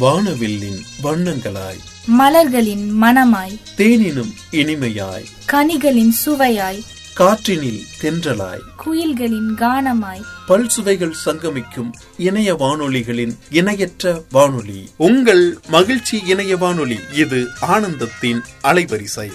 வானவில்லின் 0.00 0.80
வண்ணங்களாய். 1.02 1.80
மலர்களின் 2.06 3.02
மணமாய் 3.02 3.60
தேனினும் 3.76 4.32
இனிமையாய். 4.50 5.24
கனிகளின் 5.52 6.12
சுவையாய். 6.26 6.80
காற்றினில் 7.18 7.80
தென்றலாய். 8.02 8.60
குயில்களின் 8.86 9.54
கானமாய். 9.56 10.20
பல் 10.46 10.68
சுவைகள் 10.68 11.14
சங்கமிக்கும் 11.26 11.90
இணைய 12.18 12.54
வானொலிகளின் 12.54 13.36
இணையற்ற 13.50 14.22
வானொலி. 14.32 14.88
உங்கள் 14.96 15.58
மகிழ்ச்சி 15.68 16.22
இணைய 16.26 16.56
வானொலி 16.56 16.98
இது 17.14 17.46
ஆனந்தத்தின் 17.60 18.40
அலைவரிசை. 18.62 19.30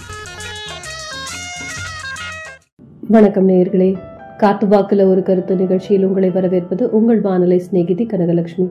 வணக்கம் 3.00 3.50
நேயர்களே. 3.50 4.00
காத்துவாக்குல 4.38 5.10
ஒரு 5.10 5.24
கருத்து 5.24 5.56
நிகழ்ச்சியில் 5.56 6.06
உங்களை 6.06 6.30
வரவேற்பது 6.30 6.90
உங்கள் 6.90 7.22
வானொலி 7.22 7.60
சிநேகிதி 7.60 8.06
கனகலட்சுமி. 8.06 8.70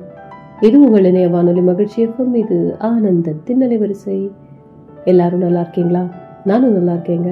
இது 0.67 0.81
உங்கள் 0.81 1.05
இணைய 1.05 1.29
வானொலி 1.29 1.61
மகிழ்ச்சி 1.61 2.07
எஃப்எம் 2.07 2.35
இது 2.35 2.57
ஆனந்தத்தின் 2.81 3.63
அலைவரிசை. 3.67 4.17
எல்லாரும் 5.05 5.39
நல்லா 5.39 5.61
இருக்கீங்களா? 5.61 6.03
நானும் 6.45 6.73
நல்லா 6.73 6.93
இருக்கேங்க. 6.93 7.31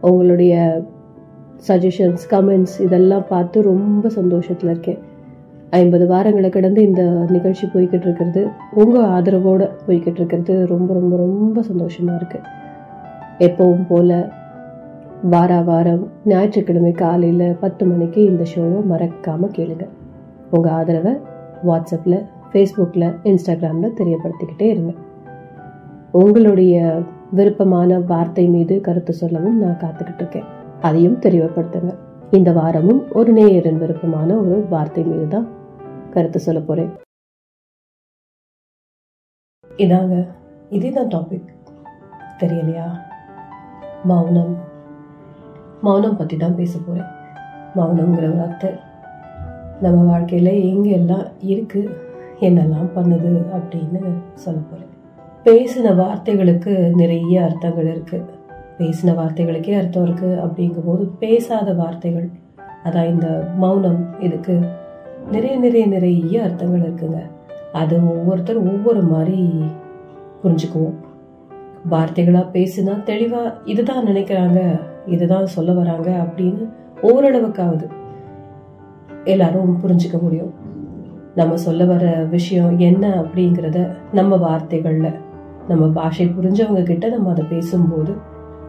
உங்களுடைய 0.00 0.54
சஜஷன்ஸ் 1.68 2.24
கமெண்ட்ஸ் 2.30 2.76
இதெல்லாம் 2.80 3.26
பார்த்து 3.28 3.62
ரொம்ப 3.62 4.08
சந்தோஷத்தில் 4.08 4.70
இருக்கேன். 4.70 4.98
ஐம்பது 5.70 6.06
வாரங்களை 6.14 6.48
கடந்து 6.48 6.82
இந்த 6.82 7.02
நிகழ்ச்சி 7.34 7.66
போய்கிட்டு 7.74 8.06
இருக்கிறது. 8.08 8.48
உங்கள் 8.74 9.08
ஆதரவோடு 9.16 9.68
போய்கிட்டு 9.86 10.20
இருக்கிறது 10.22 10.66
ரொம்ப 10.66 10.92
ரொம்ப 10.92 11.16
ரொம்ப 11.16 11.62
சந்தோஷமாக 11.62 12.18
இருக்குது 12.20 12.46
எப்பவும் 13.38 13.86
போல் 13.88 14.16
வார 15.22 15.62
வாரம் 15.62 16.10
ஞாயிற்றுக்கிழமை 16.24 16.92
காலையில் 16.92 17.56
பத்து 17.60 17.86
மணிக்கு 17.86 18.24
இந்த 18.24 18.44
ஷோவை 18.54 18.80
மறக்காமல் 18.84 19.56
கேளுங்க. 19.58 19.86
உங்கள் 20.50 20.72
ஆதரவை 20.72 21.14
வாட்ஸ்அப்பில் 21.64 22.18
ஃபேஸ்புக்கில் 22.50 23.08
இன்ஸ்டாகிராமில் 23.30 23.96
தெரியப்படுத்திக்கிட்டே 24.00 24.68
இருங்க. 24.74 24.92
உங்களுடைய 26.20 26.76
விருப்பமான 27.38 27.98
வார்த்தை 28.10 28.44
மீது 28.46 28.80
கருத்து 28.80 29.12
சொல்லவும் 29.12 29.58
நான் 29.62 29.80
காத்துக்கிட்டு 29.82 30.22
இருக்கேன். 30.22 30.46
அதையும் 30.80 31.18
தெரியப்படுத்துங்க 31.26 31.92
இந்த 32.36 32.50
வாரமும் 32.52 33.02
ஒரு 33.12 33.30
நேயரின் 33.32 33.82
விருப்பமான 33.82 34.30
ஒரு 34.36 34.56
வார்த்தை 34.70 35.04
மீது 35.04 35.28
தான் 35.28 35.46
கருத்து 36.14 36.38
சொல்ல 36.46 36.60
போறேன். 36.60 36.90
இதாங்க 39.84 40.16
இதுதான் 40.76 41.12
டாபிக் 41.14 41.54
தெரியலையா? 42.40 42.88
மௌனம். 44.04 44.56
மௌனம் 45.86 46.16
பற்றி 46.16 46.36
தான் 46.36 46.58
பேச 46.60 46.72
போகிறேன் 46.78 47.10
மௌனங்கிற 47.76 48.26
வார்த்தை 48.36 48.70
நம்ம 49.84 49.98
வாழ்க்கையில் 50.10 50.52
எங்கெல்லாம் 50.70 51.26
இருக்கு? 51.52 51.80
என்னெல்லாம் 52.40 52.90
பண்ணுது 52.96 53.30
அப்படின்னு 53.58 54.00
சொல்ல 54.34 54.60
போகிறேன் 54.60 54.94
பேசின 55.44 55.94
வார்த்தைகளுக்கு 55.94 56.94
நிறைய 56.94 57.42
அர்த்தங்கள் 57.42 57.88
இருக்குது 57.94 58.36
பேசின 58.78 59.14
வார்த்தைகளுக்கே 59.20 59.76
அர்த்தம் 59.78 60.06
இருக்குது 60.06 60.40
அப்படிங்கும்போது 60.44 61.10
பேசாத 61.18 61.72
வார்த்தைகள் 61.72 62.28
அதான் 62.84 63.08
இந்த 63.08 63.48
மௌனம் 63.56 64.20
இதுக்கு 64.20 64.60
நிறைய 65.30 65.56
நிறைய 65.56 65.86
நிறைய 65.86 66.42
அர்த்தங்கள் 66.42 66.80
இருக்குங்க. 66.80 67.18
அது 67.72 67.96
ஒவ்வொருத்தர் 68.08 68.56
ஒவ்வொரு 68.56 69.02
மாதிரி 69.02 69.62
புரிஞ்சுக்குவோம். 70.42 70.96
வார்த்தைகளாக 71.90 72.52
பேசினா 72.52 73.02
தெளிவாக 73.02 73.54
இதுதான் 73.64 74.06
நினைக்கிறாங்க 74.06 74.60
இதுதான் 75.06 75.46
சொல்ல 75.46 75.72
வராங்க 75.72 76.10
அப்படின்னு 76.10 76.64
ஓரளவுக்காவது 77.02 77.86
எல்லாரும் 79.24 79.78
புரிஞ்சுக்க 79.82 80.20
முடியும். 80.20 80.52
நம்ம 81.38 81.56
சொல்ல 81.56 81.84
வர 81.84 82.04
விஷயம் 82.30 82.78
என்ன 82.78 83.04
அப்படிங்கிறத 83.22 83.78
நம்ம 84.12 84.36
வார்த்தைகளில் 84.36 85.18
நம்ம 85.68 85.84
பாஷை 85.88 86.26
புரிஞ்சவங்க 86.36 86.82
கிட்ட 86.82 87.06
நம்ம 87.08 87.30
அதை 87.30 87.44
பேசும்போது 87.50 88.12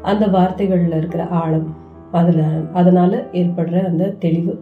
அந்த 0.02 0.26
வார்த்தைகளில் 0.28 0.98
இருக்கிற 0.98 1.24
ஆழம் 1.42 1.70
அதில் 2.12 2.44
அதனால் 2.74 3.18
ஏற்படுற 3.32 3.76
அந்த 3.86 4.14
தெளிவு 4.20 4.54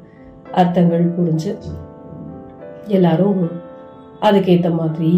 அர்த்தங்கள் 0.51 1.05
புரிஞ்சு 1.17 1.51
எல்லாரும் 2.97 3.41
அதுக்கேற்ற 4.27 4.69
மாதிரி 4.75 5.11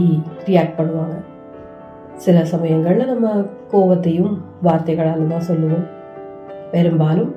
ரியாக்ட் 0.47 0.77
பண்ணுவாங்க. 0.79 1.17
சில 2.15 2.37
சமயங்களில் 2.53 3.11
நம்ம 3.11 3.27
கோவத்தையும் 3.71 4.33
வார்த்தைகளால் 4.61 5.31
தான் 5.33 5.47
சொல்லுவோம். 5.49 5.85
பெரும்பாலும் 6.71 7.31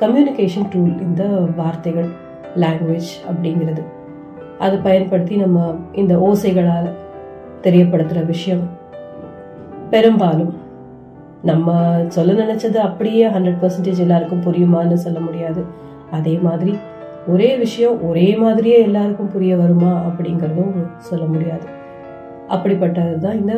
கம்யூனிகேஷன் 0.00 0.70
டூல் 0.72 0.94
இந்த 1.06 1.22
வார்த்தைகள் 1.60 2.10
லாங்குவேஜ் 2.56 3.12
அப்படிங்கிறது. 3.30 3.82
அதை 4.58 4.78
பயன்படுத்தி 4.78 5.36
நம்ம 5.36 5.74
இந்த 5.92 6.14
ஓசைகளால் 6.16 6.88
தெரியப்படுத்துகிற 7.62 8.26
விஷயம். 8.26 8.64
பெரும்பாலும் 9.90 10.54
நம்ம 11.42 11.76
சொல்ல 12.08 12.32
நினைச்சது 12.32 12.76
அப்படியே 12.76 13.26
ஹண்ட்ரட் 13.28 13.60
பர்சன்டேஜ் 13.62 14.04
எல்லாருக்கும் 14.06 14.42
புரியுமான்னு 14.42 14.94
சொல்ல 14.94 15.18
முடியாது. 15.18 15.64
அதே 16.10 16.38
மாதிரி 16.42 16.78
ஒரே 17.26 17.56
விஷயம் 17.56 18.06
ஒரே 18.08 18.36
மாதிரியே 18.36 18.78
எல்லாருக்கும் 18.82 19.32
புரிய 19.32 19.56
வருமா 19.56 19.92
அப்படிங்கிறதும் 20.08 20.86
சொல்ல 20.98 21.24
முடியாது. 21.24 21.66
அப்படிப்பட்டது 22.48 23.18
தான் 23.18 23.40
இந்த 23.40 23.54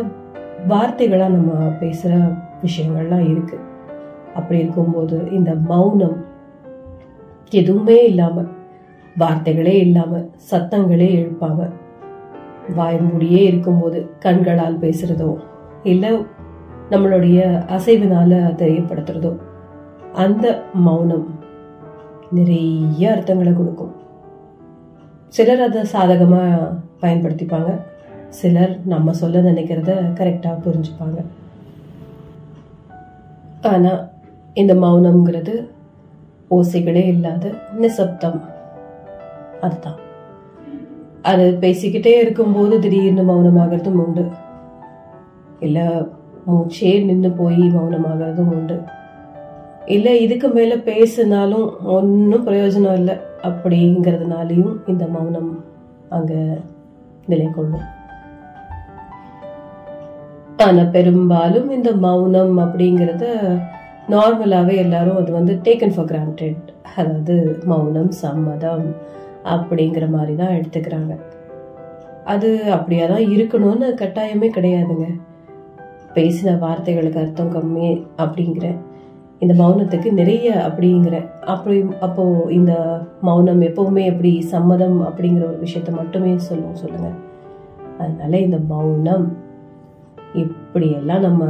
வார்த்தைகளாக 0.69 1.37
நம்ம 1.37 1.53
பேசுகிற 1.53 2.21
விஷயங்கள்லாம் 2.65 3.27
இருக்குது 3.33 3.67
அப்படி 4.35 4.61
இருக்கும்போது 4.61 5.29
இந்த 5.31 5.55
மௌனம் 5.55 6.25
எதுவுமே 7.51 8.07
இல்லாமல் 8.07 8.51
வார்த்தைகளே 9.21 9.75
இல்லாம 9.87 10.23
சத்தங்களே 10.51 11.09
எழுப்பாம. 11.21 11.59
வாய்மூடியே 12.79 13.41
இருக்கும்போது 13.51 13.99
கண்களால் 14.25 14.83
பேசுறதோ 14.83 15.31
இல்ல 15.93 16.11
நம்மளுடைய 16.93 17.39
அசைவினால 17.77 18.41
தெரியப்படுத்துறதோ 18.63 19.33
அந்த 20.23 20.47
மௌனம் 20.87 21.27
நிறைய 22.39 23.03
அர்த்தங்களை 23.15 23.53
கொடுக்கும். 23.57 23.95
சிலர் 25.37 25.63
அதை 25.67 25.81
சாதகமா 25.93 26.43
பயன்படுத்திப்பாங்க. 27.03 27.71
சிலர் 28.39 28.75
நம்ம 28.93 29.13
சொல்ல 29.21 29.43
நினைக்கிறத 29.49 29.91
கரெக்டா 30.19 30.53
புரிஞ்சுப்பாங்க. 30.65 31.19
ஆனா 33.73 33.93
இந்த 34.61 34.75
மௌனம்ங்கிறது 34.85 35.55
ஓசைகளே 36.57 37.05
இல்லாத 37.15 37.53
நிசப்தம். 37.83 38.41
அதுதான். 39.61 39.99
அது 41.23 41.59
பேசிக்கிட்டே 41.61 42.13
இருக்கும்போது 42.21 42.79
திடீர்னு 42.79 43.23
மௌனமாகிறதும் 43.23 44.01
உண்டு. 44.05 44.25
இல்ல 45.61 46.07
மூச்சே 46.47 47.05
நின்று 47.05 47.31
போய் 47.31 47.63
மௌனமாகிறதும் 47.63 48.53
உண்டு. 48.57 48.77
இல்ல 49.87 50.17
இதுக்கு 50.17 50.49
மேல 50.49 50.77
பேசினாலும் 50.77 51.85
ஒன்றும் 51.85 52.47
பிரயோஜனம் 52.47 52.93
இல்லை. 52.93 53.17
அப்படிங்கிறதுனாலையும் 53.43 54.75
இந்த 54.87 55.07
மௌனம் 55.07 55.65
அங்க 56.09 56.35
நிலை 57.27 57.47
கொள்ளும் 57.51 57.87
ஆனா 60.57 60.83
பெரும்பாலும் 60.83 61.71
இந்த 61.71 61.91
மௌனம் 61.93 62.59
அப்படிங்கறத 62.59 63.27
நார்மலாவே 64.11 64.75
எல்லாரும் 64.77 65.17
அது 65.17 65.33
வந்து 65.33 65.61
டேக்கன் 65.63 65.95
ஃபார் 65.95 66.07
கிராண்டட் 66.07 66.67
அதாவது 66.97 67.59
மௌனம் 67.65 68.11
சம்மதம். 68.11 68.95
அப்படிங்கிற 69.45 70.11
மாதிரி 70.11 70.37
தான் 70.37 70.57
எடுத்துக்கிறாங்க. 70.59 71.13
அது 72.25 72.73
அப்படியா 72.73 73.07
தான் 73.07 73.27
இருக்கணும்னு 73.35 73.89
கட்டாயமே 74.03 74.51
கிடையாதுங்க. 74.57 75.09
பேசின 76.15 76.55
வார்த்தைகளுக்கு 76.59 77.21
அர்த்தம் 77.23 77.53
கம்மி 77.57 78.05
அப்படிங்கிற 78.19 78.69
இந்த 79.41 79.55
மௌனத்துக்கு 79.55 80.13
நிறைய 80.13 80.69
அப்படிங்கிற 80.69 81.29
அப்படி 81.41 81.85
அப்போ 82.01 82.47
இந்த 82.51 82.73
மௌனம் 83.21 83.61
எப்பவுமே 83.61 84.05
எப்படி 84.05 84.41
சம்மதம் 84.41 84.99
அப்படிங்கிற 85.03 85.45
ஒரு 85.49 85.59
விஷயத்த 85.67 85.91
மட்டுமே 85.91 86.37
சொல்லுவோம் 86.37 86.81
சொல்லுங்க. 86.85 87.11
அதனால 87.99 88.39
இந்த 88.39 88.59
மௌனம் 88.59 89.27
இப்படியெல்லாம் 90.35 91.21
நம்ம 91.21 91.45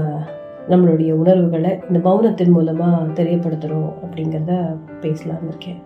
நம்மளுடைய 0.69 1.13
உணர்வுகளை 1.13 1.79
இந்த 1.89 2.11
மௌனத்தின் 2.11 2.55
மூலமா 2.57 2.91
தெரியப்படுத்துறோம் 3.15 3.91
அப்படிங்கிறத 4.05 4.77
பேசலாம் 5.01 5.47
இருக்கேன். 5.49 5.81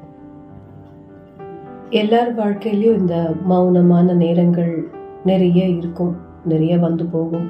எல்லார் 2.01 2.31
வாழ்க்கையிலையும் 2.39 2.99
இந்த 3.01 3.17
மௌனமான 3.51 4.15
நேரங்கள் 4.15 4.73
நிறைய 5.25 5.61
இருக்கும் 5.65 6.15
நிறைய 6.45 6.79
வந்து 6.79 7.05
போகும் 7.05 7.45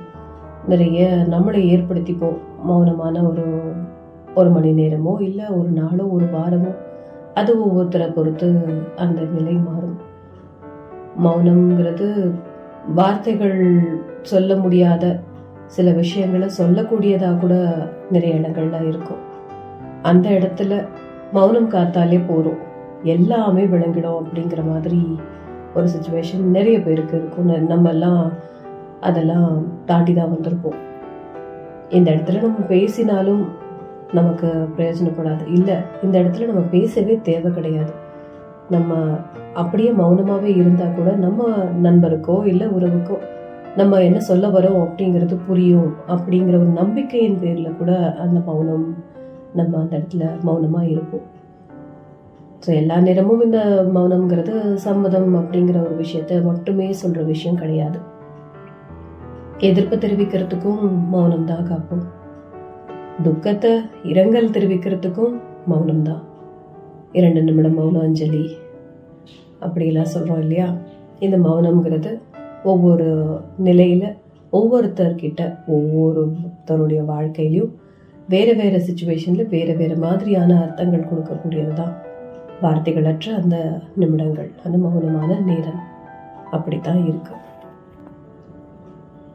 நிறைய 0.66 1.06
நம்மளை 1.30 1.60
ஏற்படுத்திப்போம். 1.74 2.36
மௌனமான 2.68 3.22
ஒரு 3.28 3.44
ஒரு 4.34 4.50
மணி 4.50 4.70
நேரமோ 4.70 5.14
இல்லை 5.20 5.46
ஒரு 5.58 5.70
நாளோ 5.70 6.04
ஒரு 6.16 6.26
வாரமோ 6.34 6.72
அது 7.34 7.52
ஒவ்வொருத்தரை 7.64 8.08
பொறுத்து 8.12 8.48
அந்த 8.96 9.20
நிலை 9.34 9.56
மாறும். 9.68 9.96
மௌனம்ங்கிறது 11.24 12.08
வார்த்தைகள் 12.94 13.58
சொல்ல 14.22 14.56
முடியாத 14.56 15.04
சில 15.66 15.90
விஷயங்களை 16.02 16.50
சொல்லக்கூடியதாக 16.58 17.38
கூட 17.38 17.54
நிறைய 18.10 18.34
இடங்கள்ல 18.34 18.86
இருக்கும். 18.88 19.24
அந்த 20.02 20.28
இடத்துல 20.30 20.84
மௌனம் 21.32 21.70
காத்தாலே 21.70 22.20
போதும். 22.26 22.63
எல்லாமே 23.04 23.64
விளங்கிடும் 23.64 24.18
அப்படிங்கிற 24.20 24.70
மாதிரி 24.70 25.18
ஒரு 25.74 25.86
சுச்சுவேஷன் 25.86 26.42
நிறைய 26.56 26.82
பேருக்கு 26.82 27.16
இருக்கும். 27.16 27.48
நம்மெல்லாம் 27.48 27.66
நம்ம 27.66 27.90
எல்லாம் 27.90 28.32
அதெல்லாம் 29.00 29.66
தாண்டி 29.84 30.14
தான் 30.14 30.32
வந்திருப்போம். 30.32 30.78
இந்த 31.90 32.10
இடத்துல 32.10 32.42
நம்ம 32.42 32.58
பேசினாலும் 32.68 33.48
நமக்கு 34.12 34.48
பிரயோஜனப்படாது. 34.76 35.44
இல்லை 35.52 35.76
இந்த 36.02 36.22
இடத்துல 36.22 36.46
நம்ம 36.46 36.60
பேசவே 36.60 37.20
தேவை 37.22 37.52
கிடையாது. 37.52 37.92
நம்ம 38.70 38.94
அப்படியே 39.52 39.90
மௌனமாகவே 39.90 40.50
இருந்தால் 40.56 40.94
கூட 40.94 41.10
நம்ம 41.16 41.48
நண்பருக்கோ 41.82 42.46
இல்லை 42.46 42.66
உறவுக்கோ 42.68 43.16
நம்ம 43.76 44.02
என்ன 44.02 44.20
சொல்ல 44.20 44.48
வரோம் 44.48 44.80
அப்படிங்கிறது 44.84 45.38
புரியும் 45.46 45.94
அப்படிங்கிற 46.08 46.54
ஒரு 46.54 46.72
நம்பிக்கையின் 46.80 47.40
பேரில் 47.40 47.78
கூட 47.78 48.14
அந்த 48.14 48.40
மௌனம் 48.46 48.96
நம்ம 49.54 49.78
அந்த 49.78 49.96
இடத்துல 49.96 50.26
மௌனமாக 50.42 50.86
இருப்போம். 50.86 51.24
ஸோ 52.64 52.70
எல்லா 52.80 52.96
நேரமும் 53.06 53.42
இந்த 53.44 53.58
மௌனம்ங்கிறது 53.94 54.52
சம்மதம் 54.84 55.30
அப்படிங்கிற 55.40 55.78
ஒரு 55.86 55.94
விஷயத்த 56.02 56.36
மட்டுமே 56.46 56.86
சொல்கிற 57.00 57.22
விஷயம் 57.30 57.58
கிடையாது. 57.62 57.98
எதிர்ப்பு 59.68 59.96
தெரிவிக்கிறதுக்கும் 60.04 60.84
மௌனம் 61.14 61.48
தான் 61.50 61.66
காப்போம். 61.70 62.04
துக்கத்தை 63.26 63.72
இரங்கல் 64.12 64.54
தெரிவிக்கிறதுக்கும் 64.56 65.34
மௌனம் 65.72 66.06
தான். 66.08 66.22
இரண்டு 67.18 67.42
நிமிடம் 67.48 67.76
மௌன 67.80 68.02
அஞ்சலி. 68.06 68.44
அப்படிலாம் 69.64 70.12
சொல்கிறோம் 70.14 70.42
இல்லையா? 70.44 70.68
இந்த 71.26 71.36
மௌனம்ங்கிறது 71.46 72.12
ஒவ்வொரு 72.72 73.08
நிலையில் 73.68 74.08
ஒவ்வொருத்தர்கிட்ட 74.52 75.42
ஒவ்வொருத்தருடைய 75.76 77.02
வாழ்க்கையிலையும் 77.12 77.72
வேறு 78.32 78.52
வேறு 78.62 78.78
சுச்சுவேஷனில் 78.88 79.52
வேறு 79.54 79.72
வேறு 79.82 79.96
மாதிரியான 80.06 80.50
அர்த்தங்கள் 80.64 81.08
கொடுக்கக்கூடியது 81.10 81.72
தான் 81.82 81.94
வார்த்தைகளற்ற 82.64 83.42
அந்த 83.42 83.56
நிமிடங்கள் 83.94 84.50
அந்த 84.64 84.78
மௌனமான 84.78 85.42
நேரம். 85.44 85.80
அப்படித்தான் 86.50 87.02
இருக்கு. 87.06 87.32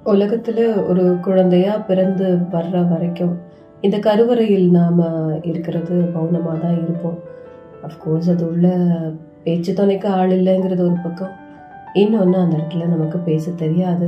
உலகத்துல 0.06 0.88
ஒரு 0.88 1.18
குழந்தையா 1.22 1.78
பிறந்து 1.78 2.38
வர்ற 2.52 2.88
வரைக்கும் 2.88 3.36
இந்த 3.81 4.00
கருவறையில் 4.00 4.72
நாம 4.72 5.08
இருக்கிறது 5.42 5.96
மௌனமா 6.16 6.60
தான் 6.60 6.78
இருப்போம் 6.84 7.20
அஃப்கோர்ஸ் 7.86 8.30
அது 8.30 8.50
உள்ள 8.50 8.68
பேச்சு 9.44 9.74
துணைக்கு 9.74 10.10
ஆள் 10.10 10.30
இல்லைங்கிறது 10.30 10.80
ஒரு 10.80 10.96
பக்கம். 11.04 11.36
இன்னொன்று 11.94 12.40
அந்த 12.40 12.58
இடத்துல 12.58 12.86
நமக்கு 12.86 13.18
பேச 13.18 13.52
தெரியாது. 13.52 14.08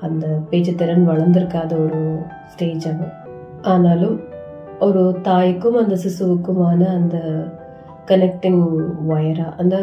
அந்த 0.00 0.26
பேச்சு 0.50 0.74
திறன் 0.74 1.08
வளர்ந்துருக்காத 1.08 1.72
ஒரு 1.84 2.18
ஸ்டேஜ் 2.46 2.88
ஆகும் 2.88 3.12
ஆனாலும் 3.62 4.20
ஒரு 4.80 5.16
தாய்க்கும் 5.22 5.76
அந்த 5.76 5.96
சிசுவுக்குமான 6.04 6.80
அந்த 6.88 7.16
கனெக்டிங் 8.06 8.62
ஒயரா 9.08 9.48
அந்த 9.56 9.76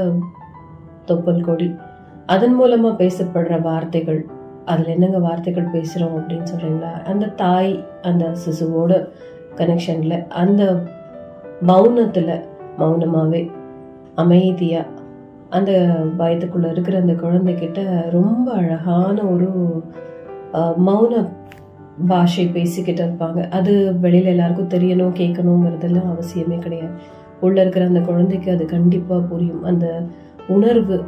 தொப்பல் 1.06 1.44
கொடி. 1.44 1.68
அதன் 2.26 2.56
மூலமா 2.62 2.90
பேசப்படுற 3.02 3.62
வார்த்தைகள். 3.62 4.22
அதுல 4.66 4.90
என்னங்க 4.90 5.20
வார்த்தைகள் 5.20 5.72
பேசுறோம் 5.74 6.16
அப்படின்னு 6.18 6.48
சொல்றீங்களா? 6.52 6.92
அந்த 7.12 7.26
தாய் 7.44 7.74
அந்த 8.02 8.26
சிசுவோட 8.44 8.94
கனெக்ஷன்ல 9.56 10.16
அந்த 10.42 10.64
மௌனத்துல 11.68 12.30
மௌனமாவே 12.78 13.42
அமைதியா 14.16 14.82
அந்த 15.50 15.72
வயதுக்குள்ள 16.18 16.72
இருக்கிற 16.72 16.96
அந்த 17.00 17.14
குழந்தைகிட்ட 17.14 17.80
ரொம்ப 18.12 18.48
அழகான 18.54 19.22
ஒரு 19.34 19.50
மௌன 20.88 21.14
பாஷை 22.08 22.46
பேசிக்கிட்டு 22.48 23.04
இருப்பாங்க. 23.06 23.40
அது 23.50 23.74
வெளியில 24.02 24.32
எல்லாருக்கும் 24.34 24.74
தெரியணும் 24.76 25.18
கேட்கணுங்கிறதெல்லாம் 25.22 26.12
அவசியமே 26.14 26.60
கிடையாது. 26.60 26.94
உள்ள 27.42 27.62
இருக்கிற 27.62 27.86
அந்த 27.86 28.00
குழந்தைக்கு 28.00 28.52
அது 28.52 28.66
கண்டிப்பா 28.66 29.18
புரியும். 29.18 29.64
அந்த 29.64 30.04
உணர்வு 30.48 31.04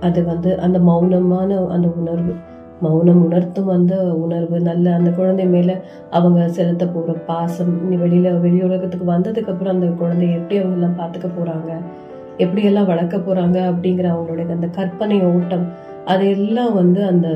அது 0.00 0.24
வந்து 0.24 0.60
அந்த 0.60 0.78
மௌனமான 0.78 1.66
அந்த 1.68 1.88
உணர்வு. 1.88 2.34
மௌனம் 2.80 3.24
உணர்த்தும் 3.24 3.68
அந்த 3.68 3.96
உணர்வு. 3.96 4.60
நல்ல 4.60 4.94
அந்த 4.94 5.10
குழந்தை 5.10 5.46
மேல 5.46 5.80
அவங்க 6.10 6.48
செலுத்த 6.48 6.86
போற 6.86 7.12
பாசம் 7.12 7.92
இனி 7.92 8.02
வெளியில 8.02 8.40
வெளி 8.40 8.62
உலகத்துக்கு 8.62 9.12
வந்ததுக்கு 9.12 9.50
அப்புறம் 9.50 9.74
அந்த 9.74 9.86
குழந்தைய 9.86 10.34
எப்படி 10.34 10.60
அவங்க 10.60 10.76
எல்லாம் 10.76 10.98
பாத்துக்க 10.98 11.26
போறாங்க? 11.26 11.70
எப்படி 12.36 12.62
எல்லாம் 12.62 12.86
வளர்க்க 12.86 13.16
போறாங்க 13.16 13.58
அப்படிங்கிற 13.70 14.06
அவங்களுடைய 14.14 14.50
அந்த 14.50 14.66
கற்பனை 14.66 15.20
ஓட்டம் 15.20 15.66
அதையெல்லாம் 16.04 16.74
வந்து 16.74 17.04
அந்த 17.04 17.28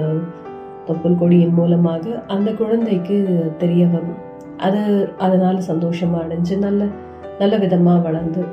தொப்புள் 0.86 1.18
கொடியின் 1.18 1.52
மூலமாக 1.52 2.22
அந்த 2.26 2.52
குழந்தைக்கு 2.52 3.16
தெரிய 3.58 3.86
வரும். 3.86 4.26
அது 4.56 5.08
அதனால 5.18 5.58
சந்தோஷமா 5.58 6.18
அடைஞ்சு 6.22 6.58
நல்ல 6.58 6.84
நல்ல 7.38 7.56
விதமாக 7.56 7.98
வளர்ந்து 7.98 8.44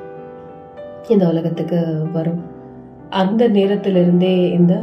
இந்த 1.07 1.27
உலகத்துக்கு 1.27 2.07
வரும். 2.13 2.41
அந்த 3.09 3.49
நேரத்திலிருந்தே 3.49 4.51
இந்த 4.51 4.73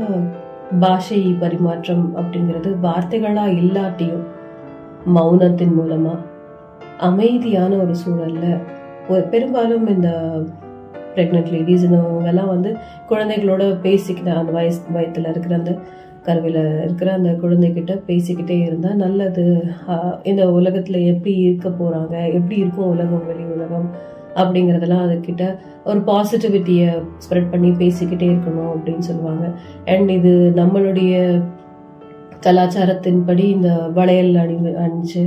பாஷை 0.81 1.37
பரிமாற்றம் 1.41 2.17
அப்படிங்கிறது 2.17 2.79
வார்த்தைகளாக 2.83 3.53
இல்லாட்டியும் 3.53 4.25
மௌனத்தின் 5.15 5.75
மூலமாக 5.75 6.19
அமைதியான 6.99 7.77
ஒரு 7.77 7.95
சூழலில் 7.95 8.59
ஒரு- 9.09 9.29
பெரும்பாலும் 9.29 9.87
இந்த 9.87 10.09
ப்ரெக்னென்ட் 11.15 11.51
லேடிஸ் 11.51 11.87
இந்தவங்கெல்லாம் 11.87 12.47
வந்து 12.47 12.77
குழந்தைகளோட 13.09 13.63
பேசிக்கிற 13.83 14.35
அந்த 14.35 14.53
வயசு 14.53 14.83
வயத்தில் 14.93 15.27
இருக்கிற 15.27 15.55
அந்த 15.57 15.79
கருவில 16.27 16.59
இருக்கிற 16.85 17.09
அந்த 17.13 17.31
குழந்தைகிட்ட 17.43 17.93
பேசிக்கிட்டே 18.09 18.57
இருந்தா 18.67 18.91
நல்லது. 19.05 19.45
இந்த 20.23 20.43
உலகத்துல 20.59 21.01
எப்படி 21.13 21.33
இருக்க 21.47 21.69
போறாங்க? 21.81 22.15
எப்படி 22.39 22.57
இருக்கும் 22.63 22.91
உலகம் 22.95 23.27
வெளி 23.31 23.45
உலகம் 23.57 23.89
அப்படிங்கறதெல்லாம் 24.35 25.05
அதுகிட்ட 25.07 25.47
ஒரு 25.85 26.01
பாசிட்டிவிட்டியை 26.11 26.91
ஸ்ப்ரெட் 27.25 27.51
பண்ணி 27.51 27.71
பேசிக்கிட்டே 27.83 28.29
இருக்கணும் 28.35 28.71
அப்படின்னு 28.75 29.05
சொல்லுவாங்க. 29.11 29.47
அண்ட் 29.95 30.11
இது 30.19 30.33
நம்மளுடைய 30.61 31.15
கலாச்சாரத்தின்படி 32.47 33.45
இந்த 33.57 33.71
வளையல் 33.99 34.39
அணி 34.43 34.57
அணிஞ்சு 34.85 35.23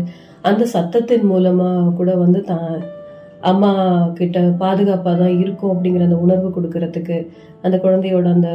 அந்த 0.50 0.63
சத்தத்தின் 0.74 1.27
மூலமா 1.31 1.69
கூட 2.00 2.12
வந்து 2.15 2.41
தான் 2.44 2.71
அம்மா 3.51 3.71
கிட்ட 4.13 4.39
பாதுகாப்பாக 4.63 5.15
தான் 5.21 5.38
இருக்கும் 5.44 5.71
அப்படிங்கிற 5.74 6.07
அந்த 6.07 6.18
உணர்வு 6.25 6.50
கொடுக்கறதுக்கு 6.56 7.18
அந்த 7.62 7.75
குழந்தையோட 7.83 8.27
அந்த 8.31 8.50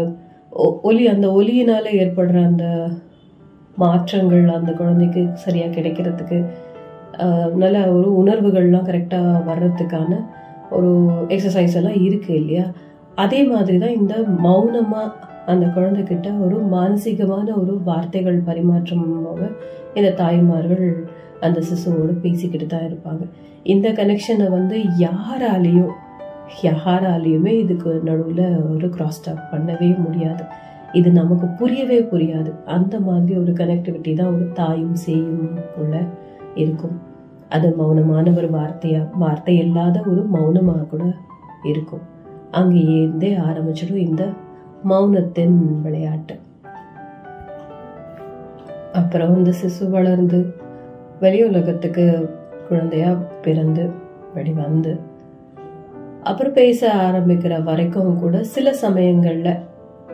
ஒலி 0.58 1.06
அந்த 1.06 1.26
ஒலியினால 1.28 1.86
ஏற்படுற 2.02 2.44
அந்த 2.44 2.90
மாற்றங்கள் 3.76 4.48
அந்த 4.48 4.72
குழந்தைக்கு 4.72 5.28
சரியாக 5.34 5.74
கிடைக்கிறதுக்கு 5.76 6.38
நல்ல 7.54 7.92
ஒரு 7.92 8.08
உணர்வுகள்லாம் 8.22 8.88
கரெக்டாக 8.88 9.42
வர்றதுக்கான 9.48 10.12
ஒரு 10.70 10.90
எக்ஸசைஸ் 11.28 11.76
எல்லாம் 11.80 11.98
இருக்குது 12.06 12.38
இல்லையா? 12.40 12.72
அதே 13.14 13.44
மாதிரி 13.44 13.78
தான் 13.78 13.96
இந்த 14.00 14.14
மௌனமாக 14.46 15.28
அந்த 15.46 15.66
குழந்தைகிட்ட 15.66 16.28
ஒரு 16.38 16.56
மானசீகமான 16.74 17.46
ஒரு 17.62 17.80
வார்த்தைகள் 17.84 18.38
பரிமாற்றமாக 18.48 19.40
இந்த 19.94 20.10
தாய்மார்கள் 20.10 21.06
அந்த 21.40 21.60
சிசுவோடு 21.60 22.12
பேசிக்கிட்டு 22.24 22.66
தான் 22.66 22.86
இருப்பாங்க. 22.90 23.22
இந்த 23.62 23.88
கனெக்ஷனை 23.90 24.48
வந்து 24.50 24.76
யாராலேயும் 24.98 25.94
யாராலையுமே 26.62 27.58
இதுக்கு 27.58 28.00
நடுவில் 28.04 28.56
ஒரு 28.74 28.88
கிராஸ் 28.88 29.22
டாக் 29.24 29.48
பண்ணவே 29.52 29.98
முடியாது. 29.98 30.44
இது 30.92 31.12
நமக்கு 31.12 31.46
புரியவே 31.46 32.00
புரியாது. 32.00 32.50
அந்த 32.64 33.00
மாதிரி 33.00 33.40
ஒரு 33.40 33.52
கனெக்டிவிட்டி 33.52 34.14
தான் 34.14 34.34
ஒரு 34.34 34.52
தாயும் 34.52 34.96
சேயும் 35.06 35.56
உள்ள 35.76 36.02
இருக்கும். 36.54 37.00
அது 37.48 37.74
மௌனமான 37.78 38.36
ஒரு 38.36 38.50
வார்த்தையா 38.50 39.08
வார்த்தை 39.18 39.58
இல்லாத 39.58 40.02
ஒரு 40.06 40.22
மௌனமாக 40.22 40.84
கூட 40.84 41.04
இருக்கும். 41.62 42.00
அங்கேருந்தே 42.52 43.30
ஆரம்பிச்சிடும் 43.48 44.04
இந்த 44.08 44.28
மௌனத்தின் 44.88 45.80
விளையாட்டு. 45.82 46.38
அப்புறம் 48.92 49.36
இந்த 49.36 49.52
சிசு 49.62 49.90
வளர்ந்து 49.90 50.54
வெளி 51.20 51.44
உலகத்துக்கு 51.44 52.34
குழந்தையா 52.68 53.10
பிறந்து 53.42 53.90
வெளிவந்து 54.34 55.09
அப்புறம் 56.22 56.52
பேச 56.52 56.92
ஆரம்பிக்கிற 56.94 57.62
வரைக்கும் 57.62 58.18
கூட 58.18 58.42
சில 58.42 58.74
சமயங்கள்ல 58.82 59.58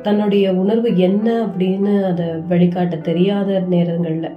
தன்னுடைய 0.03 0.55
உணர்வு 0.55 0.97
என்ன 0.97 1.47
அப்படின்னு 1.47 2.03
அதை 2.03 2.27
வெளிக்காட்ட 2.27 3.01
தெரியாத 3.01 3.63
நேரங்கள்ல 3.71 4.31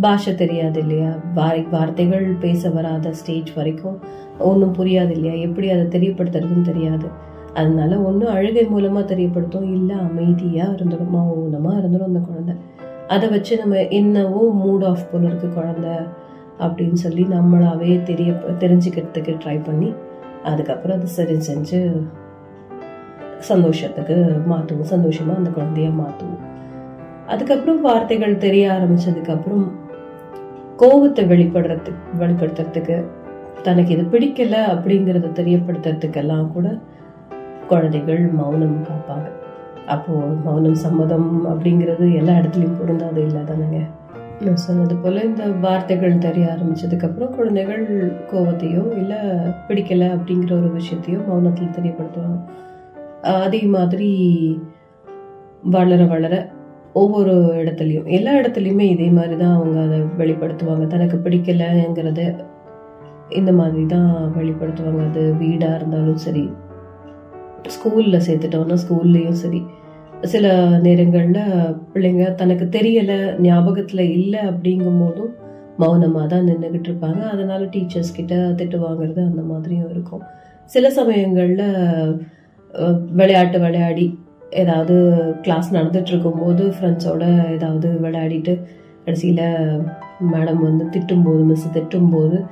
பாஷை 0.00 0.34
தெரியாது 0.34 0.80
இல்லையா? 0.80 1.10
வாய்- 1.34 1.68
வார்த்தைகள் 1.70 2.36
பேச 2.40 2.70
வராத 2.70 3.12
ஸ்டேஜ் 3.12 3.52
வரைக்கும் 3.52 3.98
ஒன்றும் 4.38 4.74
புரியாது 4.74 5.10
இல்லையா? 5.10 5.32
எப்படி 5.32 5.70
அதை 5.70 5.84
தெரியப்படுத்துறதுன்னு 5.84 6.62
தெரியாது. 6.62 7.06
அதனால 7.54 8.00
ஒன்றும் 8.00 8.32
அழுகை 8.32 8.66
மூலமா 8.66 9.04
தெரியப்படுத்தும் 9.04 9.72
இல்லை 9.72 9.96
அமைதியா 9.98 10.64
இருந்துடும் 10.64 11.14
மௌனமா 11.14 11.70
இருந்துடும் 11.70 12.04
அந்த 12.04 12.18
குழந்தை. 12.18 12.54
அதை 13.08 13.28
வச்சு 13.28 13.58
நம்ம 13.58 13.86
என்னவோ 13.86 14.62
மூட் 14.64 14.84
ஆஃப் 14.84 15.12
போல 15.12 15.26
இருக்கு 15.26 15.48
குழந்தை 15.48 15.90
அப்படின்னு 16.58 16.92
சொல்லி 16.92 17.22
நம்மளாவே 17.22 18.02
தெரிய 18.02 18.32
தெரிஞ்சுக்கிறதுக்கு 18.58 19.38
ட்ரை 19.44 19.64
பண்ணி 19.64 19.94
அதுக்கப்புறம் 20.42 20.96
அது 20.98 21.06
சரி 21.06 21.34
செஞ்சு 21.34 22.02
சந்தோஷத்துக்கு 23.38 24.14
மாற்றுவோம் 24.48 24.92
சந்தோஷமாக 24.94 25.38
அந்த 25.38 25.50
குழந்தைய 25.50 25.90
மாற்றுவோம் 26.02 26.42
அதுக்கப்புறம் 27.26 27.80
வார்த்தைகள் 27.80 28.38
தெரிய 28.38 28.70
ஆரம்பிச்சதுக்கப்புறம் 28.70 29.66
கோபத்தை 30.76 31.24
வெளிப்படுறதுக்கு 31.24 32.18
வெளிப்படுத்துறதுக்கு 32.18 33.04
தனக்கு 33.62 33.92
இது 33.92 34.02
பிடிக்கல 34.02 34.56
அப்படிங்கிறத 34.74 35.30
தெரியப்படுத்துறதுக்கெல்லாம் 35.32 36.52
கூட 36.52 36.78
குழந்தைகள் 37.66 38.20
மௌனம் 38.20 38.84
காப்பாங்க. 38.84 39.26
அப்போது 39.86 40.34
மௌனம் 40.44 40.74
சம்மதம் 40.74 41.46
அப்படிங்கிறது 41.46 42.14
எல்லா 42.14 42.32
இடத்துலையும் 42.32 42.78
பொருந்தாது 42.78 43.22
இல்லை 43.26 43.42
தானேங்க? 43.42 43.80
நான் 44.44 44.64
சொன்னது 44.64 44.94
போல் 44.96 45.18
இந்த 45.22 45.44
வார்த்தைகள் 45.60 46.24
தெரிய 46.24 46.46
ஆரம்பித்ததுக்கப்புறம் 46.54 47.30
குழந்தைகள் 47.36 47.84
கோபத்தையோ 48.30 48.82
இல்லை 48.96 49.20
பிடிக்கலை 49.68 50.08
அப்படிங்கிற 50.16 50.52
ஒரு 50.58 50.70
விஷயத்தையோ 50.78 51.18
மௌனத்தில் 51.28 51.76
தெரியப்படுத்துவாங்க. 51.78 52.38
அதே 53.44 53.60
மாதிரி 53.76 54.10
வளர 55.76 56.04
வளர 56.04 56.34
ஒவ்வொரு 56.92 57.34
இடத்துலையும் 57.62 58.10
எல்லா 58.18 58.32
இடத்துலையுமே 58.32 58.84
இதே 58.90 59.08
மாதிரி 59.08 59.36
தான் 59.36 59.54
அவங்க 59.54 59.78
அதை 59.80 60.00
வெளிப்படுத்துவாங்க. 60.20 60.86
தனக்கு 60.86 61.16
பிடிக்கலங்கிறத 61.24 62.20
இந்த 63.28 63.52
மாதிரி 63.52 63.86
தான் 63.86 64.12
வெளிப்படுத்துவாங்க. 64.38 65.02
அது 65.10 65.34
வீடாக 65.38 65.74
இருந்தாலும் 65.74 66.22
சரி 66.26 66.44
ஸ்கூலில் 67.76 68.24
சேர்த்துட்டோன்னா 68.26 68.78
ஸ்கூல்லையும் 68.84 69.40
சரி 69.44 69.62
சில 70.22 70.78
நேரங்களில் 70.78 71.42
பிள்ளைங்க 71.94 72.34
தனக்கு 72.34 72.64
தெரியலை 72.64 73.40
ஞாபகத்தில் 73.40 74.10
இல்லை 74.10 74.40
அப்படிங்கும் 74.40 74.98
போதும் 74.98 75.34
மௌனமாக 75.78 76.26
தான் 76.26 76.48
நின்றுக்கிட்டு 76.48 76.88
இருப்பாங்க 76.90 77.20
அதனால 77.20 77.64
டீச்சர்ஸ் 77.64 78.14
கிட்ட 78.14 78.34
திட்டு 78.34 78.76
வாங்குறது 78.76 79.20
அந்த 79.20 79.42
மாதிரியும் 79.42 79.90
இருக்கும். 79.90 80.22
சில 80.64 80.90
சமயங்களில் 80.90 82.20
விளையாட்டு 83.10 83.60
விளையாடி 83.60 84.18
ஏதாவது 84.50 84.94
கிளாஸ் 85.42 85.74
நடந்துட்டு 85.74 86.06
இருக்கும்போது 86.06 86.64
ஃப்ரெண்ட்ஸோட 86.64 87.52
ஏதாவது 87.52 87.88
விளையாடிட்டு 87.88 88.60
கடைசியில் 89.04 89.82
மேடம் 90.32 90.60
வந்து 90.60 90.84
திட்டும்போது 90.84 91.44
மிஸ் 91.44 91.72
திட்டும்போது 91.72 92.44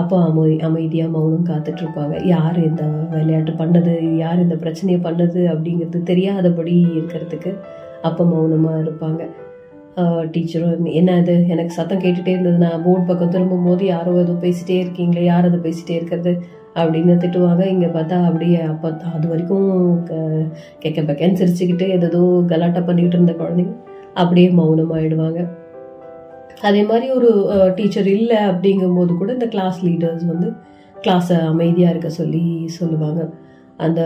அப்போ 0.00 0.16
அமை 0.24 0.60
அமைதியாக 0.60 1.10
மௌனம் 1.10 1.46
காத்துட்ருப்பாங்க. 1.46 2.26
யார் 2.26 2.58
இந்த 2.64 2.82
விளையாட்டு 3.10 3.52
பண்ணது? 3.52 3.94
யார் 4.16 4.42
இந்த 4.42 4.54
பிரச்சனையை 4.54 5.00
பண்ணது? 5.02 5.40
அப்படிங்கிறது 5.52 6.02
தெரியாதபடி 6.02 6.74
இருக்கிறதுக்கு 6.98 7.52
அப்போ 8.02 8.24
மௌனமாக 8.24 8.82
இருப்பாங்க. 8.82 9.22
டீச்சரும் 10.34 10.92
என்ன 10.92 11.18
இது? 11.18 11.34
எனக்கு 11.48 11.72
சத்தம் 11.72 11.98
கேட்டுகிட்டே 11.98 12.28
இருந்தது 12.28 12.58
நான் 12.58 12.82
போர்டு 12.84 13.04
பக்கம் 13.06 13.28
திரும்பும் 13.28 13.64
போது 13.64 13.84
யாரோ 13.86 14.12
ஏதோ 14.12 14.32
பேசிகிட்டே 14.32 14.76
இருக்கீங்களே 14.82 15.24
யார் 15.24 15.44
அதை 15.44 15.58
பேசிகிட்டே 15.58 15.90
இருக்கிறது? 15.90 16.32
அப்படின்னு 16.74 17.14
திட்டுவாங்க. 17.22 17.66
இங்கே 17.66 17.86
பார்த்தா 17.86 18.24
அப்படியே 18.24 18.60
அப்போ 18.60 18.88
அது 19.14 19.28
வரைக்கும் 19.28 20.02
க- 20.02 20.48
கெக்க 20.82 21.00
பெக்கன்னு 21.02 21.38
சிரிச்சுக்கிட்டு 21.40 21.88
ஏதோ 21.88 22.42
கலாட்டா 22.46 22.80
பண்ணிக்கிட்டு 22.80 23.18
இருந்த 23.18 23.32
குழந்தைங்க 23.32 23.74
அப்படியே 24.14 24.48
மௌனமாகிடுவாங்க 24.48 25.40
அதே 26.68 26.82
மாதிரி 26.88 27.06
ஒரு 27.18 27.30
டீச்சர் 27.76 28.08
இல்லை 28.16 28.38
அப்படிங்கும்போது 28.50 29.12
கூட 29.20 29.30
இந்த 29.36 29.46
கிளாஸ் 29.54 29.78
லீடர்ஸ் 29.86 30.24
வந்து 30.32 30.48
கிளாஸை 31.04 31.36
அமைதியாக 31.52 31.92
இருக்க 31.94 32.08
சொல்லி 32.20 32.42
சொல்லுவாங்க. 32.78 33.20
அந்த 33.84 34.00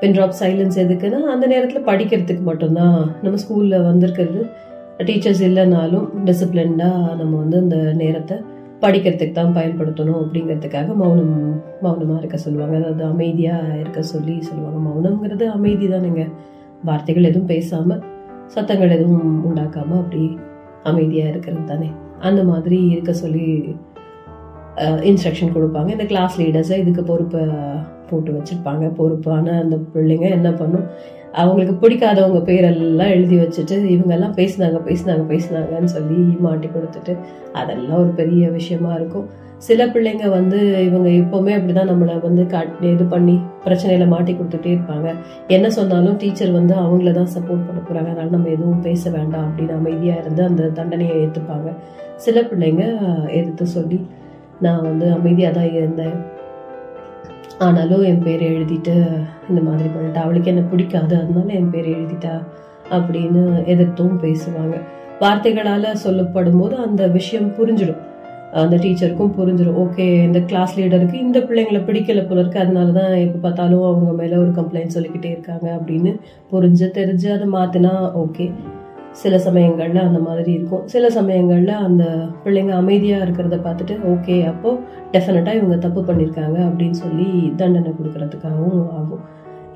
பென் 0.00 0.14
ட்ராப் 0.16 0.38
சைலன்ஸ் 0.40 0.78
எதுக்குன்னா 0.84 1.18
அந்த 1.32 1.44
நேரத்தில் 1.52 1.88
படிக்கிறதுக்கு 1.90 2.44
மட்டும்தான். 2.50 2.98
நம்ம 3.24 3.40
ஸ்கூலில் 3.42 3.86
வந்திருக்கிறது 3.90 4.40
டீச்சர்ஸ் 5.08 5.42
இல்லைனாலும் 5.48 6.08
டிசிப்ளின்டாக 6.28 7.14
நம்ம 7.20 7.32
வந்து 7.42 7.56
அந்த 7.64 7.76
நேரத்தை 8.02 8.36
படிக்கிறதுக்கு 8.84 9.36
தான் 9.38 9.56
பயன்படுத்தணும் 9.58 10.20
அப்படிங்கிறதுக்காக 10.22 10.94
மௌனம் 11.02 11.34
மௌனமாக 11.84 12.20
இருக்க 12.22 12.36
சொல்லுவாங்க. 12.46 12.74
அதாவது 12.80 13.04
அமைதியாக 13.12 13.78
இருக்க 13.82 14.00
சொல்லி 14.14 14.34
சொல்லுவாங்க. 14.48 14.78
மௌனம்ங்கிறது 14.88 15.46
அமைதி 15.56 15.88
தானுங்க. 15.92 16.24
வார்த்தைகள் 16.88 17.28
எதுவும் 17.30 17.50
பேசாமல் 17.52 18.02
சத்தங்கள் 18.54 18.94
எதுவும் 18.96 19.28
உண்டாக்காமல் 19.48 20.00
அப்படி 20.02 20.24
அமைதியாக 20.90 21.30
இருக்கிறது 21.30 21.64
தானே? 21.64 21.90
அந்த 22.18 22.44
மாதிரி 22.44 22.78
இருக்க 22.94 23.12
சொல்லி 23.12 23.46
இன்ஸ்ட்ரக்ஷன் 25.10 25.54
கொடுப்பாங்க. 25.54 25.88
இந்த 25.88 26.04
கிளாஸ் 26.04 26.40
லீடர்ஸை 26.40 26.76
இதுக்கு 26.82 27.02
பொறுப்பை 27.02 27.42
போட்டு 28.10 28.30
வச்சுருப்பாங்க. 28.32 28.84
பொறுப்பான 28.94 29.58
அந்த 29.62 29.76
பிள்ளைங்க 29.94 30.26
என்ன 30.38 30.50
பண்ணும்? 30.52 30.86
அவங்களுக்கு 31.32 31.74
பிடிக்காதவங்க 31.82 32.40
பேரெல்லாம் 32.48 33.12
எழுதி 33.16 33.36
வச்சுட்டு 33.36 33.76
இவங்கெல்லாம் 33.94 34.36
பேசினாங்க 34.40 34.78
பேசினாங்க 34.88 35.24
பேசினாங்கன்னு 35.32 35.92
சொல்லி 35.96 36.18
மாட்டி 36.46 36.68
கொடுத்துட்டு 36.68 37.14
அதெல்லாம் 37.52 38.00
ஒரு 38.00 38.12
பெரிய 38.20 38.50
விஷயமா 38.58 38.90
இருக்கும். 38.94 39.28
சில 39.66 39.84
பிள்ளைங்க 39.94 40.26
வந்து 40.36 40.58
இவங்க 40.86 41.08
எப்போவுமே 41.18 41.52
அப்படிதான் 41.56 41.90
நம்மளை 41.90 42.14
வந்து 42.26 42.44
இது 42.94 43.04
பண்ணி 43.12 43.34
பிரச்சனையில 43.64 44.06
மாட்டி 44.12 44.32
கொடுத்துட்டே 44.32 44.70
இருப்பாங்க. 44.74 45.08
என்ன 45.56 45.66
சொன்னாலும் 45.76 46.16
டீச்சர் 46.22 46.56
வந்து 46.58 46.74
அவங்கள 46.84 47.12
தான் 47.18 47.32
சப்போர்ட் 47.34 47.66
பண்ண 47.68 47.80
போறாங்க. 47.88 48.10
அதனால 48.12 48.32
நம்ம 48.34 48.50
எதுவும் 48.56 48.82
பேச 48.88 49.10
வேண்டாம் 49.16 49.46
அப்படின்னு 49.46 49.76
அமைதியா 49.80 50.14
இருந்து 50.22 50.42
அந்த 50.50 50.70
தண்டனையை 50.78 51.16
ஏற்றுப்பாங்க 51.22 51.70
சில 52.24 52.40
பிள்ளைங்க 52.50 52.84
எதிர்த்து 53.38 53.66
சொல்லி 53.76 54.00
நான் 54.66 54.86
வந்து 54.88 55.06
அமைதியாக 55.18 55.54
தான் 55.58 55.72
இருந்தேன். 55.78 56.16
ஆனாலும் 57.66 58.04
என் 58.10 58.22
பேரை 58.26 58.46
எழுதிட்டு 58.54 58.94
இந்த 59.50 59.60
மாதிரி 59.68 59.88
பண்ணிட்டா 59.96 60.20
அவளுக்கு 60.26 60.50
என்ன 60.52 60.62
பிடிக்காது 60.72 61.14
அதனால 61.22 61.52
என் 61.60 61.72
பேரை 61.74 61.90
எழுதிட்டா 61.98 62.34
அப்படின்னு 62.96 63.42
எதிர்த்தும் 63.72 64.16
பேசுவாங்க. 64.24 64.76
வார்த்தைகளால் 65.20 66.02
சொல்லப்படும் 66.06 66.60
போது 66.60 66.74
அந்த 66.86 67.02
விஷயம் 67.18 67.52
புரிஞ்சிடும். 67.58 68.00
அந்த 68.60 68.76
டீச்சருக்கும் 68.82 69.34
புரிஞ்சிடும் 69.36 69.78
ஓகே 69.82 70.06
இந்த 70.26 70.40
கிளாஸ் 70.48 70.74
லீடருக்கு 70.78 71.16
இந்த 71.26 71.38
பிள்ளைங்களை 71.48 71.80
பிடிக்கல 71.86 72.22
போல 72.26 72.40
இருக்கு. 72.42 72.62
அதனால 72.64 72.92
தான் 72.98 73.12
எப்போ 73.24 73.38
பார்த்தாலும் 73.44 73.84
அவங்க 73.90 74.12
மேலே 74.20 74.36
ஒரு 74.42 74.52
கம்ப்ளைண்ட் 74.58 74.94
சொல்லிக்கிட்டே 74.96 75.30
இருக்காங்க 75.34 75.66
அப்படின்னு 75.78 76.12
புரிஞ்சு 76.50 76.88
தெரிஞ்சு 76.98 77.28
அதை 77.36 77.48
மாற்றினா 77.56 77.92
ஓகே 78.22 78.46
சில 79.22 79.38
சமயங்களில் 79.46 80.06
அந்த 80.06 80.20
மாதிரி 80.26 80.50
இருக்கும். 80.58 80.84
சில 80.92 81.04
சமயங்களில் 81.16 81.82
அந்த 81.86 82.04
பிள்ளைங்க 82.44 82.72
அமைதியாக 82.82 83.24
இருக்கிறத 83.26 83.56
பார்த்துட்டு 83.66 83.94
ஓகே 84.12 84.36
அப்போது 84.50 84.80
டெஃபினட்டாக 85.14 85.58
இவங்க 85.60 85.76
தப்பு 85.86 86.02
பண்ணியிருக்காங்க 86.08 86.58
அப்படின்னு 86.68 86.98
சொல்லி 87.04 87.28
தண்டனை 87.60 87.92
கொடுக்கறதுக்காகவும் 87.98 88.86
ஆகும். 88.98 89.22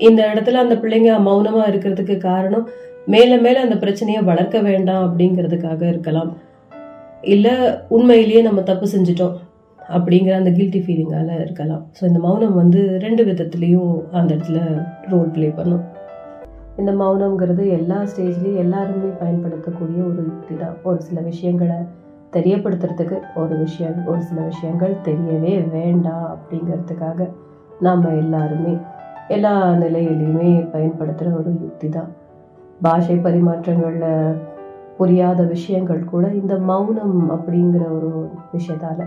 இந்த 0.07 0.21
இடத்துல 0.31 0.63
அந்த 0.65 0.75
பிள்ளைங்க 0.83 1.11
மௌனமாக 1.27 1.69
இருக்கிறதுக்கு 1.71 2.17
காரணம் 2.29 2.67
மேலே 3.13 3.37
மேலே 3.45 3.59
அந்த 3.65 3.75
பிரச்சனையை 3.83 4.21
வளர்க்க 4.29 4.57
வேண்டாம் 4.69 5.05
அப்படிங்கிறதுக்காக 5.07 5.81
இருக்கலாம். 5.93 6.31
இல்லை 7.23 7.53
உண்மையிலேயே 7.89 8.41
நம்ம 8.41 8.61
தப்பு 8.61 8.87
செஞ்சிட்டோம் 8.93 9.35
அப்படிங்கிற 9.79 10.33
அந்த 10.37 10.49
கில்ட்டி 10.49 10.79
ஃபீலிங்கால 10.85 11.29
இருக்கலாம். 11.43 11.83
ஸோ 11.99 12.05
இந்த 12.05 12.19
மௌனம் 12.19 12.53
வந்து 12.53 12.99
ரெண்டு 13.05 13.23
விதத்துலேயும் 13.25 13.93
அந்த 14.11 14.35
இடத்துல 14.35 14.59
ரோல் 15.09 15.31
ப்ளே 15.35 15.47
பண்ணும். 15.49 15.83
இந்த 16.77 16.91
மௌனம்ங்கிறது 16.91 17.63
எல்லா 17.77 17.99
ஸ்டேஜ்லேயும் 18.03 18.61
எல்லாருமே 18.63 19.09
பயன்படுத்தக்கூடிய 19.21 20.03
ஒரு 20.03 20.21
யுக்தி 20.25 20.55
தான் 20.55 20.75
ஒரு 20.83 20.99
சில 21.01 21.21
விஷயங்களை 21.21 21.77
தெரியப்படுத்துறதுக்கு 22.35 23.17
ஒரு 23.35 23.57
விஷயம் 23.57 24.05
ஒரு 24.05 24.21
சில 24.21 24.41
விஷயங்கள் 24.41 24.93
தெரியவே 25.03 25.69
வேண்டாம் 25.69 26.25
அப்படிங்கிறதுக்காக 26.33 27.29
நாம் 27.81 28.03
எல்லாருமே 28.03 28.77
எல்லா 29.27 29.75
நிலையிலையுமே 29.75 30.69
பயன்படுத்துகிற 30.71 31.35
ஒரு 31.35 31.51
யுக்தி 31.63 31.89
தான். 31.89 32.11
பாஷை 32.81 33.15
பரிமாற்றங்களில் 33.15 34.37
புரியாத 34.97 35.43
விஷயங்கள் 35.43 36.03
கூட 36.03 36.27
இந்த 36.33 36.57
மௌனம் 36.57 37.17
அப்படிங்கிற 37.31 37.83
ஒரு 37.97 38.29
விஷயத்தால் 38.53 39.03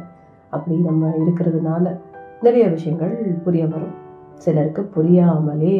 அப்படி 0.50 0.76
நம்ம 0.78 1.12
இருக்கிறதுனால 1.18 1.96
நிறைய 2.42 2.68
விஷயங்கள் 2.68 3.14
புரிய 3.44 3.66
வரும். 3.66 3.96
சிலருக்கு 4.34 4.82
புரியாமலே 4.82 5.76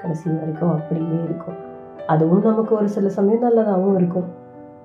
கடைசி 0.00 0.30
வரைக்கும் 0.30 0.70
அப்படியே 0.70 1.18
இருக்கும். 1.24 1.58
அதுவும் 2.06 2.42
நமக்கு 2.42 2.74
ஒரு 2.74 2.88
சில 2.88 3.08
சமயம் 3.08 3.44
நல்லதாகவும் 3.44 3.94
இருக்கும். 3.94 4.28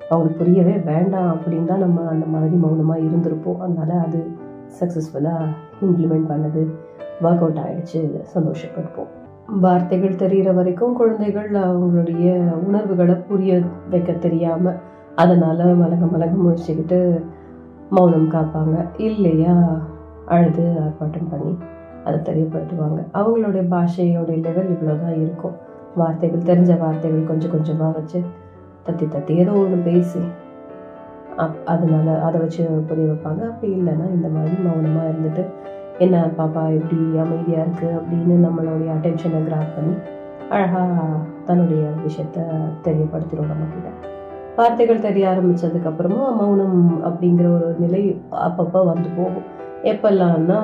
அவங்களுக்கு 0.09 0.43
புரியவே 0.43 0.75
வேண்டாம் 0.91 1.29
அப்படின்னு 1.33 1.65
தான் 1.65 1.83
நம்ம 1.85 2.01
அந்த 2.09 2.25
மாதிரி 2.25 2.55
மௌனமாக 2.55 2.99
இருந்திருப்போம். 2.99 3.57
அதனால் 3.57 4.05
அது 4.05 4.19
சக்ஸஸ்ஃபுல்லாக 4.79 5.53
இம்ப்ளிமெண்ட் 5.81 6.29
பண்ணது 6.31 6.63
ஒர்க் 7.21 7.43
அவுட் 7.43 7.57
ஆகிடுச்சு 7.57 7.99
சந்தோஷப்பட்டுப்போம். 8.35 9.13
வார்த்தைகள் 9.47 10.15
தெரிகிற 10.15 10.51
வரைக்கும் 10.51 10.93
குழந்தைகள் 10.93 11.51
அவங்களுடைய 11.51 12.53
உணர்வுகளை 12.67 13.15
புரிய 13.15 13.61
வைக்க 13.89 14.13
தெரியாமல் 14.13 14.77
அதனால் 15.15 15.57
மலக 15.57 16.05
மலக 16.05 16.31
முழிச்சுக்கிட்டு 16.45 17.23
மௌனம் 17.89 18.31
காப்பாங்க. 18.31 18.85
இல்லையா? 18.97 19.79
அழுது 20.25 20.63
ஆர்ப்பாட்டம் 20.63 21.29
பண்ணி 21.29 21.57
அதை 22.03 22.19
தெரியப்படுத்துவாங்க. 22.19 22.99
அவங்களுடைய 23.13 23.63
பாஷையோடைய 23.73 24.41
லெவல் 24.41 24.71
இவ்வளோ 24.73 25.01
தான் 25.01 25.21
இருக்கும். 25.21 25.55
வார்த்தைகள் 25.95 26.47
தெரிஞ்ச 26.49 26.79
வார்த்தைகள் 26.79 27.23
கொஞ்சம் 27.23 27.51
கொஞ்சமாக 27.51 27.91
வச்சு 27.91 28.21
தத்தி 28.85 29.05
தத்தி 29.15 29.35
ஏதோ 29.35 29.51
ஒன்று 29.51 29.77
பேசி 29.77 30.19
அப் 31.35 31.55
அதனால் 31.65 32.21
அதை 32.21 32.39
வச்சு 32.39 32.63
புரிய 32.63 33.07
வைப்பாங்க. 33.11 33.41
அப்படி 33.49 33.73
இல்லைன்னா 33.73 34.13
இந்த 34.13 34.27
மாதிரி 34.27 34.55
மௌனமாக 34.63 35.09
இருந்துட்டு 35.09 35.45
என்ன 35.99 36.15
பாப்பா 36.37 36.63
இப்படி 36.69 36.97
அமைதியாக 37.23 37.63
இருக்குது 37.65 37.95
அப்படின்னு 37.99 38.35
நம்மளுடைய 38.45 38.89
அட்டென்ஷனை 38.95 39.39
கிராப் 39.47 39.75
பண்ணி 39.75 39.93
அழகாக 40.49 41.05
தன்னுடைய 41.45 41.83
விஷயத்த 42.03 42.39
தெரியப்படுத்திடும் 42.85 43.51
நம்மக்கிட்ட 43.51 43.91
வார்த்தைகள் 44.57 45.05
தெரிய 45.05 45.29
ஆரம்பித்ததுக்கப்புறமா 45.31 46.21
மௌனம் 46.37 46.77
அப்படிங்கிற 47.07 47.47
ஒரு 47.57 47.75
நிலை 47.79 48.01
அப்பப்போ 48.47 48.79
வந்து 48.85 49.09
போகும். 49.17 49.47
எப்பெல்லாம்னா 49.83 50.59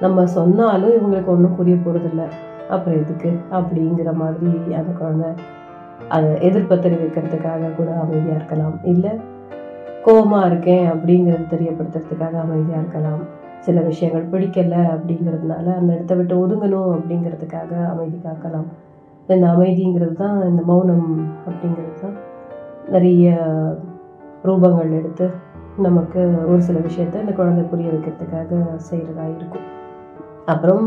நம்ம 0.00 0.24
சொன்னாலும் 0.36 0.94
இவங்களுக்கு 0.96 1.26
ஒன்றும் 1.26 1.56
புரிய 1.56 1.76
போகிறதில்ல 1.76 2.24
அப்புறம் 2.68 2.98
எதுக்கு 3.02 3.30
அப்படிங்கிற 3.50 4.12
மாதிரி 4.12 4.74
அந்த 4.74 4.92
குழந்தை 4.98 5.30
அதை 6.08 6.30
எதிர்ப்பை 6.48 6.76
தெரிவிக்கிறதுக்காக 6.78 7.72
கூட 7.76 7.90
அமைதியாக 8.02 8.38
இருக்கலாம். 8.38 8.76
இல்லை 8.84 9.12
கோபமாக 10.04 10.46
இருக்கேன் 10.46 10.86
அப்படிங்கிறது 10.92 11.46
தெரியப்படுத்துறதுக்காக 11.54 12.36
அமைதியாக 12.44 12.82
இருக்கலாம். 12.82 13.22
சில 13.66 13.80
விஷயங்கள் 13.80 14.30
பிடிக்கலை 14.32 14.82
அப்படிங்கிறதுனால 14.94 15.66
அந்த 15.78 15.90
இடத்த 15.94 16.14
விட்டு 16.14 16.34
ஒதுங்கணும் 16.44 16.90
அப்படிங்கிறதுக்காக 16.96 17.70
அமைதி 17.92 18.18
காக்கலாம். 18.26 18.68
இந்த 19.28 19.46
அமைதிங்கிறது 19.54 20.14
தான் 20.22 20.36
இந்த 20.50 20.62
மௌனம் 20.70 21.08
அப்படிங்கிறது 21.48 21.96
தான் 22.02 22.16
நிறைய 22.94 23.34
ரூபங்கள் 24.48 24.96
எடுத்து 25.00 25.26
நமக்கு 25.86 26.20
ஒரு 26.50 26.60
சில 26.62 26.78
விஷயத்த 26.78 27.24
இந்த 27.24 27.32
குழந்தை 27.32 27.64
புரிய 27.64 27.88
வைக்கிறதுக்காக 27.94 28.60
செய்கிறதா 28.90 29.26
இருக்கும். 29.36 29.66
அப்புறம் 30.46 30.86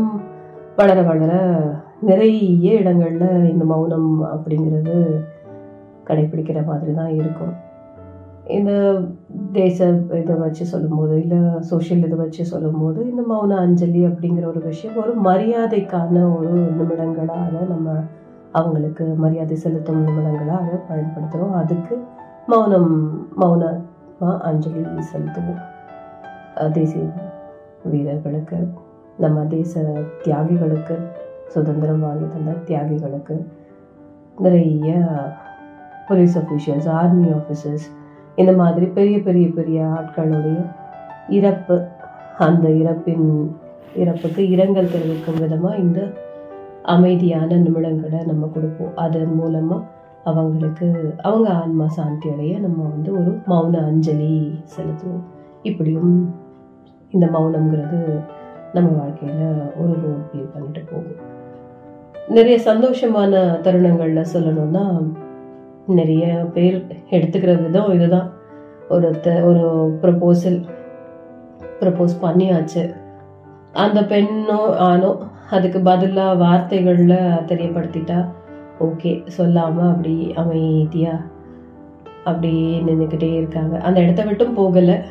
வளர 0.76 0.98
வளர 1.02 1.32
நிறைய 2.10 2.70
இடங்களில் 2.80 3.48
இந்த 3.52 3.64
மௌனம் 3.64 4.10
அப்படிங்கிறது 4.32 4.96
கடைபிடிக்கிற 6.08 6.60
மாதிரி 6.66 6.92
தான் 6.94 7.12
இருக்கும். 7.20 7.52
இந்த 8.46 9.00
தேச 9.52 9.88
இதை 10.12 10.34
வச்சு 10.34 10.64
சொல்லும்போது 10.64 11.20
இல்லை 11.20 11.60
சோஷியல் 11.60 12.04
இதை 12.04 12.18
வச்சு 12.18 12.44
சொல்லும்போது 12.44 13.10
இந்த 13.10 13.22
மௌன 13.30 13.56
அஞ்சலி 13.56 14.06
அப்படிங்கிற 14.06 14.46
ஒரு 14.46 14.60
விஷயம் 14.60 14.96
ஒரு 14.96 15.30
மரியாதைக்கான 15.30 16.38
ஒரு 16.38 16.50
நிமிடங்களாக 16.50 17.68
நம்ம 17.68 17.94
அவங்களுக்கு 18.52 19.04
மரியாதை 19.04 19.56
செலுத்தும் 19.56 20.06
நிமிடங்களாக 20.06 20.58
அதை 20.58 20.78
பயன்படுத்துகிறோம் 20.90 21.52
அதுக்கு 21.52 21.98
மௌனம் 22.46 23.26
மௌனமாக 23.36 24.40
அஞ்சலி 24.40 24.86
செலுத்துவோம். 25.12 26.70
தேசிய 26.72 27.04
வீரர்களுக்கு 27.84 28.68
நம்ம 29.18 29.40
தேச 29.40 29.80
தியாகிகளுக்கு 30.24 30.98
சுதந்திரம் 31.48 32.00
வாங்கி 32.00 32.24
தந்த 32.24 32.50
தியாகிகளுக்கு 32.66 33.46
நிறைய 34.38 35.02
போலீஸ் 36.08 36.38
அஃபீஷியல்ஸ் 36.38 36.88
ஆர்மி 36.88 37.26
ஆஃபீஸர்ஸ் 37.26 37.88
இந்த 38.36 38.52
மாதிரி 38.52 38.86
பெரிய 38.86 39.18
பெரிய 39.18 39.48
பெரிய 39.48 39.86
ஆட்களுடைய 39.98 40.60
இறப்பு 41.28 41.76
அந்த 42.38 42.68
இறப்பின் 42.68 43.26
இறப்புக்கு 43.96 44.48
இரங்கல் 44.48 44.92
தெரிவிக்கும் 44.92 45.40
விதமாக 45.40 45.76
இந்த 45.76 46.00
அமைதியான 46.82 47.56
நிமிடங்களை 47.56 48.20
நம்ம 48.26 48.46
கொடுப்போம். 48.46 48.94
அதன் 48.96 49.34
மூலமாக 49.34 49.84
அவங்களுக்கு 50.24 51.14
அவங்க 51.22 51.48
ஆன்மா 51.50 51.88
சாந்தி 51.88 52.28
அடைய 52.30 52.58
நம்ம 52.58 52.82
வந்து 52.82 53.10
ஒரு 53.12 53.32
மௌன 53.48 53.84
அஞ்சலி 53.86 54.32
செலுத்துவோம். 54.76 55.24
இப்படியும் 55.62 56.34
இந்த 57.10 57.26
மௌனம்ங்கிறது 57.26 58.00
நம்ம 58.72 58.88
வாழ்க்கையில் 58.90 59.48
ஒரு 59.80 59.92
ரோல் 60.02 60.22
ப்ளே 60.30 60.42
பண்ணிட்டு 60.52 60.82
போகும். 60.90 61.20
நிறைய 62.28 62.58
சந்தோஷமான 62.64 63.60
தருணங்களில் 63.60 64.30
சொல்லணும்னா 64.32 64.84
நிறைய 65.86 66.26
பேர் 66.54 66.86
எடுத்துக்கிற 67.10 67.62
விதம் 67.62 67.92
இதுதான். 67.92 68.32
ஒரு 68.88 69.20
ஒரு 69.44 69.64
ப்ரப்போசல் 70.02 70.64
ப்ரப்போஸ் 71.80 72.14
பண்ணியாச்சு. 72.22 72.94
அந்த 73.72 74.00
பெண்ணோ 74.00 74.76
ஆணோ 74.76 75.18
அதுக்கு 75.50 75.80
பதிலாக 75.80 76.34
வார்த்தைகளில் 76.34 77.18
தெரியப்படுத்திட்டா 77.46 78.28
ஓகே 78.80 79.26
சொல்லாமல் 79.26 79.88
அப்படி 79.88 80.32
அமைதியாக 80.34 81.18
அப்படியே 82.24 82.80
நின்றுக்கிட்டே 82.80 83.34
இருக்காங்க. 83.34 83.78
அந்த 83.78 84.00
இடத்த 84.00 84.24
விட்டும் 84.24 84.58
போகலை. 84.58 85.02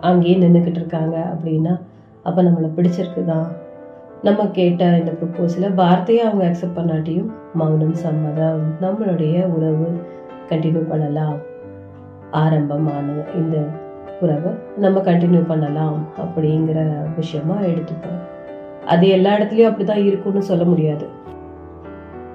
அங்கேயே 0.00 0.36
நின்றுக்கிட்டு 0.36 0.80
இருக்காங்க 0.82 1.32
அப்படின்னா 1.32 1.80
அப்போ 2.22 2.42
நம்மளை 2.42 2.70
பிடிச்சிருக்குதான் 2.76 3.46
நம்ம 4.22 4.46
கேட்ட 4.46 4.98
இந்த 4.98 5.12
ப்ரப்போஸலை 5.12 5.74
வார்த்தையை 5.74 6.24
அவங்க 6.24 6.44
அக்செப்ட் 6.46 6.78
பண்ணாட்டியும் 6.78 7.30
மௌனம் 7.54 7.94
சம்மதம் 7.94 8.62
நம்மளுடைய 8.80 9.44
உறவு 9.44 10.00
கண்டினியூ 10.50 10.82
பண்ணலாம். 10.88 11.36
ஆரம்பமான 12.30 13.08
இந்த 13.34 13.56
உறவை 14.20 14.52
நம்ம 14.76 15.00
கண்டினியூ 15.00 15.42
பண்ணலாம் 15.46 15.98
அப்படிங்கிற 16.22 16.78
விஷயமா 17.16 17.56
எடுத்துப்போம். 17.72 18.22
அது 18.86 19.08
எல்லா 19.08 19.30
இடத்துலையும் 19.36 19.70
அப்படிதான் 19.70 20.04
இருக்கும்னு 20.04 20.42
சொல்ல 20.42 20.64
முடியாது. 20.64 21.06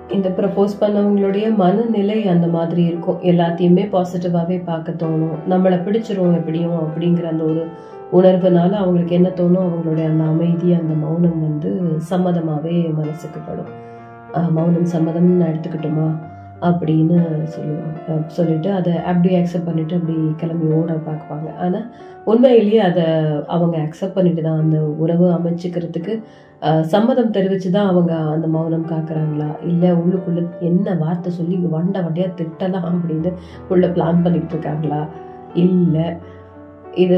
இந்த 0.07 0.29
ப்ரப்போஸ் 0.29 0.73
பண்ணவங்களுடைய 0.79 1.55
மனநிலை 1.55 2.27
அந்த 2.27 2.47
மாதிரி 2.47 2.83
இருக்கும். 2.83 3.19
எல்லாத்தையுமே 3.21 3.83
பாசிட்டிவாகவே 3.93 4.57
பார்க்க 4.63 4.99
தோணும். 5.03 5.37
நம்மளை 5.49 5.77
பிடிச்சிரும் 5.83 6.33
எப்படியும் 6.33 6.79
அப்படிங்கிற 6.79 7.23
அந்த 7.23 7.43
ஒரு 7.43 7.63
உணர்வுனால 8.13 8.71
அவங்களுக்கு 8.81 9.15
என்ன 9.15 9.29
தோணும்? 9.29 9.67
அவங்களுடைய 9.67 10.05
அந்த 10.05 10.23
அமைதி 10.23 10.73
அந்த 10.73 10.93
மௌனம் 10.93 11.39
வந்து 11.41 11.69
சம்மதமாகவே 12.09 12.75
மனசுக்கு 12.93 13.39
படும். 13.39 13.71
மௌனம் 14.53 14.91
சம்மதம்னு 14.95 15.47
எடுத்துக்கிட்டோமா? 15.51 16.09
அப்படின்னு 16.67 17.17
சொல்லுவாங்க. 17.53 18.17
சொல்லிட்டு 18.37 18.69
அதை 18.79 18.93
அப்படி 19.11 19.29
அக்செப்ட் 19.39 19.67
பண்ணிட்டு 19.69 19.97
அப்படி 19.99 20.15
கிளம்பி 20.41 20.67
ஓட 20.79 20.93
பார்க்குவாங்க. 21.07 21.49
ஆனால் 21.65 21.87
உண்மையிலேயே 22.31 22.81
அதை 22.89 23.05
அவங்க 23.55 23.75
அக்செப்ட் 23.85 24.17
பண்ணிட்டு 24.17 24.41
தான் 24.47 24.61
அந்த 24.63 24.79
உறவு 25.03 25.27
அமைச்சுக்கிறதுக்கு 25.37 26.15
சம்மதம் 26.93 27.33
தெரிவித்து 27.35 27.69
தான் 27.75 27.89
அவங்க 27.91 28.13
அந்த 28.33 28.47
மௌனம் 28.55 28.89
காக்குறாங்களா? 28.91 29.47
இல்லை 29.69 29.91
உள்ளுக்குள்ளே 30.01 30.43
என்ன 30.69 30.93
வார்த்தை 31.03 31.29
சொல்லி 31.37 31.55
வண்டை 31.77 32.01
வண்டியாக 32.07 32.37
திட்டலாம் 32.41 32.85
அப்படின்னு 32.91 33.31
உள்ளே 33.73 33.89
பிளான் 33.95 34.21
பண்ணிட்டு 34.25 34.53
இருக்காங்களா? 34.55 35.01
இல்லை 35.65 36.05
இது 37.03 37.17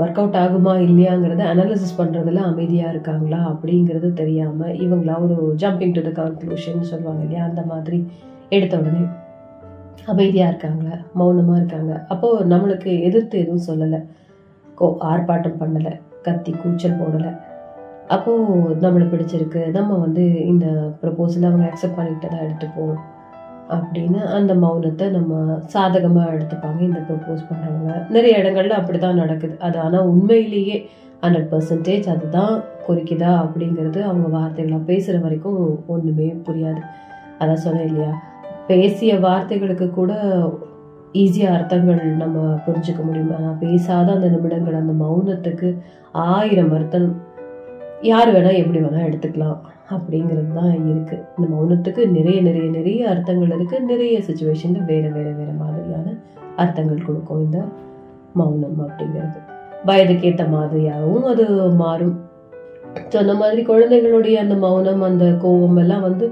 ஒர்க் 0.00 0.18
அவுட் 0.22 0.40
ஆகுமா 0.40 0.72
இல்லையாங்கிறத 0.86 1.44
அனாலிசிஸ் 1.52 1.96
பண்ணுறதுல 2.00 2.42
அமைதியாக 2.50 2.92
இருக்காங்களா 2.94 3.40
அப்படிங்கிறது 3.52 4.08
தெரியாமல் 4.20 4.76
இவங்களா 4.84 5.14
ஒரு 5.26 5.36
ஜம்பிங் 5.62 5.94
டு 5.96 6.02
த 6.08 6.12
கன்க்ளூஷன் 6.20 6.90
சொல்லுவாங்க 6.92 7.22
இல்லையா? 7.26 7.44
அந்த 7.50 7.62
மாதிரி 7.72 7.98
எடுத்த 8.56 8.80
உடனே 8.80 9.02
அமைதியாக 10.06 10.50
இருக்காங்க 10.52 10.86
மௌனமாக 11.18 11.58
இருக்காங்க. 11.60 11.92
அப்போது 12.12 12.46
நம்மளுக்கு 12.52 12.90
எதிர்த்து 13.08 13.36
எதுவும் 13.42 13.66
சொல்லலை. 13.68 14.00
கோ 14.78 14.86
ஆர்ப்பாட்டம் 15.10 15.60
பண்ணலை 15.62 15.92
கத்தி 16.26 16.52
கூச்சல் 16.62 17.00
போடலை. 17.00 17.30
அப்போது 18.14 18.76
நம்மளுக்கு 18.84 19.14
பிடிச்சிருக்கு 19.14 19.60
நம்ம 19.76 19.98
வந்து 19.98 20.24
இந்த 20.52 20.66
ப்ரப்போசலை 21.02 21.48
அவங்க 21.48 21.66
அக்செப்ட் 21.68 21.98
பண்ணிட்டு 21.98 22.28
தான் 22.28 22.44
எடுத்துப்போம் 22.46 22.96
அப்படின்னு 23.76 24.20
அந்த 24.38 24.52
மௌனத்தை 24.62 25.06
நம்ம 25.16 25.58
சாதகமாக 25.74 26.32
எடுத்துப்பாங்க 26.36 26.80
இந்த 26.88 27.00
ப்ரப்போஸ் 27.08 27.44
பண்ணுறவங்க 27.50 27.92
நிறைய 28.16 28.40
இடங்கள்ல 28.42 28.78
அப்படி 28.80 28.98
தான் 28.98 29.20
நடக்குது. 29.22 29.54
அது 29.66 29.78
ஆனால் 29.84 30.08
உண்மையிலேயே 30.12 30.78
ஹண்ட்ரட் 31.22 31.50
பர்சன்டேஜ் 31.52 32.08
அதுதான் 32.14 32.54
குறிக்குதா 32.86 33.30
அப்படிங்கிறது 33.44 34.02
அவங்க 34.08 34.26
வார்த்தைகளாக 34.38 34.88
பேசுகிற 34.90 35.18
வரைக்கும் 35.26 35.60
ஒன்றுமே 35.94 36.28
புரியாது. 36.48 36.82
அதான் 37.42 37.64
சொன்னேன் 37.66 37.88
இல்லையா? 37.90 38.10
பேசிய 38.70 39.12
வார்த்தைகளுக்கு 39.26 39.86
கூட 39.98 40.12
ஈஸியாக 41.22 41.54
அர்த்தங்கள் 41.56 42.00
நம்ம 42.22 42.38
புரிஞ்சுக்க 42.66 43.00
முடியும்? 43.06 43.32
ஆனால் 43.36 43.58
பேசாத 43.62 44.08
அந்த 44.16 44.28
நிமிடங்கள் 44.34 44.80
அந்த 44.80 44.92
மௌனத்துக்கு 45.02 45.68
ஆயிரம் 46.30 46.72
அர்த்தம் 46.76 47.08
யார் 48.10 48.30
வேணால் 48.34 48.60
எப்படி 48.60 48.80
வேணால் 48.84 49.06
எடுத்துக்கலாம். 49.08 49.60
அப்படிங்கிறது 49.94 50.50
தான் 50.58 50.74
இருக்குது 50.90 51.22
இந்த 51.36 51.46
மௌனத்துக்கு 51.54 52.02
நிறைய 52.16 52.38
நிறைய 52.48 52.66
நிறைய 52.76 53.08
அர்த்தங்கள் 53.12 53.54
இருக்குது 53.56 53.88
நிறைய 53.92 54.16
சுச்சுவேஷனில் 54.28 54.88
வேறு 54.90 55.08
வேறு 55.16 55.32
வேறு 55.38 55.54
மாதிரியான 55.62 56.14
அர்த்தங்கள் 56.62 57.06
கொடுக்கும் 57.06 57.42
இந்த 57.46 57.58
மௌனம் 58.40 58.78
அப்படிங்கிறது. 58.86 59.40
வயதுக்கு 59.88 60.28
ஏற்ற 60.30 60.44
மாதிரியாகவும் 60.54 61.26
அது 61.32 61.44
மாறும். 61.82 62.16
ஸோ 63.10 63.16
அந்த 63.22 63.34
மாதிரி 63.40 63.60
குழந்தைகளுடைய 63.70 64.36
அந்த 64.44 64.54
மௌனம் 64.66 65.02
அந்த 65.08 65.26
கோபம் 65.44 65.80
எல்லாம் 65.84 66.06
வந்து 66.06 66.26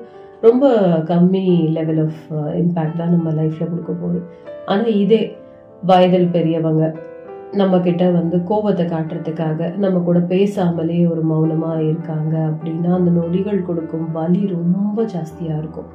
ரொம்ப 0.47 0.65
கம்மி 1.11 1.45
லெவல் 1.77 2.01
ஆஃப் 2.07 2.23
இம்பேக்ட் 2.63 3.01
தான் 3.01 3.15
நம்ம 3.15 3.29
லைஃப்பில் 3.39 3.71
கொடுக்க 3.71 3.93
போகுது. 3.93 4.21
ஆனால் 4.73 4.97
இதே 5.03 5.21
வயதில் 5.83 6.33
பெரியவங்க 6.37 6.85
நம்மக்கிட்ட 7.61 8.05
வந்து 8.19 8.37
கோபத்தை 8.49 8.85
காட்டுறதுக்காக 8.87 9.69
நம்ம 9.85 10.01
கூட 10.09 10.19
பேசாமலே 10.33 10.99
ஒரு 11.13 11.23
மௌனமாக 11.31 11.87
இருக்காங்க 11.91 12.35
அப்படின்னா 12.51 12.91
அந்த 12.99 13.11
நொடிகள் 13.11 13.67
கொடுக்கும் 13.69 14.07
வலி 14.19 14.43
ரொம்ப 14.57 14.99
ஜாஸ்தியாக 15.15 15.61
இருக்கும். 15.63 15.89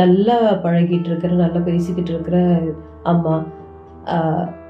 நல்லா 0.00 0.36
பழகிட்டு 0.64 1.08
இருக்கிற 1.10 1.32
நல்லா 1.42 1.60
பேசிக்கிட்டு 1.70 2.12
இருக்கிற 2.14 2.38
அம்மா 3.12 3.34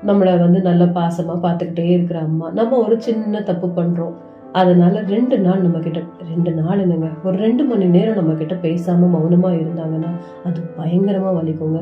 நம்மளை 0.08 0.32
வந்து 0.44 0.60
நல்லா 0.68 0.86
பாசமாக 0.96 1.38
பார்த்துக்கிட்டே 1.44 1.84
இருக்கிற 1.96 2.18
அம்மா 2.28 2.46
நம்ம 2.58 2.78
ஒரு 2.86 2.96
சின்ன 3.06 3.42
தப்பு 3.50 3.68
பண்ணுறோம் 3.78 4.16
அதனால 4.60 4.94
ரெண்டு 5.12 5.36
நாள் 5.38 5.62
நம்ம 5.62 5.78
கிட்ட 5.78 6.00
ரெண்டு 6.30 6.50
நாள் 6.58 6.82
என்னங்க 6.84 7.08
ஒரு 7.24 7.36
ரெண்டு 7.36 7.62
மணி 7.64 7.86
நேரம் 7.94 8.18
நம்ம 8.20 8.32
கிட்ட 8.40 8.54
பேசாம 8.64 9.08
மௌனமா 9.14 9.50
இருந்தாங்கன்னா 9.60 10.10
அது 10.48 10.60
பயங்கரமா 10.78 11.30
வலிக்குங்க. 11.38 11.80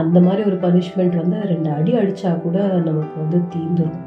அந்த 0.00 0.18
மாதிரி 0.20 0.42
ஒரு 0.50 0.58
பனிஷ்மெண்ட் 0.64 1.16
வந்து 1.22 1.38
ரெண்டு 1.52 1.70
அடி 1.70 1.92
அடிச்சா 1.92 2.30
கூட 2.42 2.58
நமக்கு 2.88 3.16
வந்து 3.22 3.40
தீந்துடும் 3.54 3.98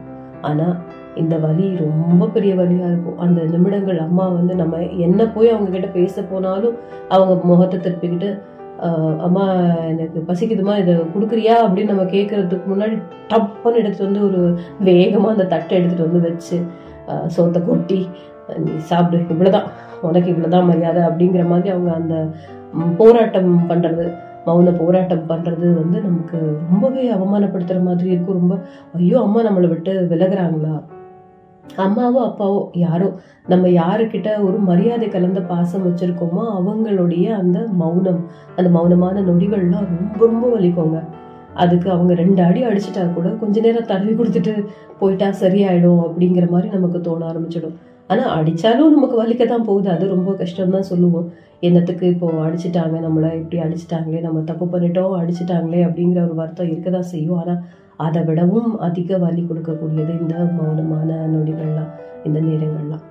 ஆனா 0.41 0.67
இந்த 1.15 1.35
வலி 1.37 1.67
ரொம்ப 1.83 2.23
பெரிய 2.33 2.53
வலியா 2.55 2.87
இருக்கும். 2.91 3.19
அந்த 3.25 3.39
நிமிடங்கள் 3.53 3.99
அம்மா 3.99 4.25
வந்து 4.27 4.53
நம்ம 4.55 4.81
என்ன 5.07 5.21
போய் 5.35 5.53
அவங்க 5.53 5.69
கிட்ட 5.71 5.87
பேச 5.87 6.23
போனாலும் 6.31 6.75
அவங்க 7.07 7.35
முகத்தை 7.51 7.77
திருப்பிக்கிட்டு 7.79 8.29
அம்மா 9.27 9.45
எனக்கு 9.91 10.19
பசிக்குதுமா 10.27 10.73
இதை 10.81 10.93
கொடுக்குறியா? 11.13 11.55
அப்படின்னு 11.63 11.91
நம்ம 11.93 12.03
கேட்கறதுக்கு 12.15 12.67
முன்னாடி 12.73 12.95
டப்புன்னு 13.31 13.79
எடுத்துட்டு 13.81 14.07
வந்து 14.09 14.21
ஒரு 14.29 14.41
வேகமா 14.89 15.29
அந்த 15.35 15.47
தட்டை 15.53 15.77
எடுத்துட்டு 15.77 16.07
வந்து 16.07 16.21
வச்சு 16.27 16.57
சோத்தை 17.35 17.59
கொட்டி 17.65 17.99
நீ 18.65 18.73
சாப்பிடு 18.91 19.23
இவ்வளோதான் 19.33 19.67
உனக்கு 20.07 20.29
இவ்வளோதான் 20.33 20.69
மரியாதை 20.69 21.01
அப்படிங்கிற 21.09 21.43
மாதிரி 21.47 21.69
அவங்க 21.69 21.91
அந்த 21.93 22.15
போராட்டம் 22.97 23.51
பண்ணுறது 23.69 24.05
மௌன 24.47 24.73
போராட்டம் 24.81 25.25
பண்ணுறது 25.29 25.67
வந்து 25.79 25.97
நமக்கு 26.01 26.37
ரொம்பவே 26.69 27.01
அவமானப்படுத்துகிற 27.15 27.79
மாதிரி 27.87 28.09
இருக்கும். 28.13 28.37
ரொம்ப 28.41 28.55
ஐயோ 28.97 29.17
அம்மா 29.21 29.39
நம்மளை 29.47 29.67
விட்டு 29.67 29.93
விலகுறாங்களா? 30.11 30.75
அம்மாவோ 31.85 32.19
அப்பாவோ 32.27 32.59
யாரோ 32.83 33.07
நம்ம 33.51 33.67
யாருக்கிட்ட 33.67 34.29
ஒரு 34.45 34.57
மரியாதை 34.69 35.07
கலந்த 35.09 35.41
பாசம் 35.51 35.85
வச்சுருக்கோமோ 35.87 36.43
அவங்களுடைய 36.59 37.25
அந்த 37.41 37.59
மௌனம் 37.81 38.21
அந்த 38.55 38.69
மௌனமான 38.77 39.23
நொடிகள்லாம் 39.29 39.89
ரொம்ப 39.91 40.25
ரொம்ப 40.25 40.45
வலிக்குங்க. 40.55 41.01
அதுக்கு 41.63 41.87
அவங்க 41.95 42.13
ரெண்டு 42.21 42.41
அடி 42.47 42.61
அடிச்சிட்டா 42.69 43.03
கூட 43.17 43.27
கொஞ்ச 43.41 43.61
நேரம் 43.65 43.89
தடவி 43.91 44.13
கொடுத்துட்டு 44.19 44.53
போயிட்டா 44.99 45.27
சரியாயிடும் 45.43 46.01
அப்படிங்கிற 46.07 46.45
மாதிரி 46.53 46.69
நமக்கு 46.75 46.99
தோண 47.07 47.25
ஆரம்பிச்சிடும். 47.31 47.75
ஆனால் 48.11 48.31
அடித்தாலும் 48.37 48.93
நமக்கு 48.95 49.17
வலிக்க 49.21 49.45
தான் 49.51 49.65
போகுது. 49.69 49.89
அது 49.95 50.05
ரொம்ப 50.15 50.33
கஷ்டம் 50.41 50.75
தான் 50.75 50.89
சொல்லுவோம். 50.91 51.27
என்னத்துக்கு 51.67 52.05
இப்போ 52.13 52.27
அடிச்சிட்டாங்க 52.45 52.95
நம்மளை 53.07 53.29
இப்படி 53.41 53.57
அடிச்சிட்டாங்களே 53.65 54.21
நம்ம 54.27 54.43
தப்பு 54.51 54.67
பண்ணிட்டோம் 54.73 55.17
அடிச்சிட்டாங்களே 55.21 55.81
அப்படிங்கிற 55.87 56.21
ஒரு 56.27 56.37
வருத்தம் 56.41 56.71
இருக்க 56.71 56.89
தான் 56.97 57.11
செய்யும். 57.13 57.39
ஆனால் 57.41 57.61
அதை 58.05 58.21
விடவும் 58.29 58.71
அதிக 58.87 59.17
வலி 59.25 59.43
கொடுக்கக்கூடியது 59.51 60.15
இந்த 60.23 60.35
மௌனமான 60.57 61.19
நொடிகள்லாம் 61.35 61.93
இந்த 62.29 62.39
நேரங்கள்லாம். 62.47 63.05